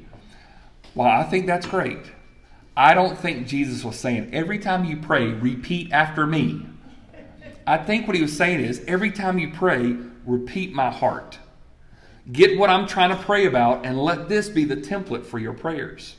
Well, 0.95 1.09
I 1.09 1.23
think 1.23 1.45
that's 1.45 1.67
great. 1.67 1.99
I 2.77 2.93
don't 2.93 3.17
think 3.17 3.45
Jesus 3.45 3.83
was 3.83 3.97
saying, 3.97 4.29
every 4.31 4.59
time 4.59 4.85
you 4.85 4.95
pray, 4.95 5.27
repeat 5.27 5.91
after 5.91 6.25
me. 6.25 6.65
I 7.67 7.79
think 7.79 8.07
what 8.07 8.15
he 8.15 8.21
was 8.21 8.35
saying 8.35 8.61
is, 8.61 8.81
every 8.87 9.11
time 9.11 9.39
you 9.39 9.51
pray, 9.51 9.97
repeat 10.25 10.71
my 10.71 10.89
heart. 10.89 11.37
Get 12.31 12.57
what 12.57 12.69
I'm 12.69 12.87
trying 12.87 13.09
to 13.09 13.21
pray 13.21 13.45
about, 13.45 13.85
and 13.85 14.01
let 14.01 14.29
this 14.29 14.47
be 14.47 14.63
the 14.63 14.77
template 14.77 15.25
for 15.25 15.37
your 15.37 15.53
prayers. 15.53 16.15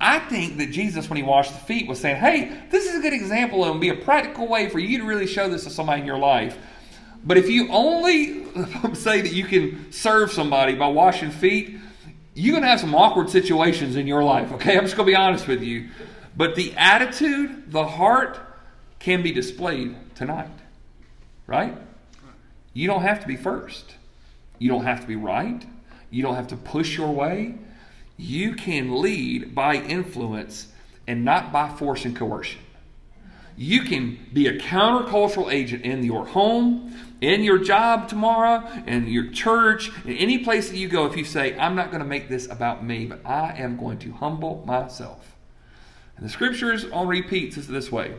I 0.00 0.18
think 0.18 0.58
that 0.58 0.70
Jesus, 0.70 1.08
when 1.08 1.16
he 1.16 1.22
washed 1.22 1.52
the 1.52 1.58
feet, 1.60 1.88
was 1.88 2.00
saying, 2.00 2.16
hey, 2.16 2.60
this 2.70 2.86
is 2.86 2.98
a 2.98 3.00
good 3.00 3.14
example 3.14 3.64
and 3.64 3.80
be 3.80 3.88
a 3.88 3.94
practical 3.94 4.46
way 4.46 4.68
for 4.68 4.78
you 4.78 4.98
to 4.98 5.04
really 5.04 5.26
show 5.26 5.48
this 5.48 5.64
to 5.64 5.70
somebody 5.70 6.02
in 6.02 6.06
your 6.06 6.18
life. 6.18 6.58
But 7.24 7.38
if 7.38 7.48
you 7.48 7.68
only 7.70 8.44
say 8.94 9.22
that 9.22 9.32
you 9.32 9.44
can 9.44 9.90
serve 9.90 10.30
somebody 10.30 10.74
by 10.74 10.88
washing 10.88 11.30
feet, 11.30 11.78
you're 12.34 12.52
going 12.52 12.62
to 12.62 12.68
have 12.68 12.80
some 12.80 12.94
awkward 12.94 13.30
situations 13.30 13.96
in 13.96 14.06
your 14.06 14.22
life, 14.22 14.52
okay? 14.52 14.76
I'm 14.76 14.84
just 14.84 14.96
going 14.96 15.06
to 15.06 15.12
be 15.12 15.16
honest 15.16 15.48
with 15.48 15.62
you. 15.62 15.88
But 16.36 16.54
the 16.54 16.74
attitude, 16.76 17.72
the 17.72 17.86
heart, 17.86 18.38
can 18.98 19.22
be 19.22 19.32
displayed 19.32 19.96
tonight, 20.14 20.50
right? 21.46 21.76
You 22.74 22.86
don't 22.86 23.02
have 23.02 23.20
to 23.20 23.26
be 23.26 23.36
first. 23.36 23.94
You 24.58 24.68
don't 24.68 24.84
have 24.84 25.00
to 25.00 25.06
be 25.06 25.16
right. 25.16 25.64
You 26.10 26.22
don't 26.22 26.34
have 26.34 26.48
to 26.48 26.56
push 26.56 26.98
your 26.98 27.10
way. 27.10 27.54
You 28.16 28.54
can 28.54 29.00
lead 29.00 29.54
by 29.54 29.76
influence 29.76 30.68
and 31.06 31.24
not 31.24 31.52
by 31.52 31.68
force 31.68 32.04
and 32.04 32.16
coercion. 32.16 32.60
You 33.56 33.82
can 33.82 34.18
be 34.32 34.48
a 34.48 34.58
countercultural 34.58 35.50
agent 35.50 35.84
in 35.84 36.04
your 36.04 36.26
home, 36.26 36.94
in 37.22 37.42
your 37.42 37.58
job 37.58 38.08
tomorrow, 38.08 38.66
in 38.86 39.06
your 39.06 39.30
church, 39.30 39.90
in 40.04 40.12
any 40.12 40.38
place 40.38 40.68
that 40.68 40.76
you 40.76 40.88
go. 40.88 41.06
If 41.06 41.16
you 41.16 41.24
say, 41.24 41.58
I'm 41.58 41.74
not 41.74 41.90
going 41.90 42.02
to 42.02 42.08
make 42.08 42.28
this 42.28 42.50
about 42.50 42.84
me, 42.84 43.06
but 43.06 43.24
I 43.24 43.54
am 43.56 43.78
going 43.78 43.98
to 44.00 44.12
humble 44.12 44.62
myself. 44.66 45.34
And 46.16 46.26
the 46.26 46.30
scriptures 46.30 46.84
on 46.84 47.08
repeat 47.08 47.54
says 47.54 47.66
this 47.66 47.90
way 47.90 48.14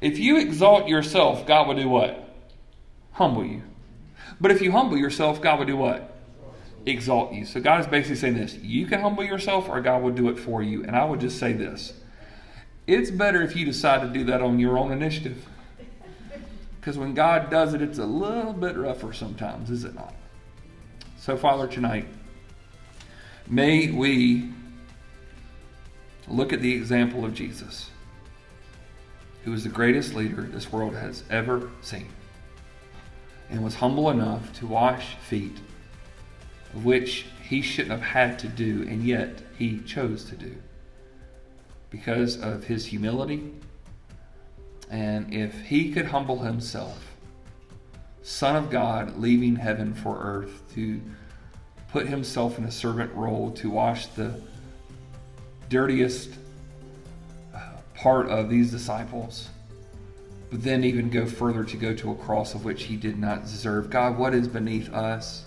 If 0.00 0.18
you 0.18 0.38
exalt 0.38 0.88
yourself, 0.88 1.46
God 1.46 1.68
will 1.68 1.76
do 1.76 1.88
what? 1.88 2.28
Humble 3.12 3.44
you. 3.44 3.62
But 4.40 4.50
if 4.50 4.60
you 4.60 4.72
humble 4.72 4.96
yourself, 4.96 5.40
God 5.40 5.60
will 5.60 5.66
do 5.66 5.76
what? 5.76 6.15
Exalt 6.86 7.32
you. 7.32 7.44
So 7.44 7.60
God 7.60 7.80
is 7.80 7.86
basically 7.86 8.16
saying 8.16 8.34
this 8.34 8.54
you 8.54 8.86
can 8.86 9.00
humble 9.00 9.24
yourself, 9.24 9.68
or 9.68 9.80
God 9.80 10.02
will 10.02 10.12
do 10.12 10.28
it 10.28 10.38
for 10.38 10.62
you. 10.62 10.84
And 10.84 10.96
I 10.96 11.04
would 11.04 11.20
just 11.20 11.38
say 11.38 11.52
this 11.52 11.92
it's 12.86 13.10
better 13.10 13.42
if 13.42 13.56
you 13.56 13.66
decide 13.66 14.00
to 14.02 14.08
do 14.08 14.24
that 14.24 14.40
on 14.40 14.58
your 14.58 14.78
own 14.78 14.92
initiative. 14.92 15.44
Because 16.80 16.96
when 16.96 17.14
God 17.14 17.50
does 17.50 17.74
it, 17.74 17.82
it's 17.82 17.98
a 17.98 18.06
little 18.06 18.52
bit 18.52 18.76
rougher 18.76 19.12
sometimes, 19.12 19.70
is 19.70 19.84
it 19.84 19.94
not? 19.94 20.14
So, 21.18 21.36
Father, 21.36 21.66
tonight, 21.66 22.06
may 23.48 23.90
we 23.90 24.50
look 26.28 26.52
at 26.52 26.60
the 26.60 26.72
example 26.72 27.24
of 27.24 27.34
Jesus, 27.34 27.90
who 29.42 29.52
is 29.52 29.64
the 29.64 29.68
greatest 29.68 30.14
leader 30.14 30.42
this 30.42 30.70
world 30.70 30.94
has 30.94 31.24
ever 31.28 31.70
seen, 31.82 32.06
and 33.50 33.64
was 33.64 33.74
humble 33.74 34.10
enough 34.10 34.52
to 34.60 34.66
wash 34.68 35.16
feet 35.16 35.58
which 36.84 37.26
he 37.42 37.62
shouldn't 37.62 37.92
have 37.92 38.02
had 38.02 38.38
to 38.40 38.48
do, 38.48 38.86
and 38.88 39.04
yet 39.04 39.42
he 39.58 39.80
chose 39.80 40.24
to 40.24 40.36
do 40.36 40.56
because 41.90 42.40
of 42.40 42.64
his 42.64 42.86
humility. 42.86 43.52
And 44.90 45.32
if 45.32 45.60
he 45.62 45.92
could 45.92 46.06
humble 46.06 46.40
himself, 46.40 47.16
Son 48.22 48.56
of 48.56 48.70
God, 48.70 49.16
leaving 49.18 49.56
heaven 49.56 49.94
for 49.94 50.18
earth 50.18 50.62
to 50.74 51.00
put 51.92 52.08
himself 52.08 52.58
in 52.58 52.64
a 52.64 52.70
servant 52.70 53.12
role 53.14 53.50
to 53.52 53.70
wash 53.70 54.06
the 54.08 54.40
dirtiest 55.68 56.30
uh, 57.54 57.60
part 57.94 58.28
of 58.28 58.50
these 58.50 58.70
disciples, 58.70 59.48
but 60.50 60.62
then 60.62 60.84
even 60.84 61.08
go 61.08 61.24
further 61.24 61.64
to 61.64 61.76
go 61.76 61.94
to 61.94 62.10
a 62.10 62.14
cross 62.16 62.54
of 62.54 62.64
which 62.64 62.84
he 62.84 62.96
did 62.96 63.18
not 63.18 63.42
deserve. 63.44 63.90
God, 63.90 64.18
what 64.18 64.34
is 64.34 64.46
beneath 64.46 64.92
us? 64.92 65.45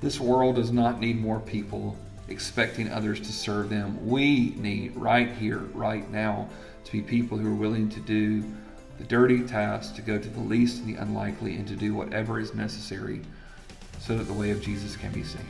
This 0.00 0.20
world 0.20 0.56
does 0.56 0.70
not 0.70 1.00
need 1.00 1.20
more 1.20 1.40
people 1.40 1.96
expecting 2.28 2.90
others 2.90 3.18
to 3.20 3.32
serve 3.32 3.70
them. 3.70 4.06
We 4.06 4.54
need 4.56 4.96
right 4.96 5.30
here, 5.32 5.58
right 5.74 6.08
now, 6.10 6.48
to 6.84 6.92
be 6.92 7.02
people 7.02 7.36
who 7.36 7.48
are 7.48 7.54
willing 7.54 7.88
to 7.90 8.00
do 8.00 8.44
the 8.98 9.04
dirty 9.04 9.42
tasks, 9.42 9.92
to 9.96 10.02
go 10.02 10.18
to 10.18 10.28
the 10.28 10.40
least 10.40 10.82
and 10.82 10.94
the 10.94 11.00
unlikely, 11.00 11.56
and 11.56 11.66
to 11.68 11.74
do 11.74 11.94
whatever 11.94 12.38
is 12.38 12.54
necessary 12.54 13.22
so 13.98 14.16
that 14.16 14.24
the 14.24 14.32
way 14.32 14.50
of 14.50 14.62
Jesus 14.62 14.96
can 14.96 15.12
be 15.12 15.22
seen. 15.22 15.46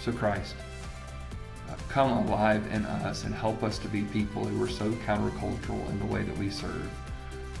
So, 0.00 0.12
Christ, 0.12 0.54
uh, 1.68 1.74
come 1.88 2.26
alive 2.26 2.66
in 2.72 2.84
us 2.86 3.24
and 3.24 3.34
help 3.34 3.62
us 3.62 3.78
to 3.78 3.88
be 3.88 4.02
people 4.02 4.44
who 4.44 4.62
are 4.62 4.68
so 4.68 4.90
countercultural 5.06 5.88
in 5.90 5.98
the 5.98 6.06
way 6.06 6.22
that 6.22 6.36
we 6.38 6.50
serve 6.50 6.88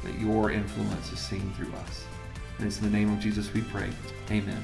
that 0.04 0.18
your 0.18 0.50
influence 0.50 1.12
is 1.12 1.18
seen 1.18 1.52
through 1.54 1.72
us. 1.74 2.04
And 2.58 2.66
it's 2.66 2.78
in 2.80 2.90
the 2.90 2.96
name 2.96 3.12
of 3.12 3.20
Jesus 3.20 3.52
we 3.52 3.62
pray. 3.62 3.90
Amen. 4.30 4.62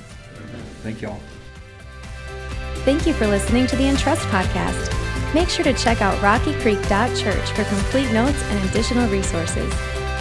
Thank 0.82 1.02
you 1.02 1.08
all. 1.08 1.20
Thank 2.84 3.06
you 3.06 3.14
for 3.14 3.26
listening 3.26 3.66
to 3.68 3.76
the 3.76 3.86
Entrust 3.86 4.26
podcast. 4.28 4.92
Make 5.34 5.48
sure 5.48 5.64
to 5.64 5.72
check 5.72 6.02
out 6.02 6.18
rockycreek.church 6.18 7.50
for 7.50 7.64
complete 7.64 8.12
notes 8.12 8.42
and 8.44 8.70
additional 8.70 9.08
resources. 9.08 9.72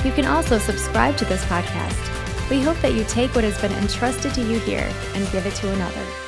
You 0.06 0.12
can 0.12 0.26
also 0.26 0.58
subscribe 0.58 1.18
to 1.18 1.26
this 1.26 1.44
podcast. 1.46 2.50
We 2.50 2.62
hope 2.62 2.80
that 2.82 2.94
you 2.94 3.04
take 3.06 3.36
what 3.36 3.44
has 3.44 3.60
been 3.62 3.74
entrusted 3.74 4.34
to 4.36 4.42
you 4.42 4.60
here 4.60 4.92
and 5.14 5.32
give 5.32 5.46
it 5.46 5.56
to 5.56 5.72
another. 5.72 6.23